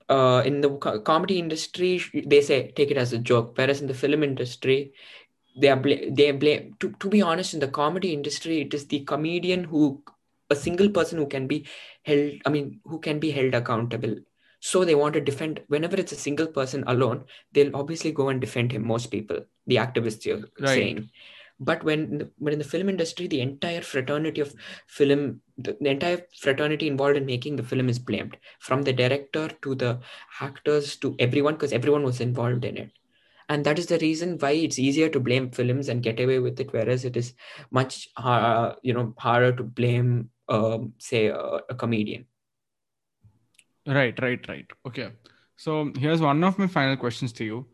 uh, 0.09 0.41
in 0.45 0.61
the 0.61 0.69
co- 0.83 0.99
comedy 1.01 1.37
industry 1.39 1.91
they 2.33 2.41
say 2.49 2.71
take 2.77 2.91
it 2.91 2.97
as 2.97 3.11
a 3.13 3.17
joke 3.31 3.49
whereas 3.57 3.81
in 3.83 3.87
the 3.87 3.93
film 4.03 4.23
industry 4.23 4.77
they 5.57 5.69
are 5.73 5.79
bla- 5.85 6.05
they 6.19 6.31
blame 6.31 6.63
to, 6.79 6.91
to 7.01 7.09
be 7.09 7.21
honest 7.21 7.53
in 7.53 7.59
the 7.59 7.67
comedy 7.81 8.13
industry 8.13 8.61
it 8.61 8.73
is 8.73 8.85
the 8.87 9.01
comedian 9.11 9.63
who 9.63 9.81
a 10.49 10.55
single 10.55 10.89
person 10.89 11.17
who 11.21 11.27
can 11.35 11.47
be 11.53 11.59
held 12.03 12.31
i 12.45 12.49
mean 12.55 12.67
who 12.85 12.99
can 12.99 13.19
be 13.25 13.31
held 13.31 13.53
accountable 13.53 14.15
so 14.60 14.84
they 14.84 14.94
want 14.94 15.14
to 15.14 15.20
defend 15.20 15.60
whenever 15.68 15.96
it's 15.96 16.12
a 16.12 16.16
single 16.16 16.46
person 16.46 16.84
alone 16.86 17.24
they'll 17.52 17.74
obviously 17.76 18.12
go 18.12 18.28
and 18.28 18.40
defend 18.40 18.72
him 18.72 18.86
most 18.86 19.06
people 19.10 19.38
the 19.66 19.76
activists 19.76 20.24
you're 20.24 20.44
Right. 20.60 20.74
saying. 20.74 21.10
But 21.58 21.84
when 21.84 22.30
when 22.38 22.52
in 22.52 22.58
the 22.58 22.64
film 22.66 22.88
industry 22.88 23.26
the 23.26 23.40
entire 23.40 23.80
fraternity 23.80 24.40
of 24.42 24.54
film 24.86 25.40
the, 25.56 25.76
the 25.80 25.88
entire 25.90 26.22
fraternity 26.38 26.86
involved 26.86 27.16
in 27.16 27.24
making 27.24 27.56
the 27.56 27.62
film 27.62 27.88
is 27.88 27.98
blamed 27.98 28.36
from 28.60 28.82
the 28.82 28.92
director 28.92 29.48
to 29.62 29.74
the 29.74 30.00
actors 30.40 30.96
to 30.96 31.16
everyone 31.18 31.54
because 31.54 31.72
everyone 31.72 32.02
was 32.04 32.20
involved 32.20 32.64
in 32.64 32.76
it. 32.76 32.90
And 33.48 33.64
that 33.64 33.78
is 33.78 33.86
the 33.86 33.98
reason 33.98 34.38
why 34.38 34.50
it's 34.52 34.78
easier 34.78 35.08
to 35.08 35.20
blame 35.20 35.50
films 35.50 35.88
and 35.88 36.02
get 36.02 36.20
away 36.20 36.40
with 36.40 36.58
it 36.60 36.72
whereas 36.72 37.04
it 37.04 37.16
is 37.16 37.34
much 37.70 38.08
uh, 38.16 38.74
you 38.82 38.92
know 38.92 39.14
harder 39.18 39.52
to 39.56 39.62
blame 39.62 40.30
um, 40.48 40.92
say 40.98 41.26
a, 41.28 41.60
a 41.68 41.74
comedian 41.74 42.26
Right, 43.86 44.18
right, 44.20 44.46
right. 44.48 44.66
Okay. 44.86 45.10
So 45.56 45.92
here's 45.96 46.20
one 46.20 46.42
of 46.44 46.58
my 46.58 46.66
final 46.66 46.96
questions 46.96 47.32
to 47.34 47.44
you. 47.44 47.66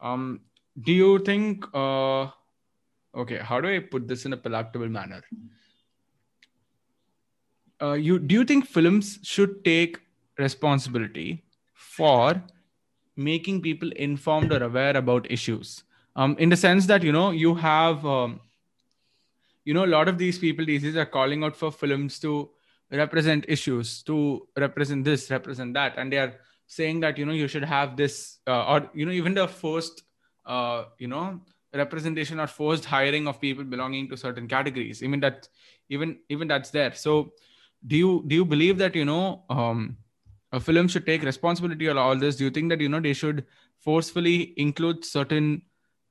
Um, 0.00 0.40
do 0.82 0.92
you 0.92 1.18
think 1.20 1.64
uh 1.74 2.28
okay, 3.14 3.38
how 3.38 3.60
do 3.60 3.68
I 3.68 3.80
put 3.80 4.08
this 4.08 4.24
in 4.24 4.32
a 4.32 4.36
palatable 4.36 4.88
manner? 4.88 5.22
Uh 7.82 7.92
you 7.92 8.18
do 8.18 8.34
you 8.34 8.44
think 8.44 8.66
films 8.66 9.18
should 9.22 9.64
take 9.64 9.98
responsibility 10.38 11.44
for 11.74 12.42
making 13.16 13.62
people 13.62 13.90
informed 13.92 14.52
or 14.52 14.62
aware 14.62 14.96
about 14.96 15.30
issues? 15.30 15.84
Um, 16.16 16.36
in 16.38 16.48
the 16.48 16.56
sense 16.56 16.86
that 16.86 17.02
you 17.02 17.12
know 17.12 17.30
you 17.30 17.54
have 17.54 18.04
um, 18.04 18.40
you 19.64 19.74
know 19.74 19.84
a 19.84 19.92
lot 19.94 20.08
of 20.08 20.18
these 20.18 20.38
people 20.38 20.64
these 20.64 20.82
days 20.82 20.96
are 20.96 21.06
calling 21.06 21.44
out 21.44 21.56
for 21.56 21.70
films 21.70 22.18
to 22.20 22.50
represent 22.90 23.44
issues 23.48 24.02
to 24.04 24.46
represent 24.56 25.04
this 25.04 25.30
represent 25.30 25.74
that. 25.74 25.94
And 25.96 26.12
they 26.12 26.18
are 26.18 26.34
saying 26.66 27.00
that 27.00 27.18
you 27.18 27.26
know 27.26 27.32
you 27.32 27.48
should 27.48 27.64
have 27.64 27.96
this 27.96 28.38
uh, 28.46 28.64
or 28.66 28.90
you 28.94 29.06
know 29.06 29.12
even 29.12 29.34
the 29.34 29.48
first 29.48 30.02
uh, 30.46 30.84
you 30.98 31.08
know 31.08 31.40
representation 31.74 32.40
or 32.40 32.46
forced 32.46 32.84
hiring 32.84 33.28
of 33.28 33.40
people 33.40 33.64
belonging 33.64 34.08
to 34.08 34.16
certain 34.16 34.48
categories 34.48 35.02
even 35.04 35.20
that 35.20 35.48
even 35.88 36.18
even 36.28 36.48
that's 36.48 36.70
there. 36.70 36.92
So 36.94 37.32
do 37.86 37.96
you 37.96 38.24
do 38.26 38.34
you 38.34 38.44
believe 38.44 38.78
that 38.78 38.94
you 38.94 39.04
know 39.04 39.44
um, 39.50 39.96
a 40.52 40.60
film 40.60 40.88
should 40.88 41.06
take 41.06 41.22
responsibility 41.22 41.88
on 41.88 41.98
all 41.98 42.16
this? 42.16 42.36
Do 42.36 42.44
you 42.44 42.50
think 42.50 42.70
that 42.70 42.80
you 42.80 42.88
know 42.88 43.00
they 43.00 43.12
should 43.12 43.46
forcefully 43.78 44.54
include 44.56 45.04
certain 45.04 45.62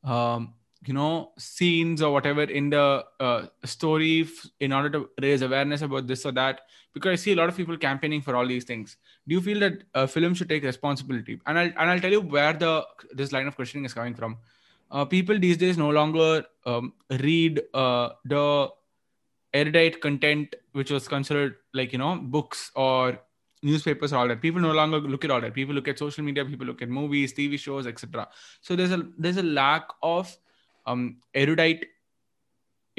um, 0.03 0.53
you 0.85 0.93
know 0.93 1.31
scenes 1.37 2.01
or 2.01 2.11
whatever 2.13 2.43
in 2.43 2.69
the 2.69 3.05
uh, 3.19 3.45
story 3.65 4.21
f- 4.21 4.47
in 4.59 4.71
order 4.71 4.89
to 4.89 5.09
raise 5.21 5.41
awareness 5.41 5.81
about 5.81 6.07
this 6.07 6.25
or 6.25 6.31
that 6.31 6.61
because 6.93 7.11
i 7.11 7.15
see 7.15 7.33
a 7.33 7.35
lot 7.35 7.49
of 7.49 7.57
people 7.57 7.77
campaigning 7.77 8.21
for 8.21 8.35
all 8.35 8.47
these 8.47 8.63
things. 8.63 8.97
Do 9.27 9.35
you 9.35 9.41
feel 9.41 9.59
that 9.59 9.83
a 9.93 10.07
film 10.07 10.33
should 10.33 10.49
take 10.49 10.63
responsibility? 10.63 11.39
And 11.45 11.59
i'll 11.59 11.71
and 11.77 11.89
i'll 11.89 11.99
tell 11.99 12.11
you 12.11 12.21
where 12.21 12.53
the 12.53 12.85
this 13.13 13.31
line 13.31 13.47
of 13.47 13.55
questioning 13.55 13.85
is 13.85 13.93
coming 13.93 14.15
from. 14.15 14.37
Uh, 14.91 15.05
people 15.05 15.37
these 15.37 15.57
days 15.57 15.77
no 15.77 15.89
longer 15.89 16.43
um, 16.65 16.93
read 17.19 17.61
uh, 17.73 18.09
the 18.25 18.69
erudite 19.53 19.99
content 20.01 20.55
which 20.71 20.91
was 20.91 21.07
considered 21.07 21.55
like 21.73 21.91
you 21.91 21.99
know 21.99 22.15
books 22.15 22.71
or 22.75 23.19
newspapers 23.61 24.13
or 24.13 24.17
all 24.17 24.27
that. 24.27 24.41
People 24.41 24.61
no 24.61 24.71
longer 24.71 24.99
look 24.99 25.25
at 25.25 25.31
all 25.31 25.41
that. 25.41 25.53
People 25.53 25.75
look 25.75 25.87
at 25.89 25.99
social 25.99 26.23
media 26.23 26.45
people 26.45 26.65
look 26.65 26.81
at 26.81 26.89
movies 26.89 27.33
tv 27.33 27.59
shows 27.59 27.85
etc 27.85 28.27
so 28.61 28.75
there's 28.75 28.91
a 28.91 29.05
there's 29.17 29.37
a 29.37 29.43
lack 29.43 29.87
of 30.01 30.35
um 30.91 31.01
erudite 31.43 31.85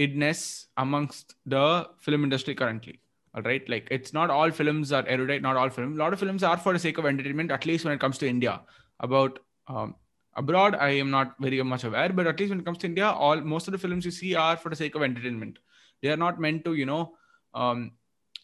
idness 0.05 0.43
amongst 0.85 1.35
the 1.55 1.65
film 2.07 2.25
industry 2.29 2.55
currently 2.63 2.97
all 3.35 3.43
right? 3.43 3.69
Like 3.69 3.89
it's 3.91 4.13
not 4.13 4.31
all 4.31 4.51
films 4.51 4.93
are 4.93 5.05
erudite 5.07 5.43
not 5.43 5.57
all 5.57 5.71
films 5.71 5.97
a 5.97 6.01
lot 6.01 6.13
of 6.13 6.19
films 6.19 6.43
are 6.43 6.57
for 6.57 6.73
the 6.73 6.79
sake 6.79 6.99
of 6.99 7.07
entertainment 7.07 7.51
at 7.51 7.67
least 7.67 7.85
when 7.85 7.95
it 7.95 8.01
comes 8.01 8.19
to 8.19 8.29
india. 8.29 8.61
About 9.01 9.39
um, 9.69 9.95
abroad 10.37 10.75
i 10.77 10.91
am 10.91 11.11
not 11.11 11.35
very 11.41 11.63
much 11.63 11.85
aware 11.85 12.09
but 12.09 12.27
at 12.27 12.39
least 12.39 12.51
when 12.51 12.61
it 12.61 12.65
comes 12.65 12.79
to 12.79 12.87
india 12.87 13.07
all 13.07 13.41
most 13.41 13.67
of 13.69 13.73
the 13.73 13.79
films 13.85 14.05
you 14.05 14.11
see 14.11 14.35
are 14.35 14.57
for 14.57 14.69
the 14.69 14.77
sake 14.77 14.95
of 14.95 15.03
entertainment. 15.03 15.59
They 16.03 16.11
are 16.11 16.17
not 16.17 16.41
meant 16.41 16.65
to 16.65 16.75
you 16.75 16.87
know 16.87 17.15
um, 17.55 17.93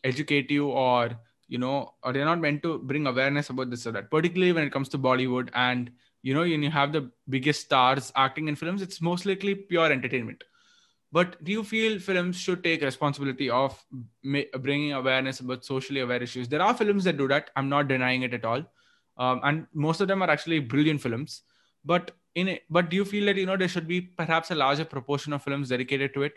educate 0.04 0.50
you 0.50 0.68
or 0.68 1.18
you 1.48 1.58
know 1.58 1.94
or 2.02 2.12
they're 2.12 2.24
not 2.24 2.40
meant 2.40 2.62
to 2.64 2.78
bring 2.78 3.06
awareness 3.06 3.50
about 3.50 3.70
this 3.70 3.86
or 3.86 3.92
that 3.92 4.10
particularly 4.10 4.52
when 4.52 4.64
it 4.64 4.72
comes 4.72 4.88
to 4.90 4.98
bollywood 4.98 5.50
and 5.54 5.90
you 6.26 6.34
know 6.34 6.40
when 6.40 6.62
you 6.66 6.70
have 6.74 6.92
the 6.92 7.08
biggest 7.34 7.66
stars 7.66 8.12
acting 8.26 8.48
in 8.50 8.56
films 8.60 8.82
it's 8.82 9.00
most 9.00 9.26
likely 9.26 9.54
pure 9.54 9.90
entertainment. 9.96 10.42
But 11.12 11.42
do 11.44 11.52
you 11.52 11.62
feel 11.62 12.00
films 12.00 12.36
should 12.36 12.64
take 12.64 12.82
responsibility 12.82 13.48
of 13.48 13.82
bringing 14.60 14.92
awareness 14.92 15.38
about 15.38 15.64
socially 15.64 16.00
aware 16.00 16.22
issues? 16.22 16.48
There 16.48 16.60
are 16.60 16.74
films 16.74 17.04
that 17.04 17.16
do 17.16 17.28
that. 17.28 17.50
I'm 17.54 17.68
not 17.68 17.86
denying 17.88 18.22
it 18.22 18.34
at 18.34 18.44
all. 18.44 18.64
Um, 19.16 19.40
and 19.44 19.66
most 19.72 20.00
of 20.00 20.08
them 20.08 20.20
are 20.22 20.28
actually 20.28 20.58
brilliant 20.58 21.00
films. 21.00 21.42
But 21.84 22.10
in 22.34 22.58
but 22.68 22.90
do 22.90 22.96
you 22.96 23.04
feel 23.04 23.26
that 23.26 23.36
you 23.36 23.46
know 23.46 23.56
there 23.56 23.72
should 23.76 23.86
be 23.86 24.00
perhaps 24.00 24.50
a 24.50 24.56
larger 24.56 24.84
proportion 24.84 25.32
of 25.32 25.44
films 25.44 25.68
dedicated 25.68 26.12
to 26.14 26.24
it 26.24 26.34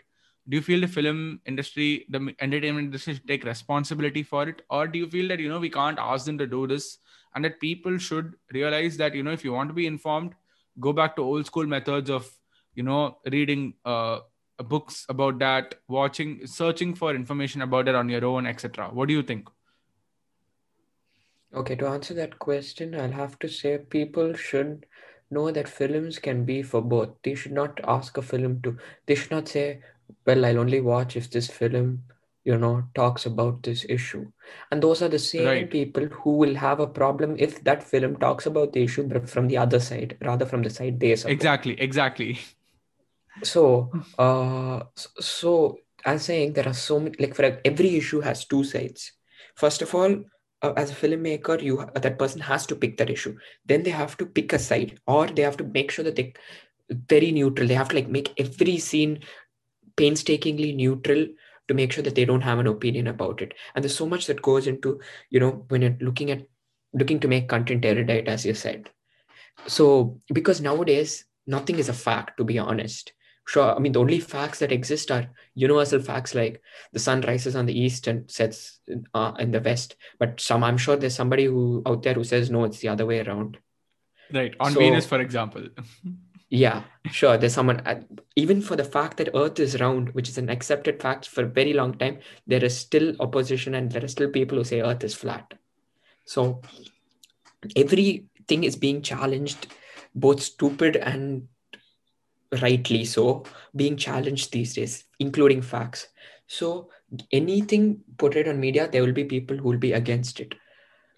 do 0.50 0.56
you 0.56 0.62
feel 0.62 0.80
the 0.80 0.88
film 0.88 1.40
industry 1.46 2.04
the 2.08 2.34
entertainment 2.40 2.86
industry 2.86 3.14
should 3.14 3.28
take 3.28 3.44
responsibility 3.44 4.22
for 4.22 4.48
it? 4.48 4.62
Or 4.68 4.86
do 4.86 4.98
you 4.98 5.08
feel 5.08 5.28
that 5.28 5.40
you 5.40 5.48
know 5.48 5.60
we 5.60 5.70
can't 5.70 5.98
ask 5.98 6.26
them 6.26 6.38
to 6.38 6.46
do 6.46 6.66
this 6.66 6.98
and 7.34 7.44
that 7.44 7.60
people 7.60 7.98
should 7.98 8.34
realize 8.52 8.96
that 8.96 9.14
you 9.14 9.22
know 9.22 9.30
if 9.30 9.44
you 9.44 9.52
want 9.52 9.70
to 9.70 9.74
be 9.74 9.86
informed 9.86 10.34
go 10.80 10.92
back 10.92 11.14
to 11.16 11.22
old 11.22 11.46
school 11.46 11.66
methods 11.66 12.10
of 12.10 12.28
you 12.74 12.82
know 12.82 13.18
reading 13.30 13.74
uh, 13.84 14.18
books 14.74 15.06
about 15.08 15.38
that 15.38 15.76
watching 15.88 16.46
searching 16.46 16.94
for 16.94 17.14
information 17.14 17.62
about 17.62 17.88
it 17.88 17.94
on 17.94 18.08
your 18.08 18.24
own 18.24 18.46
etc 18.46 18.88
what 18.92 19.08
do 19.08 19.14
you 19.14 19.22
think? 19.22 19.48
Okay, 21.52 21.74
to 21.74 21.86
answer 21.88 22.14
that 22.14 22.38
question, 22.38 22.94
I'll 22.94 23.10
have 23.10 23.36
to 23.40 23.48
say 23.48 23.78
people 23.78 24.34
should 24.34 24.86
know 25.32 25.50
that 25.50 25.68
films 25.68 26.20
can 26.20 26.44
be 26.44 26.62
for 26.62 26.80
both. 26.80 27.10
They 27.24 27.34
should 27.34 27.50
not 27.50 27.80
ask 27.88 28.16
a 28.16 28.22
film 28.22 28.62
to, 28.62 28.76
they 29.06 29.16
should 29.16 29.32
not 29.32 29.48
say, 29.48 29.82
well, 30.26 30.44
I'll 30.44 30.58
only 30.58 30.80
watch 30.80 31.16
if 31.16 31.30
this 31.30 31.48
film, 31.48 32.04
you 32.44 32.56
know, 32.56 32.84
talks 32.94 33.26
about 33.26 33.62
this 33.62 33.84
issue. 33.88 34.30
And 34.70 34.82
those 34.82 35.02
are 35.02 35.08
the 35.08 35.18
same 35.18 35.46
Right. 35.46 35.70
people 35.70 36.06
who 36.06 36.36
will 36.36 36.54
have 36.54 36.80
a 36.80 36.86
problem 36.86 37.36
if 37.38 37.62
that 37.64 37.82
film 37.82 38.16
talks 38.16 38.46
about 38.46 38.72
the 38.72 38.82
issue, 38.82 39.04
but 39.04 39.28
from 39.28 39.48
the 39.48 39.56
other 39.58 39.80
side, 39.80 40.16
rather 40.22 40.46
from 40.46 40.62
the 40.62 40.70
side 40.70 41.00
they 41.00 41.14
support. 41.16 41.32
exactly 41.38 41.80
exactly 41.80 42.38
So, 43.42 43.90
uh, 44.18 44.82
so 44.96 45.78
I'm 46.04 46.18
saying 46.18 46.52
there 46.52 46.68
are 46.68 46.74
so 46.74 47.00
many, 47.00 47.16
like 47.18 47.34
for 47.34 47.58
every 47.64 47.96
issue 47.96 48.20
has 48.20 48.44
two 48.44 48.64
sides. 48.64 49.12
First 49.56 49.82
of 49.82 49.94
all, 49.94 50.24
uh, 50.62 50.72
as 50.76 50.90
a 50.90 50.94
filmmaker, 50.94 51.62
you 51.62 51.86
that 51.94 52.18
person 52.18 52.40
has 52.42 52.66
to 52.66 52.76
pick 52.76 52.96
that 52.98 53.08
issue. 53.10 53.36
Then 53.64 53.82
they 53.82 53.90
have 53.90 54.16
to 54.18 54.26
pick 54.26 54.52
a 54.52 54.58
side, 54.58 54.98
or 55.06 55.26
they 55.26 55.42
have 55.42 55.56
to 55.58 55.64
make 55.64 55.90
sure 55.90 56.04
that 56.04 56.16
they 56.16 56.34
very 57.08 57.32
neutral. 57.32 57.66
They 57.68 57.74
have 57.74 57.88
to 57.90 57.96
like 57.96 58.08
make 58.08 58.32
every 58.38 58.78
scene 58.78 59.20
painstakingly 59.96 60.72
neutral 60.72 61.26
to 61.68 61.74
make 61.74 61.92
sure 61.92 62.02
that 62.02 62.14
they 62.14 62.24
don't 62.24 62.40
have 62.40 62.58
an 62.58 62.66
opinion 62.66 63.06
about 63.06 63.42
it. 63.42 63.54
And 63.74 63.84
there's 63.84 63.96
so 63.96 64.06
much 64.06 64.26
that 64.26 64.42
goes 64.42 64.66
into, 64.66 65.00
you 65.30 65.40
know, 65.40 65.64
when 65.68 65.82
you're 65.82 65.96
looking 66.00 66.30
at 66.30 66.46
looking 66.92 67.20
to 67.20 67.28
make 67.28 67.48
content 67.48 67.84
erudite, 67.84 68.26
as 68.26 68.44
you 68.44 68.54
said. 68.54 68.90
So 69.66 70.20
because 70.32 70.60
nowadays 70.60 71.24
nothing 71.46 71.78
is 71.78 71.88
a 71.88 71.92
fact, 71.92 72.36
to 72.38 72.44
be 72.44 72.58
honest. 72.58 73.12
Sure, 73.46 73.74
I 73.74 73.78
mean 73.78 73.92
the 73.92 74.00
only 74.00 74.20
facts 74.20 74.58
that 74.60 74.70
exist 74.70 75.10
are 75.10 75.26
universal 75.54 76.00
facts 76.00 76.34
like 76.34 76.60
the 76.92 76.98
sun 77.00 77.20
rises 77.22 77.56
on 77.56 77.66
the 77.66 77.78
east 77.78 78.06
and 78.06 78.30
sets 78.30 78.78
uh, 79.14 79.32
in 79.38 79.50
the 79.50 79.60
west. 79.60 79.96
But 80.18 80.40
some, 80.40 80.62
I'm 80.62 80.76
sure 80.78 80.96
there's 80.96 81.14
somebody 81.16 81.46
who 81.46 81.82
out 81.86 82.02
there 82.02 82.14
who 82.14 82.22
says 82.24 82.50
no, 82.50 82.64
it's 82.64 82.78
the 82.78 82.88
other 82.88 83.06
way 83.06 83.20
around. 83.20 83.58
right 84.32 84.54
on 84.60 84.72
So- 84.72 84.78
venus 84.80 85.06
for 85.06 85.20
example 85.20 85.64
Yeah, 86.50 86.84
sure. 87.12 87.38
There's 87.38 87.54
someone, 87.54 87.80
uh, 87.86 88.00
even 88.34 88.60
for 88.60 88.74
the 88.74 88.84
fact 88.84 89.16
that 89.18 89.30
Earth 89.34 89.60
is 89.60 89.80
round, 89.80 90.10
which 90.14 90.28
is 90.28 90.36
an 90.36 90.50
accepted 90.50 91.00
fact 91.00 91.28
for 91.28 91.44
a 91.44 91.48
very 91.48 91.72
long 91.72 91.96
time, 91.96 92.18
there 92.46 92.64
is 92.64 92.76
still 92.76 93.14
opposition 93.20 93.74
and 93.74 93.90
there 93.90 94.04
are 94.04 94.08
still 94.08 94.28
people 94.30 94.58
who 94.58 94.64
say 94.64 94.80
Earth 94.80 95.04
is 95.04 95.14
flat. 95.14 95.54
So 96.24 96.62
everything 97.76 98.64
is 98.64 98.76
being 98.76 99.02
challenged, 99.02 99.66
both 100.14 100.42
stupid 100.42 100.96
and 100.96 101.48
rightly 102.62 103.04
so, 103.04 103.44
being 103.76 103.96
challenged 103.96 104.52
these 104.52 104.74
days, 104.74 105.04
including 105.18 105.62
facts. 105.62 106.08
So 106.46 106.90
anything 107.32 108.00
portrayed 108.18 108.48
on 108.48 108.58
media, 108.58 108.88
there 108.90 109.02
will 109.02 109.12
be 109.12 109.24
people 109.24 109.56
who 109.56 109.68
will 109.68 109.78
be 109.78 109.92
against 109.92 110.40
it. 110.40 110.54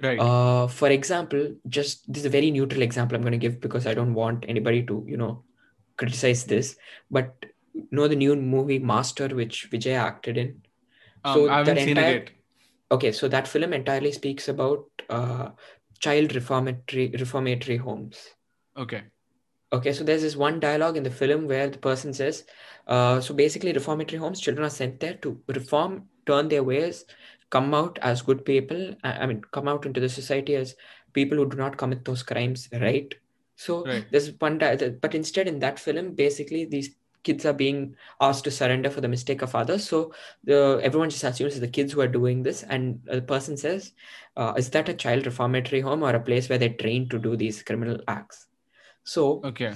Right 0.03 0.19
Uh, 0.21 0.67
for 0.67 0.89
example, 0.91 1.55
just 1.69 2.11
this 2.13 2.23
is 2.23 2.27
a 2.27 2.37
very 2.37 2.51
neutral 2.51 2.83
example 2.83 3.17
I'm 3.17 3.23
going 3.23 3.39
to 3.41 3.45
give 3.47 3.61
because 3.61 3.87
I 3.87 3.95
don't 3.95 4.15
want 4.15 4.45
anybody 4.49 4.83
to, 4.91 5.05
you 5.07 5.17
know, 5.17 5.45
criticize 5.97 6.45
this. 6.45 6.77
But 7.11 7.47
know 7.91 8.09
the 8.09 8.17
new 8.17 8.35
movie 8.37 8.79
Master, 8.79 9.29
which 9.29 9.71
Vijay 9.71 9.97
acted 9.97 10.37
in. 10.39 10.63
Um, 11.25 11.35
So 11.35 11.49
I 11.49 11.59
haven't 11.59 11.75
that 11.77 11.85
seen 11.85 11.97
entire- 11.97 12.17
it 12.17 12.31
yet. 12.31 12.31
okay, 12.91 13.13
so 13.13 13.29
that 13.29 13.49
film 13.49 13.73
entirely 13.73 14.13
speaks 14.13 14.49
about 14.49 14.85
uh, 15.09 15.51
child 15.99 16.35
reformatory 16.35 17.09
reformatory 17.19 17.77
homes. 17.77 18.29
Okay. 18.77 19.03
Okay, 19.73 19.93
so 19.95 20.05
there's 20.05 20.21
this 20.23 20.37
one 20.37 20.61
dialogue 20.61 20.99
in 20.99 21.03
the 21.03 21.11
film 21.11 21.47
where 21.49 21.69
the 21.71 21.79
person 21.79 22.13
says, 22.13 22.45
uh, 22.87 23.21
so 23.21 23.33
basically, 23.35 23.73
reformatory 23.73 24.19
homes, 24.19 24.41
children 24.41 24.67
are 24.67 24.71
sent 24.71 25.01
there 25.01 25.15
to 25.23 25.41
reform, 25.49 26.09
turn 26.27 26.49
their 26.49 26.63
ways, 26.63 27.07
come 27.53 27.75
out 27.75 27.99
as 28.03 28.23
good 28.23 28.45
people. 28.45 28.97
I 29.05 29.27
mean, 29.27 29.43
come 29.53 29.69
out 29.69 29.87
into 29.87 30.01
the 30.01 30.09
society 30.09 30.57
as 30.57 30.75
people 31.15 31.39
who 31.39 31.49
do 31.49 31.57
not 31.59 31.79
commit 31.79 32.05
those 32.05 32.25
crimes, 32.25 32.69
right? 32.73 33.15
So 33.57 33.87
Right. 33.87 34.07
there's 34.11 34.31
one, 34.41 34.59
but 34.59 35.15
instead 35.15 35.49
in 35.49 35.61
that 35.61 35.79
film, 35.79 36.15
basically 36.15 36.65
these 36.65 36.97
kids 37.23 37.47
are 37.47 37.53
being 37.53 37.95
asked 38.21 38.45
to 38.45 38.51
surrender 38.51 38.91
for 38.91 39.01
the 39.01 39.09
mistake 39.09 39.43
of 39.43 39.55
others. 39.55 39.89
So 39.89 40.13
the 40.45 40.81
everyone 40.83 41.11
just 41.11 41.25
assumes 41.25 41.61
the 41.61 41.69
kids 41.69 41.93
who 41.93 42.01
are 42.01 42.09
doing 42.09 42.43
this, 42.43 42.65
and 42.65 43.01
the 43.05 43.23
person 43.23 43.57
says, 43.57 43.93
uh, 44.37 44.55
"Is 44.57 44.71
that 44.71 44.89
a 44.89 44.95
child 44.95 45.27
reformatory 45.27 45.83
home 45.83 46.03
or 46.03 46.11
a 46.17 46.21
place 46.21 46.49
where 46.49 46.59
they're 46.59 46.75
trained 46.85 47.11
to 47.13 47.19
do 47.21 47.37
these 47.37 47.63
criminal 47.63 48.01
acts?" 48.09 48.49
So 49.05 49.45
Okay. 49.45 49.75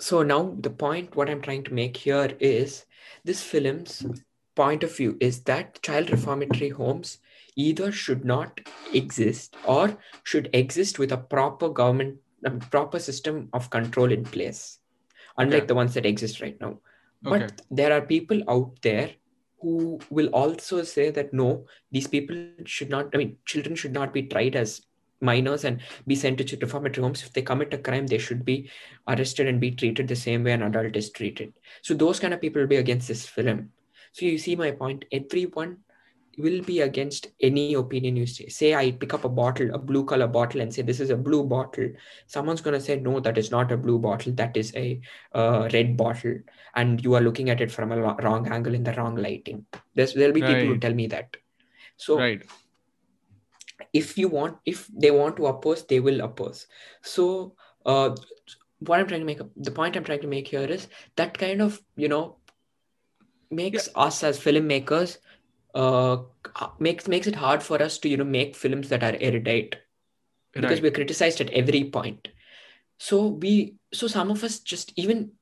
so 0.00 0.22
now 0.22 0.54
the 0.60 0.70
point 0.70 1.14
what 1.16 1.30
i'm 1.30 1.40
trying 1.40 1.62
to 1.64 1.74
make 1.74 1.96
here 1.96 2.36
is 2.40 2.86
this 3.24 3.42
film's 3.42 4.06
point 4.56 4.82
of 4.84 4.96
view 4.96 5.16
is 5.20 5.42
that 5.44 5.82
child 5.82 6.10
reformatory 6.10 6.70
homes 6.70 7.18
either 7.56 7.90
should 7.92 8.24
not 8.24 8.60
exist 8.92 9.56
or 9.66 9.96
should 10.22 10.48
exist 10.52 10.98
with 10.98 11.12
a 11.12 11.16
proper 11.16 11.68
government 11.68 12.18
a 12.44 12.50
proper 12.50 12.98
system 12.98 13.48
of 13.52 13.70
control 13.70 14.12
in 14.12 14.24
place 14.24 14.78
unlike 15.38 15.62
Okay. 15.62 15.66
the 15.66 15.74
ones 15.74 15.94
that 15.94 16.06
exist 16.06 16.40
right 16.40 16.60
now 16.60 16.78
but 17.22 17.42
Okay. 17.42 17.54
there 17.70 17.92
are 17.92 18.02
people 18.02 18.42
out 18.48 18.72
there 18.82 19.10
who 19.60 19.98
will 20.10 20.28
also 20.28 20.82
say 20.82 21.10
that 21.10 21.32
no 21.32 21.64
these 21.90 22.06
people 22.06 22.36
should 22.64 22.90
not 22.90 23.14
i 23.14 23.18
mean 23.18 23.36
children 23.46 23.74
should 23.74 23.92
not 23.92 24.12
be 24.12 24.24
tried 24.24 24.56
as 24.56 24.82
minors 25.20 25.64
and 25.64 25.80
be 26.06 26.14
sent 26.14 26.38
to 26.38 26.56
reformatory 26.58 27.02
homes 27.02 27.22
if 27.22 27.32
they 27.32 27.42
commit 27.42 27.72
a 27.72 27.78
crime 27.78 28.06
they 28.06 28.18
should 28.18 28.44
be 28.44 28.70
arrested 29.08 29.46
and 29.48 29.60
be 29.60 29.70
treated 29.70 30.06
the 30.06 30.16
same 30.16 30.44
way 30.44 30.52
an 30.52 30.62
adult 30.62 30.96
is 30.96 31.10
treated. 31.10 31.54
So 31.82 31.94
those 31.94 32.20
kind 32.20 32.34
of 32.34 32.40
people 32.40 32.60
will 32.60 32.68
be 32.68 32.76
against 32.76 33.08
this 33.08 33.26
film. 33.26 33.70
So 34.14 34.26
you 34.26 34.38
see 34.38 34.56
my 34.56 34.70
point. 34.70 35.04
Everyone 35.12 35.78
will 36.38 36.62
be 36.62 36.80
against 36.80 37.28
any 37.40 37.74
opinion 37.74 38.16
you 38.16 38.26
say. 38.26 38.48
Say 38.48 38.74
I 38.74 38.92
pick 38.92 39.12
up 39.14 39.24
a 39.24 39.28
bottle, 39.28 39.74
a 39.74 39.78
blue 39.78 40.04
color 40.04 40.28
bottle, 40.28 40.60
and 40.60 40.72
say 40.72 40.82
this 40.82 41.00
is 41.00 41.10
a 41.10 41.16
blue 41.16 41.44
bottle. 41.44 41.90
Someone's 42.26 42.60
gonna 42.60 42.80
say 42.80 43.00
no, 43.00 43.20
that 43.20 43.38
is 43.38 43.50
not 43.50 43.72
a 43.72 43.76
blue 43.76 43.98
bottle. 43.98 44.32
That 44.32 44.56
is 44.56 44.74
a 44.76 45.00
uh, 45.34 45.68
red 45.72 45.96
bottle, 45.96 46.38
and 46.74 47.04
you 47.04 47.14
are 47.14 47.20
looking 47.20 47.50
at 47.50 47.60
it 47.60 47.72
from 47.72 47.92
a 47.92 47.96
lo- 47.96 48.16
wrong 48.22 48.48
angle 48.52 48.74
in 48.74 48.84
the 48.84 48.94
wrong 48.94 49.16
lighting. 49.16 49.66
There's 49.94 50.14
there'll 50.14 50.32
be 50.32 50.42
people 50.42 50.68
who 50.74 50.78
tell 50.78 50.94
me 50.94 51.08
that. 51.08 51.36
So 51.96 52.18
Right. 52.18 52.42
if 53.92 54.16
you 54.18 54.28
want 54.28 54.58
if 54.64 54.88
they 54.94 55.10
want 55.10 55.36
to 55.36 55.46
oppose 55.46 55.84
they 55.86 56.00
will 56.00 56.20
oppose 56.20 56.66
so 57.02 57.54
uh 57.86 58.14
what 58.80 59.00
i'm 59.00 59.06
trying 59.06 59.20
to 59.20 59.26
make 59.26 59.40
the 59.56 59.70
point 59.70 59.96
i'm 59.96 60.04
trying 60.04 60.20
to 60.20 60.26
make 60.26 60.48
here 60.48 60.64
is 60.76 60.88
that 61.16 61.36
kind 61.38 61.60
of 61.60 61.80
you 61.96 62.08
know 62.08 62.36
makes 63.54 63.88
us 63.94 64.22
as 64.22 64.38
filmmakers 64.38 65.18
uh 65.74 66.18
makes 66.78 67.08
makes 67.08 67.26
it 67.26 67.34
hard 67.34 67.62
for 67.62 67.82
us 67.82 67.98
to 67.98 68.08
you 68.08 68.16
know 68.16 68.24
make 68.24 68.54
films 68.56 68.88
that 68.88 69.02
are 69.02 69.16
erudite. 69.20 69.76
Because 70.52 70.80
Right. 70.80 70.82
we're 70.82 70.92
criticized 70.92 71.40
at 71.40 71.50
every 71.50 71.84
point. 71.84 72.28
So 72.98 73.26
we 73.26 73.74
so 73.92 74.06
some 74.06 74.30
of 74.30 74.44
us 74.44 74.60
just 74.60 74.92
even 74.96 75.32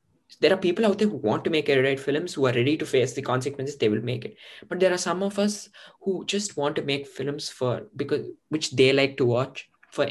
there 0.41 0.53
are 0.55 0.57
people 0.57 0.87
out 0.87 0.99
there 0.99 1.09
who 1.09 1.19
want 1.19 1.45
to 1.45 1.51
make 1.51 1.69
erudite 1.69 2.01
films 2.01 2.33
who 2.33 2.47
are 2.47 2.53
ready 2.53 2.77
to 2.79 2.87
face 2.87 3.13
the 3.13 3.21
consequences 3.23 3.77
they 3.77 3.91
will 3.91 4.01
make 4.03 4.25
it. 4.25 4.37
But 4.69 4.81
there 4.81 4.93
are 4.93 4.99
some 4.99 5.23
of 5.23 5.39
us 5.39 5.69
who 6.01 6.25
just 6.25 6.57
want 6.57 6.77
to 6.77 6.83
make 6.83 7.07
films 7.07 7.51
for 7.51 7.89
because 7.95 8.27
which 8.49 8.71
they 8.71 8.93
like 8.95 9.19
to 9.19 9.27
watch 9.27 9.69
for 9.91 10.07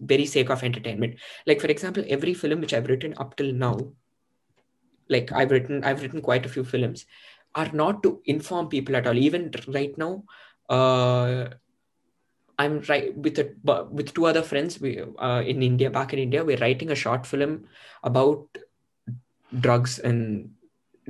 very 0.00 0.24
sake 0.24 0.48
of 0.48 0.64
entertainment. 0.64 1.16
Like 1.46 1.60
for 1.60 1.66
example 1.66 2.04
every 2.08 2.32
film 2.32 2.62
which 2.62 2.72
i've 2.72 2.86
written 2.88 3.14
up 3.18 3.36
till 3.36 3.52
now 3.52 3.76
like 5.08 5.32
i've 5.32 5.50
written 5.50 5.84
i've 5.84 6.02
written 6.02 6.20
quite 6.20 6.46
a 6.46 6.48
few 6.48 6.64
films 6.64 7.06
are 7.54 7.70
not 7.72 8.02
to 8.02 8.20
inform 8.24 8.68
people 8.68 8.96
at 8.96 9.06
all. 9.06 9.16
Even 9.16 9.50
right 9.68 9.96
now 9.96 10.24
uh 10.68 11.48
i'm 12.58 12.80
right 12.88 13.16
with 13.16 13.38
a 13.38 13.54
with 13.90 14.12
two 14.12 14.26
other 14.26 14.42
friends 14.42 14.78
we 14.78 15.00
uh, 15.18 15.42
in 15.46 15.62
india 15.62 15.88
back 15.88 16.12
in 16.12 16.18
india 16.18 16.44
we're 16.44 16.58
writing 16.58 16.90
a 16.90 16.94
short 16.94 17.26
film 17.26 17.64
about 18.02 18.46
drugs 19.60 19.98
and 19.98 20.50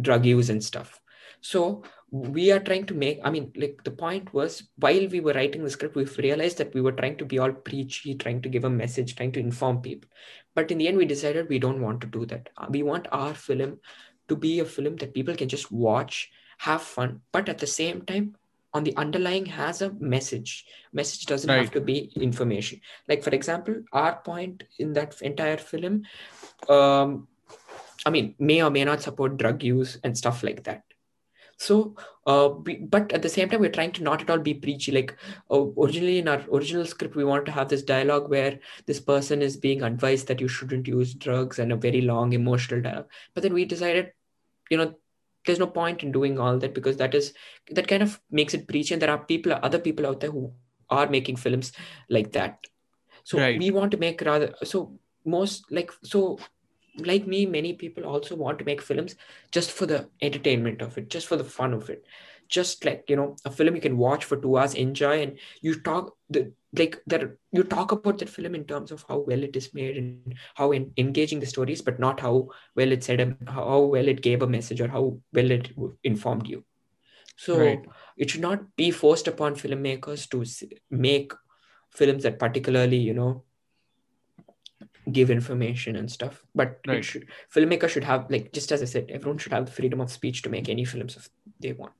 drug 0.01 0.25
use 0.25 0.51
and 0.51 0.63
stuff. 0.63 1.01
So 1.41 1.83
we 2.11 2.51
are 2.51 2.61
trying 2.61 2.87
to 2.87 2.95
make 2.95 3.21
i 3.23 3.31
mean 3.31 3.53
like 3.55 3.83
the 3.85 3.91
point 3.91 4.33
was 4.33 4.63
while 4.77 5.07
we 5.09 5.21
were 5.21 5.35
writing 5.35 5.63
the 5.63 5.71
script 5.71 5.95
we've 5.95 6.17
realized 6.19 6.57
that 6.57 6.73
we 6.73 6.81
were 6.81 6.93
trying 6.93 7.17
to 7.19 7.27
be 7.27 7.39
all 7.39 7.53
preachy 7.53 8.15
trying 8.15 8.41
to 8.41 8.49
give 8.49 8.65
a 8.65 8.71
message 8.71 9.15
trying 9.15 9.33
to 9.33 9.41
inform 9.41 9.83
people. 9.83 10.09
But 10.55 10.71
in 10.71 10.79
the 10.79 10.89
end 10.89 10.97
we 10.97 11.05
decided 11.05 11.49
we 11.49 11.59
don't 11.59 11.83
want 11.83 12.01
to 12.01 12.07
do 12.07 12.25
that. 12.27 12.49
Uh, 12.57 12.67
we 12.71 12.83
want 12.83 13.07
our 13.13 13.35
film 13.35 13.79
to 14.29 14.37
be 14.37 14.61
a 14.61 14.65
film 14.65 14.97
that 14.97 15.15
people 15.15 15.35
can 15.35 15.49
just 15.49 15.71
watch 15.73 16.31
have 16.59 16.83
fun 16.83 17.21
but 17.33 17.49
at 17.49 17.59
the 17.59 17.67
same 17.67 18.03
time 18.03 18.35
on 18.75 18.85
the 18.85 18.97
underlying 18.97 19.47
has 19.47 19.83
a 19.83 19.91
message. 19.95 20.67
Message 20.93 21.27
doesn't 21.27 21.49
have 21.49 21.71
to 21.73 21.81
be 21.81 22.11
information. 22.17 22.81
Like 23.09 23.23
for 23.23 23.31
example 23.31 23.83
our 23.93 24.17
point 24.17 24.65
in 24.79 24.93
that 24.93 25.21
entire 25.23 25.57
film 25.57 26.03
um 26.69 27.29
i 28.07 28.11
mean 28.11 28.35
may 28.39 28.63
or 28.63 28.71
may 28.71 28.85
not 28.85 29.03
support 29.03 29.37
drug 29.39 29.63
use 29.63 29.99
and 30.05 30.17
stuff 30.17 30.43
like 30.43 30.65
that. 30.65 30.83
So 31.57 31.97
uh 32.27 32.51
we, 32.65 32.77
but 32.77 33.13
at 33.13 33.23
the 33.23 33.29
same 33.29 33.49
time 33.49 33.61
we're 33.61 33.71
trying 33.79 33.93
to 33.93 34.03
not 34.03 34.21
at 34.23 34.31
all 34.31 34.39
be 34.39 34.55
preachy. 34.55 34.93
Like 34.93 35.17
uh, 35.51 35.65
originally 35.85 36.19
in 36.19 36.29
our 36.29 36.45
original 36.53 36.85
script 36.85 37.17
we 37.17 37.25
want 37.25 37.47
to 37.47 37.53
have 37.53 37.69
this 37.69 37.83
dialogue 37.83 38.31
where 38.31 38.61
this 38.87 39.01
person 39.01 39.43
is 39.43 39.57
being 39.57 39.83
advised 39.83 40.29
that 40.29 40.41
you 40.41 40.49
shouldn't 40.49 40.87
use 40.87 41.15
drugs 41.15 41.59
and 41.59 41.73
a 41.73 41.77
very 41.77 42.03
long 42.03 42.35
emotional 42.35 42.83
dialogue. 42.83 43.11
But 43.35 43.43
then 43.43 43.55
we 43.55 43.65
decided 43.65 44.13
you 44.71 44.77
know 44.77 44.95
there's 45.47 45.59
no 45.59 45.67
point 45.67 46.03
in 46.03 46.13
doing 46.13 46.39
all 46.39 46.59
that 46.59 46.75
because 46.75 46.97
that 46.99 47.15
is 47.15 47.33
that 47.71 47.89
kind 47.89 48.03
of 48.03 48.21
makes 48.31 48.55
it 48.55 48.69
preachy. 48.69 48.95
And 48.95 49.03
there 49.03 49.11
are 49.11 49.19
people 49.19 49.53
other 49.63 49.79
people 49.79 50.07
out 50.07 50.21
there 50.21 50.31
who 50.31 50.53
are 50.91 51.09
making 51.09 51.37
films 51.37 51.73
like 52.09 52.33
that. 52.33 52.59
So 53.25 53.39
Right. 53.39 53.59
we 53.59 53.71
want 53.71 53.91
to 53.93 53.97
make 53.97 54.21
rather 54.23 54.55
so 54.65 54.99
most 55.25 55.71
like 55.71 55.93
so 56.03 56.39
like 56.99 57.27
me 57.27 57.47
many 57.47 57.73
people 57.75 58.05
also 58.05 58.35
want 58.35 58.59
to 58.59 58.65
make 58.65 58.83
films 58.83 59.15
just 59.53 59.71
for 59.71 59.87
the 59.87 60.09
entertainment 60.21 60.83
of 60.83 60.99
it 60.99 61.09
just 61.09 61.27
for 61.29 61.37
the 61.37 61.45
fun 61.45 61.73
of 61.73 61.89
it 61.91 62.05
just 62.49 62.85
like 62.85 63.05
you 63.09 63.17
know 63.17 63.37
a 63.45 63.51
film 63.51 63.75
you 63.75 63.81
can 63.81 63.97
watch 63.99 64.25
for 64.25 64.37
two 64.37 64.57
hours 64.57 64.75
enjoy 64.75 65.23
and 65.23 65.39
you 65.61 65.79
talk 65.81 66.17
the 66.31 66.53
like 66.79 67.01
that 67.07 67.23
you 67.53 67.63
talk 67.63 67.93
about 67.93 68.19
that 68.19 68.29
film 68.29 68.55
in 68.55 68.65
terms 68.65 68.91
of 68.91 69.05
how 69.09 69.19
well 69.19 69.43
it 69.43 69.57
is 69.57 69.73
made 69.75 69.97
and 69.97 70.35
how 70.55 70.73
en- 70.73 70.93
engaging 70.97 71.41
the 71.41 71.47
story 71.47 71.73
is 71.73 71.83
but 71.83 71.99
not 71.99 72.21
how 72.21 72.49
well 72.77 72.93
it 72.93 73.05
said 73.05 73.21
a, 73.21 73.51
how 73.51 73.81
well 73.81 74.09
it 74.09 74.23
gave 74.23 74.43
a 74.43 74.47
message 74.47 74.81
or 74.81 74.89
how 74.89 75.19
well 75.33 75.51
it 75.51 75.71
informed 76.05 76.47
you 76.47 76.65
so 77.37 77.57
Right. 77.59 77.85
it 78.17 78.31
should 78.31 78.41
not 78.41 78.77
be 78.77 78.91
forced 78.91 79.29
upon 79.29 79.55
filmmakers 79.55 80.29
to 80.31 80.45
make 80.91 81.33
films 81.91 82.23
that 82.25 82.39
particularly 82.39 82.97
you 82.99 83.15
know 83.15 83.45
give 85.13 85.31
information 85.31 85.97
and 85.97 86.11
stuff 86.11 86.45
but 86.55 86.81
Right. 86.87 87.05
should, 87.05 87.27
filmmakers 87.55 87.91
should 87.91 88.05
have 88.05 88.31
like 88.31 88.53
just 88.53 88.73
as 88.73 88.83
i 88.83 88.85
said 88.85 89.11
everyone 89.11 89.39
should 89.39 89.53
have 89.53 89.67
the 89.67 89.73
freedom 89.73 90.01
of 90.01 90.11
speech 90.11 90.43
to 90.43 90.51
make 90.51 90.69
any 90.69 90.85
films 90.85 91.17
if 91.17 91.29
they 91.61 91.73
want 91.73 91.95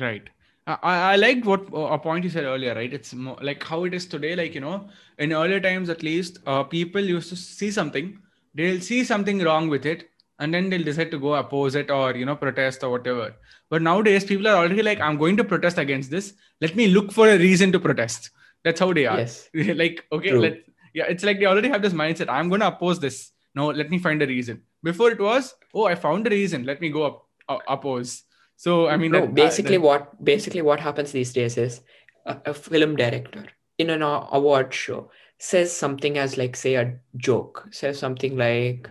Right. 0.00 0.28
I, 0.66 1.12
I 1.12 1.16
liked 1.16 1.46
what 1.46 1.72
uh, 1.72 1.92
a 1.92 1.98
point 1.98 2.24
you 2.24 2.30
said 2.30 2.44
earlier, 2.44 2.74
right? 2.74 2.92
It's 2.92 3.14
more 3.14 3.38
like 3.40 3.62
how 3.62 3.84
it 3.84 3.94
is 3.94 4.06
today. 4.06 4.34
Like, 4.34 4.54
you 4.54 4.60
know, 4.60 4.88
in 5.18 5.32
earlier 5.32 5.60
times 5.60 5.88
at 5.90 6.02
least, 6.02 6.38
uh, 6.46 6.64
people 6.64 7.00
used 7.00 7.28
to 7.28 7.36
see 7.36 7.70
something, 7.70 8.18
they'll 8.54 8.80
see 8.80 9.04
something 9.04 9.42
wrong 9.42 9.68
with 9.68 9.86
it, 9.86 10.10
and 10.40 10.52
then 10.52 10.68
they'll 10.68 10.82
decide 10.82 11.10
to 11.12 11.20
go 11.20 11.34
oppose 11.34 11.76
it 11.76 11.90
or, 11.90 12.14
you 12.16 12.26
know, 12.26 12.34
protest 12.36 12.82
or 12.82 12.90
whatever. 12.90 13.34
But 13.70 13.82
nowadays, 13.82 14.24
people 14.24 14.48
are 14.48 14.56
already 14.56 14.82
like, 14.82 15.00
I'm 15.00 15.18
going 15.18 15.36
to 15.36 15.44
protest 15.44 15.78
against 15.78 16.10
this. 16.10 16.34
Let 16.60 16.74
me 16.74 16.88
look 16.88 17.12
for 17.12 17.28
a 17.28 17.38
reason 17.38 17.70
to 17.72 17.80
protest. 17.80 18.30
That's 18.64 18.80
how 18.80 18.92
they 18.92 19.06
are. 19.06 19.18
yes 19.18 19.48
like, 19.54 20.04
okay, 20.10 20.30
True. 20.30 20.40
let 20.40 20.58
yeah, 20.96 21.04
it's 21.08 21.22
like 21.22 21.38
they 21.38 21.44
already 21.44 21.68
have 21.68 21.82
this 21.82 21.92
mindset. 21.92 22.30
I'm 22.30 22.48
going 22.48 22.62
to 22.62 22.68
oppose 22.68 22.98
this. 22.98 23.32
No, 23.54 23.66
let 23.68 23.90
me 23.90 23.98
find 23.98 24.22
a 24.22 24.26
reason. 24.26 24.62
Before 24.82 25.10
it 25.10 25.20
was, 25.20 25.54
oh, 25.74 25.84
I 25.84 25.94
found 25.94 26.26
a 26.26 26.30
reason. 26.30 26.64
Let 26.64 26.80
me 26.80 26.88
go 26.88 27.02
up, 27.02 27.26
uh, 27.50 27.58
oppose. 27.68 28.22
So, 28.56 28.88
I 28.88 28.96
mean, 28.96 29.12
no 29.12 29.20
that- 29.26 29.34
basically 29.34 29.76
that- 29.76 29.82
what 29.82 30.24
basically 30.24 30.62
what 30.62 30.80
happens 30.80 31.12
these 31.12 31.32
days 31.32 31.56
is 31.58 31.82
a, 32.24 32.36
a 32.46 32.54
film 32.54 32.96
director 32.96 33.46
in 33.78 33.90
an 33.90 34.02
award 34.02 34.72
show 34.72 35.10
says 35.38 35.70
something 35.70 36.16
as 36.16 36.38
like 36.38 36.56
say 36.56 36.74
a 36.76 36.98
joke 37.16 37.68
says 37.70 37.98
something 37.98 38.36
like 38.38 38.88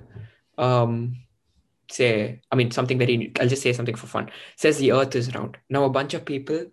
um 0.60 1.16
say 1.92 2.40
i 2.52 2.56
mean 2.56 2.70
something 2.72 2.98
very 3.00 3.32
i'll 3.40 3.48
just 3.48 3.64
say 3.64 3.74
something 3.74 3.96
for 3.96 4.06
fun 4.08 4.30
says 4.56 4.78
the 4.78 4.92
earth 4.92 5.16
is 5.16 5.34
round. 5.36 5.58
Now 5.70 5.84
a 5.86 5.90
bunch 5.90 6.14
of 6.14 6.26
people 6.26 6.66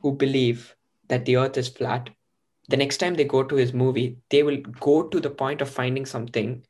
who 0.00 0.12
believe 0.12 0.76
that 1.08 1.24
the 1.24 1.36
earth 1.36 1.56
is 1.56 1.68
flat 1.68 2.10
the 2.68 2.76
next 2.76 2.98
time 2.98 3.14
they 3.14 3.24
go 3.24 3.42
to 3.42 3.54
his 3.56 3.72
movie 3.72 4.18
they 4.30 4.42
will 4.42 4.58
go 4.80 5.02
to 5.08 5.20
the 5.20 5.30
point 5.30 5.62
of 5.62 5.70
finding 5.70 6.04
something 6.06 6.64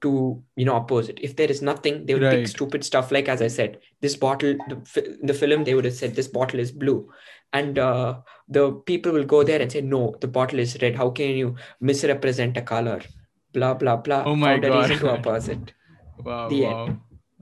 to 0.00 0.42
you 0.56 0.64
know 0.64 0.76
oppose 0.76 1.08
it 1.08 1.18
if 1.22 1.34
there 1.36 1.50
is 1.50 1.60
nothing 1.62 2.06
they 2.06 2.14
would 2.14 2.22
Right. 2.22 2.38
pick 2.38 2.48
stupid 2.48 2.84
stuff 2.84 3.10
like 3.10 3.28
as 3.28 3.42
i 3.42 3.48
said 3.48 3.78
this 4.00 4.16
bottle 4.16 4.56
the, 4.68 5.18
the 5.22 5.34
film 5.34 5.64
they 5.64 5.74
would 5.74 5.84
have 5.84 5.94
said 5.94 6.14
this 6.14 6.28
bottle 6.28 6.60
is 6.60 6.70
blue 6.72 7.08
and 7.52 7.78
uh, 7.78 8.20
the 8.48 8.72
people 8.90 9.12
will 9.12 9.24
go 9.24 9.42
there 9.42 9.60
and 9.60 9.72
say 9.72 9.80
no 9.80 10.14
the 10.20 10.28
bottle 10.28 10.58
is 10.58 10.76
red 10.82 10.94
how 10.96 11.10
can 11.10 11.30
you 11.36 11.56
misrepresent 11.80 12.56
a 12.56 12.62
color 12.62 13.00
blah 13.52 13.74
blah 13.74 13.96
blah 13.96 14.22
Oh 14.24 14.36
my 14.36 14.52
found 14.52 14.64
a 14.64 14.72
reason 14.72 14.98
to 14.98 15.04
God. 15.04 15.18
oppose 15.20 15.48
it 15.48 15.74
Wow, 16.24 16.48
The 16.48 16.62
wow, 16.62 16.96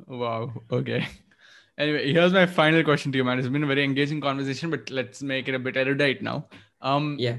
wow. 0.06 0.52
Okay. 0.70 1.06
Anyway, 1.78 2.10
here's 2.10 2.32
my 2.32 2.46
final 2.46 2.82
question 2.82 3.12
to 3.12 3.18
you, 3.18 3.24
man. 3.24 3.38
It's 3.38 3.48
been 3.48 3.62
a 3.62 3.66
very 3.66 3.84
engaging 3.84 4.18
conversation, 4.22 4.70
but 4.70 4.88
let's 4.88 5.22
make 5.22 5.46
it 5.46 5.54
a 5.54 5.58
bit 5.58 5.76
erudite 5.76 6.22
now. 6.22 6.48
Um, 6.80 7.16
yeah 7.18 7.36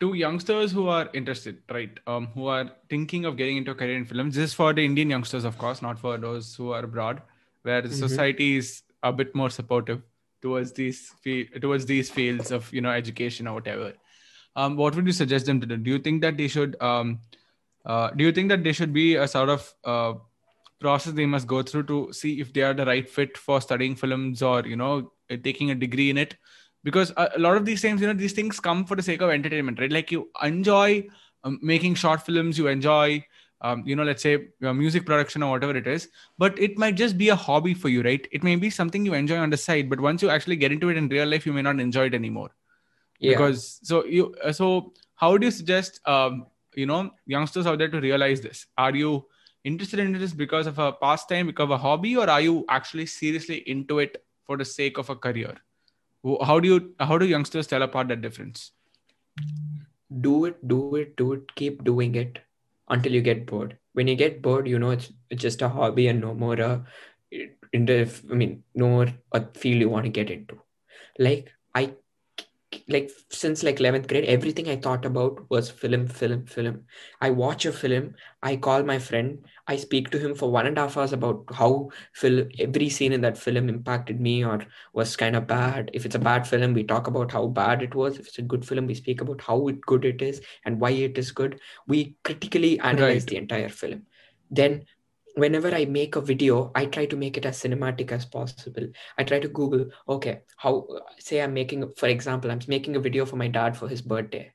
to 0.00 0.14
youngsters 0.14 0.72
who 0.72 0.88
are 0.88 1.08
interested, 1.14 1.62
right? 1.70 1.98
Um, 2.06 2.26
who 2.34 2.46
are 2.46 2.70
thinking 2.88 3.24
of 3.24 3.36
getting 3.36 3.56
into 3.56 3.70
a 3.70 3.74
career 3.74 3.96
in 3.96 4.04
films. 4.04 4.34
This 4.34 4.50
is 4.50 4.54
for 4.54 4.72
the 4.72 4.84
Indian 4.84 5.10
youngsters, 5.10 5.44
of 5.44 5.56
course, 5.58 5.82
not 5.82 5.98
for 5.98 6.18
those 6.18 6.54
who 6.54 6.72
are 6.72 6.84
abroad, 6.84 7.22
where 7.62 7.80
the 7.80 7.88
Mhm. 7.88 8.00
society 8.08 8.56
is 8.56 8.82
a 9.02 9.12
bit 9.12 9.34
more 9.34 9.50
supportive 9.50 10.02
towards 10.42 10.72
these 10.72 11.10
fe- 11.22 11.44
towards 11.64 11.86
these 11.86 12.10
fields 12.10 12.50
of 12.50 12.72
you 12.72 12.80
know 12.80 12.90
education 12.90 13.46
or 13.46 13.54
whatever. 13.54 13.92
Um, 14.56 14.76
what 14.76 14.94
would 14.94 15.06
you 15.06 15.12
suggest 15.12 15.46
them 15.46 15.60
to 15.60 15.66
do? 15.66 15.76
Do 15.76 15.90
you 15.90 15.98
think 15.98 16.20
that 16.22 16.36
they 16.36 16.48
should? 16.48 16.76
Um, 16.80 17.20
uh, 17.84 18.10
do 18.10 18.24
you 18.24 18.32
think 18.32 18.48
that 18.50 18.62
there 18.64 18.72
should 18.72 18.92
be 18.92 19.14
a 19.16 19.26
sort 19.28 19.48
of 19.48 19.74
uh, 19.84 20.14
process 20.80 21.12
they 21.14 21.26
must 21.26 21.46
go 21.46 21.62
through 21.62 21.84
to 21.84 22.12
see 22.12 22.40
if 22.40 22.52
they 22.52 22.62
are 22.62 22.74
the 22.74 22.84
right 22.86 23.08
fit 23.08 23.36
for 23.38 23.60
studying 23.60 23.94
films 23.96 24.42
or 24.42 24.66
you 24.66 24.76
know 24.76 25.12
taking 25.42 25.70
a 25.70 25.74
degree 25.74 26.10
in 26.10 26.18
it? 26.18 26.36
Because 26.84 27.12
a, 27.16 27.30
a 27.36 27.38
lot 27.38 27.56
of 27.56 27.64
these 27.64 27.80
things 27.80 28.00
you 28.00 28.06
know 28.06 28.12
these 28.12 28.32
things 28.32 28.60
come 28.60 28.84
for 28.84 28.94
the 28.94 29.02
sake 29.02 29.20
of 29.20 29.30
entertainment 29.30 29.80
right? 29.80 29.90
Like 29.90 30.12
you 30.12 30.30
enjoy 30.42 31.08
um, 31.42 31.58
making 31.62 31.96
short 31.96 32.22
films 32.22 32.56
you 32.56 32.68
enjoy 32.68 33.24
um, 33.62 33.82
you 33.86 33.96
know 33.96 34.04
let's 34.04 34.22
say 34.22 34.48
uh, 34.62 34.72
music 34.72 35.06
production 35.06 35.42
or 35.42 35.50
whatever 35.50 35.76
it 35.76 35.86
is 35.86 36.08
but 36.38 36.58
it 36.58 36.78
might 36.78 36.94
just 36.94 37.18
be 37.18 37.30
a 37.30 37.36
hobby 37.36 37.74
for 37.74 37.88
you 37.88 38.02
right? 38.02 38.26
It 38.30 38.44
may 38.44 38.56
be 38.56 38.70
something 38.70 39.04
you 39.04 39.14
enjoy 39.14 39.38
on 39.38 39.50
the 39.50 39.56
side 39.56 39.90
but 39.90 39.98
once 39.98 40.22
you 40.22 40.30
actually 40.30 40.56
get 40.56 40.72
into 40.72 40.90
it 40.90 40.96
in 40.96 41.08
real 41.08 41.26
life 41.26 41.46
you 41.46 41.52
may 41.52 41.62
not 41.62 41.80
enjoy 41.80 42.06
it 42.06 42.14
anymore. 42.14 42.50
Yeah. 43.18 43.32
Because 43.32 43.80
so 43.82 44.04
you 44.04 44.34
uh, 44.44 44.52
so 44.52 44.92
how 45.16 45.36
do 45.36 45.46
you 45.46 45.50
suggest 45.50 46.00
um, 46.06 46.46
you 46.74 46.86
know 46.86 47.10
youngsters 47.26 47.66
out 47.66 47.78
there 47.78 47.88
to 47.88 48.00
realize 48.00 48.40
this? 48.40 48.66
Are 48.76 48.94
you 48.94 49.26
interested 49.64 49.98
in 49.98 50.12
this 50.12 50.32
because 50.32 50.66
of 50.66 50.78
a 50.78 50.92
pastime 50.92 51.46
because 51.46 51.64
of 51.64 51.70
a 51.70 51.78
hobby 51.78 52.16
or 52.16 52.28
are 52.28 52.40
you 52.40 52.64
actually 52.68 53.06
seriously 53.06 53.56
into 53.66 53.98
it 53.98 54.22
for 54.44 54.58
the 54.58 54.64
sake 54.64 54.98
of 54.98 55.08
a 55.08 55.16
career 55.16 55.54
how 56.42 56.58
do 56.60 56.68
you 56.68 56.94
how 57.00 57.18
do 57.18 57.26
youngsters 57.26 57.66
tell 57.66 57.82
apart 57.82 58.08
that 58.08 58.22
difference? 58.22 58.72
Do 60.20 60.44
it 60.46 60.66
do 60.66 60.96
it 60.96 61.16
do 61.16 61.32
it 61.34 61.54
keep 61.54 61.84
doing 61.84 62.14
it 62.14 62.38
until 62.88 63.12
you 63.12 63.20
get 63.20 63.46
bored. 63.46 63.78
When 63.92 64.08
you 64.08 64.16
get 64.16 64.42
bored 64.42 64.68
you 64.68 64.78
know 64.78 64.90
it's, 64.90 65.12
it's 65.30 65.42
just 65.42 65.62
a 65.62 65.68
hobby 65.68 66.08
and 66.08 66.20
no 66.20 66.34
more 66.34 66.60
uh, 66.60 66.80
a 67.32 67.50
in 67.72 67.86
the 67.86 67.98
i 68.30 68.34
mean 68.34 68.62
no 68.74 68.88
more 68.88 69.08
a 69.32 69.44
field 69.54 69.80
you 69.80 69.88
want 69.88 70.04
to 70.04 70.10
get 70.10 70.30
into. 70.30 70.60
Like 71.18 71.52
i 71.74 71.94
like 72.88 73.10
since 73.30 73.62
like 73.62 73.78
11th 73.80 74.08
grade 74.08 74.24
everything 74.24 74.68
i 74.68 74.76
thought 74.76 75.04
about 75.04 75.38
was 75.50 75.70
film 75.70 76.06
film 76.06 76.44
film. 76.46 76.84
I 77.20 77.30
watch 77.30 77.64
a 77.66 77.72
film 77.72 78.14
i 78.42 78.56
call 78.56 78.82
my 78.82 78.98
friend 78.98 79.44
i 79.66 79.76
speak 79.76 80.10
to 80.10 80.18
him 80.18 80.34
for 80.34 80.50
one 80.50 80.66
and 80.66 80.76
a 80.78 80.82
half 80.82 80.96
hours 80.96 81.12
about 81.12 81.44
how 81.52 81.90
film 82.12 82.48
every 82.58 82.88
scene 82.88 83.12
in 83.12 83.20
that 83.22 83.38
film 83.38 83.68
impacted 83.68 84.20
me 84.20 84.44
or 84.44 84.64
was 84.92 85.16
kind 85.16 85.36
of 85.36 85.46
bad. 85.46 85.90
If 85.94 86.04
it's 86.06 86.14
a 86.14 86.18
bad 86.18 86.46
film 86.46 86.74
we 86.74 86.84
talk 86.84 87.06
about 87.06 87.32
how 87.32 87.46
bad 87.46 87.82
it 87.82 87.94
was. 87.94 88.18
If 88.18 88.28
it's 88.28 88.38
a 88.38 88.42
good 88.42 88.64
film 88.66 88.86
we 88.86 88.94
speak 88.94 89.20
about 89.20 89.40
how 89.40 89.68
it, 89.68 89.80
good 89.82 90.04
it 90.04 90.22
is 90.22 90.40
and 90.64 90.80
why 90.80 90.90
it 90.90 91.16
is 91.18 91.32
good. 91.32 91.60
We 91.86 92.16
critically 92.24 92.78
analyze 92.80 93.22
Right. 93.22 93.26
the 93.28 93.36
entire 93.36 93.68
film. 93.68 94.02
Then 94.50 94.84
whenever 95.34 95.74
i 95.74 95.84
make 95.84 96.16
a 96.16 96.20
video 96.20 96.70
i 96.74 96.84
try 96.86 97.04
to 97.06 97.16
make 97.16 97.36
it 97.36 97.46
as 97.46 97.60
cinematic 97.60 98.12
as 98.12 98.24
possible. 98.24 98.86
I 99.18 99.24
try 99.24 99.40
to 99.40 99.48
google 99.48 99.86
okay 100.08 100.42
how 100.56 100.86
say 101.18 101.42
i'm 101.42 101.54
making 101.54 101.92
for 101.96 102.08
example 102.08 102.50
i'm 102.50 102.60
making 102.68 102.96
a 102.96 103.00
video 103.00 103.26
for 103.26 103.36
my 103.36 103.48
dad 103.48 103.76
for 103.76 103.88
his 103.88 104.02
birthday. 104.02 104.52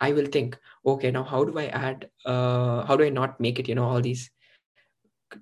I 0.00 0.12
will 0.12 0.26
think 0.26 0.58
okay 0.86 1.10
now 1.10 1.22
how 1.24 1.44
do 1.44 1.58
i 1.58 1.66
add 1.66 2.08
uh 2.24 2.84
how 2.86 2.96
do 2.96 3.04
i 3.04 3.10
not 3.10 3.40
make 3.40 3.58
it 3.58 3.68
you 3.68 3.74
know 3.74 3.84
all 3.84 4.00
these 4.00 4.30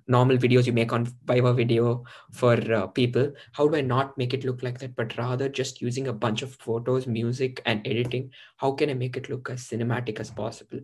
normal 0.07 0.37
videos 0.37 0.65
you 0.65 0.73
make 0.73 0.93
on 0.93 1.05
Viva 1.25 1.53
video 1.53 2.05
for 2.31 2.53
uh, 2.73 2.87
people? 2.87 3.33
How 3.51 3.67
do 3.67 3.75
i 3.75 3.81
not 3.81 4.17
make 4.17 4.33
it 4.33 4.45
look 4.45 4.63
like 4.63 4.79
that 4.79 4.95
but 4.95 5.17
rather 5.17 5.49
just 5.49 5.81
using 5.81 6.07
a 6.07 6.13
bunch 6.13 6.41
of 6.41 6.55
photos 6.55 7.07
music 7.07 7.61
and 7.65 7.85
editing? 7.85 8.31
How 8.57 8.71
can 8.71 8.89
i 8.89 8.93
make 8.93 9.17
it 9.17 9.29
look 9.29 9.49
as 9.49 9.67
cinematic 9.67 10.19
as 10.19 10.31
possible 10.31 10.79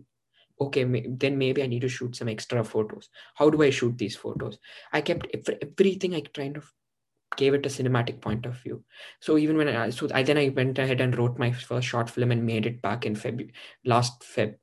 okay 0.60 0.84
may- 0.84 1.06
then 1.08 1.38
maybe 1.38 1.62
i 1.62 1.66
need 1.66 1.80
to 1.82 1.88
shoot 1.88 2.16
some 2.16 2.28
extra 2.28 2.64
photos. 2.64 3.08
How 3.34 3.50
do 3.50 3.62
i 3.62 3.70
shoot 3.70 3.96
these 3.98 4.16
photos? 4.16 4.58
I 4.92 5.00
kept 5.00 5.26
ev- 5.34 5.58
everything 5.62 6.14
i 6.14 6.20
kind 6.20 6.56
of 6.56 6.72
gave 7.36 7.54
it 7.54 7.66
a 7.66 7.68
cinematic 7.68 8.20
point 8.20 8.46
of 8.46 8.56
view. 8.62 8.84
So 9.20 9.38
even 9.38 9.56
when 9.56 9.68
i 9.68 9.90
so 9.90 10.08
I, 10.12 10.22
then 10.22 10.38
i 10.38 10.48
went 10.48 10.78
ahead 10.78 11.00
and 11.00 11.16
wrote 11.16 11.38
my 11.38 11.52
first 11.52 11.86
short 11.86 12.10
film 12.10 12.30
and 12.32 12.44
made 12.44 12.66
it 12.66 12.82
back 12.82 13.06
in 13.06 13.14
feb 13.14 13.50
last 13.84 14.20
feb 14.22 14.56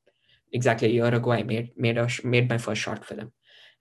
exactly 0.53 0.87
a 0.89 0.91
year 0.91 1.13
ago 1.13 1.31
i 1.31 1.43
made 1.43 1.71
made 1.77 1.97
a 1.97 2.07
made 2.23 2.49
my 2.49 2.57
first 2.57 2.81
short 2.81 3.05
film. 3.05 3.31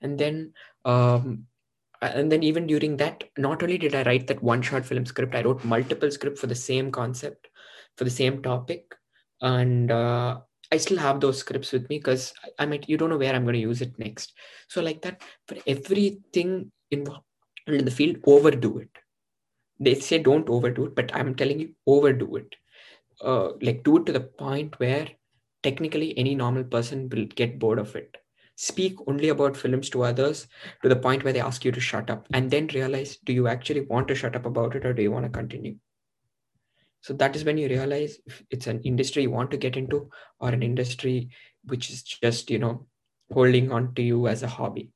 And 0.00 0.18
then 0.18 0.52
um 0.84 1.46
and 2.02 2.30
then 2.30 2.42
even 2.42 2.66
during 2.66 2.98
that 2.98 3.24
not 3.38 3.62
only 3.62 3.78
did 3.78 3.94
i 3.94 4.02
write 4.02 4.26
that 4.26 4.42
one 4.42 4.60
short 4.60 4.84
film 4.84 5.06
script 5.06 5.34
i 5.34 5.42
wrote 5.42 5.64
multiple 5.64 6.10
scripts 6.10 6.40
for 6.40 6.46
the 6.46 6.54
same 6.54 6.90
concept 6.92 7.48
for 7.96 8.04
the 8.04 8.10
same 8.10 8.42
topic. 8.42 8.94
And 9.40 9.90
uh, 9.90 10.40
i 10.72 10.76
still 10.76 10.98
have 10.98 11.20
those 11.20 11.38
scripts 11.38 11.72
with 11.72 11.88
me 11.88 11.98
because 11.98 12.32
i 12.58 12.66
might 12.66 12.88
you 12.88 12.96
don't 12.96 13.10
know 13.10 13.16
where 13.16 13.34
i'm 13.34 13.44
going 13.44 13.54
to 13.54 13.60
use 13.70 13.82
it 13.82 13.98
next. 13.98 14.32
So 14.68 14.82
like 14.82 15.02
that 15.02 15.22
for 15.48 15.56
everything 15.66 16.70
involved 16.90 17.24
in 17.66 17.84
the 17.84 17.90
field 17.90 18.16
overdo 18.26 18.78
it. 18.78 18.90
They 19.80 19.94
say 19.94 20.18
don't 20.18 20.48
overdo 20.48 20.86
it 20.86 20.94
but 20.94 21.14
i'm 21.14 21.34
telling 21.34 21.60
you 21.60 21.74
overdo 21.86 22.36
it. 22.36 22.54
Uh, 23.20 23.50
like 23.62 23.82
do 23.84 23.98
it 23.98 24.06
to 24.06 24.12
the 24.12 24.20
point 24.20 24.78
where 24.80 25.08
technically 25.62 26.16
any 26.18 26.34
normal 26.34 26.64
person 26.64 27.08
will 27.08 27.24
get 27.26 27.58
bored 27.58 27.78
of 27.78 27.94
it. 27.96 28.16
Speak 28.56 28.96
only 29.08 29.30
about 29.30 29.56
films 29.56 29.90
to 29.90 30.04
others 30.04 30.46
to 30.82 30.88
the 30.88 30.96
point 30.96 31.24
where 31.24 31.32
they 31.32 31.40
ask 31.40 31.64
you 31.64 31.72
to 31.72 31.80
shut 31.80 32.10
up 32.10 32.26
and 32.32 32.50
then 32.50 32.68
realize 32.68 33.16
do 33.24 33.32
you 33.32 33.48
actually 33.48 33.80
want 33.82 34.06
to 34.08 34.14
shut 34.14 34.36
up 34.36 34.46
about 34.46 34.76
it 34.76 34.84
or 34.84 34.92
do 34.92 35.02
you 35.02 35.10
want 35.10 35.24
to 35.24 35.30
continue 35.30 35.76
so 37.04 37.12
that 37.20 37.36
is 37.36 37.44
when 37.44 37.58
you 37.58 37.68
realize 37.68 38.18
it's 38.50 38.66
an 38.72 38.80
industry 38.90 39.24
you 39.24 39.30
want 39.30 39.50
to 39.50 39.62
get 39.64 39.76
into 39.76 40.08
or 40.40 40.48
an 40.48 40.62
industry 40.62 41.16
which 41.72 41.90
is 41.90 42.02
just 42.02 42.50
you 42.50 42.58
know 42.58 42.86
holding 43.32 43.70
on 43.70 43.94
to 43.94 44.02
you 44.02 44.26
as 44.34 44.42
a 44.42 44.52
hobby 44.58 44.90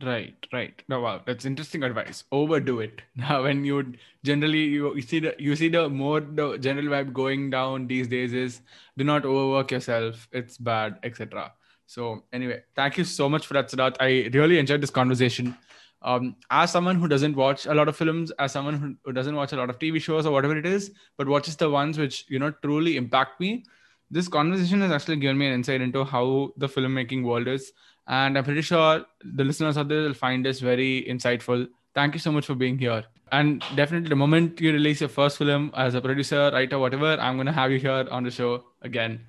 Right, 0.00 0.46
right. 0.52 0.80
No, 0.88 1.00
wow, 1.00 1.20
that's 1.26 1.44
interesting 1.44 1.82
advice. 1.82 2.22
Overdo 2.30 2.78
it. 2.80 3.02
Now, 3.16 3.42
when 3.42 3.64
you 3.64 3.94
generally 4.24 4.64
you, 4.74 4.94
you 4.94 5.02
see 5.02 5.18
the 5.18 5.34
you 5.38 5.56
see 5.56 5.68
the 5.68 5.88
more 5.88 6.20
the 6.20 6.56
general 6.58 6.86
vibe 6.86 7.12
going 7.12 7.50
down 7.50 7.88
these 7.88 8.06
days 8.06 8.32
is 8.32 8.60
do 8.96 9.02
not 9.02 9.24
overwork 9.24 9.72
yourself. 9.72 10.28
It's 10.30 10.56
bad, 10.56 11.00
etc. 11.02 11.52
So 11.86 12.22
anyway, 12.32 12.62
thank 12.76 12.98
you 12.98 13.04
so 13.04 13.28
much 13.28 13.48
for 13.48 13.54
that, 13.54 13.70
Siddharth. 13.70 13.96
I 13.98 14.30
really 14.38 14.60
enjoyed 14.60 14.80
this 14.80 14.90
conversation. 15.00 15.56
Um, 16.00 16.36
as 16.50 16.70
someone 16.70 16.96
who 16.96 17.08
doesn't 17.08 17.34
watch 17.34 17.66
a 17.66 17.74
lot 17.74 17.88
of 17.88 17.96
films, 17.96 18.30
as 18.38 18.52
someone 18.52 18.74
who, 18.74 18.94
who 19.04 19.12
doesn't 19.12 19.34
watch 19.34 19.52
a 19.52 19.56
lot 19.56 19.68
of 19.68 19.78
TV 19.78 20.00
shows 20.00 20.26
or 20.26 20.32
whatever 20.32 20.56
it 20.56 20.64
is, 20.66 20.92
but 21.16 21.26
watches 21.26 21.56
the 21.56 21.68
ones 21.68 21.98
which 21.98 22.24
you 22.28 22.38
know 22.38 22.52
truly 22.62 22.96
impact 22.96 23.40
me, 23.40 23.64
this 24.10 24.28
conversation 24.28 24.80
has 24.80 24.92
actually 24.92 25.16
given 25.16 25.36
me 25.36 25.46
an 25.48 25.54
insight 25.54 25.80
into 25.80 26.04
how 26.04 26.52
the 26.56 26.68
filmmaking 26.68 27.24
world 27.24 27.48
is 27.48 27.72
and 28.08 28.38
I'm 28.38 28.44
pretty 28.44 28.62
sure 28.62 29.04
the 29.22 29.44
listeners 29.44 29.76
out 29.76 29.88
there 29.88 30.02
will 30.02 30.14
find 30.14 30.44
this 30.44 30.60
very 30.60 31.06
insightful. 31.08 31.68
Thank 31.94 32.14
you 32.14 32.20
so 32.20 32.32
much 32.32 32.46
for 32.46 32.54
being 32.54 32.78
here. 32.78 33.04
And 33.30 33.62
definitely, 33.76 34.08
the 34.08 34.16
moment 34.16 34.60
you 34.60 34.72
release 34.72 35.00
your 35.00 35.10
first 35.10 35.36
film 35.36 35.70
as 35.76 35.94
a 35.94 36.00
producer, 36.00 36.50
writer, 36.52 36.78
whatever, 36.78 37.18
I'm 37.20 37.36
going 37.36 37.46
to 37.46 37.52
have 37.52 37.70
you 37.70 37.78
here 37.78 38.06
on 38.10 38.24
the 38.24 38.30
show 38.30 38.64
again. 38.80 39.26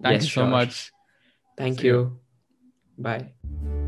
Thank 0.00 0.14
Yes, 0.14 0.22
you 0.22 0.28
so 0.28 0.40
sure. 0.42 0.46
much. 0.46 0.92
thank 1.56 1.80
See 1.80 1.86
you. 1.86 1.94
you 1.94 2.18
bye 2.98 3.83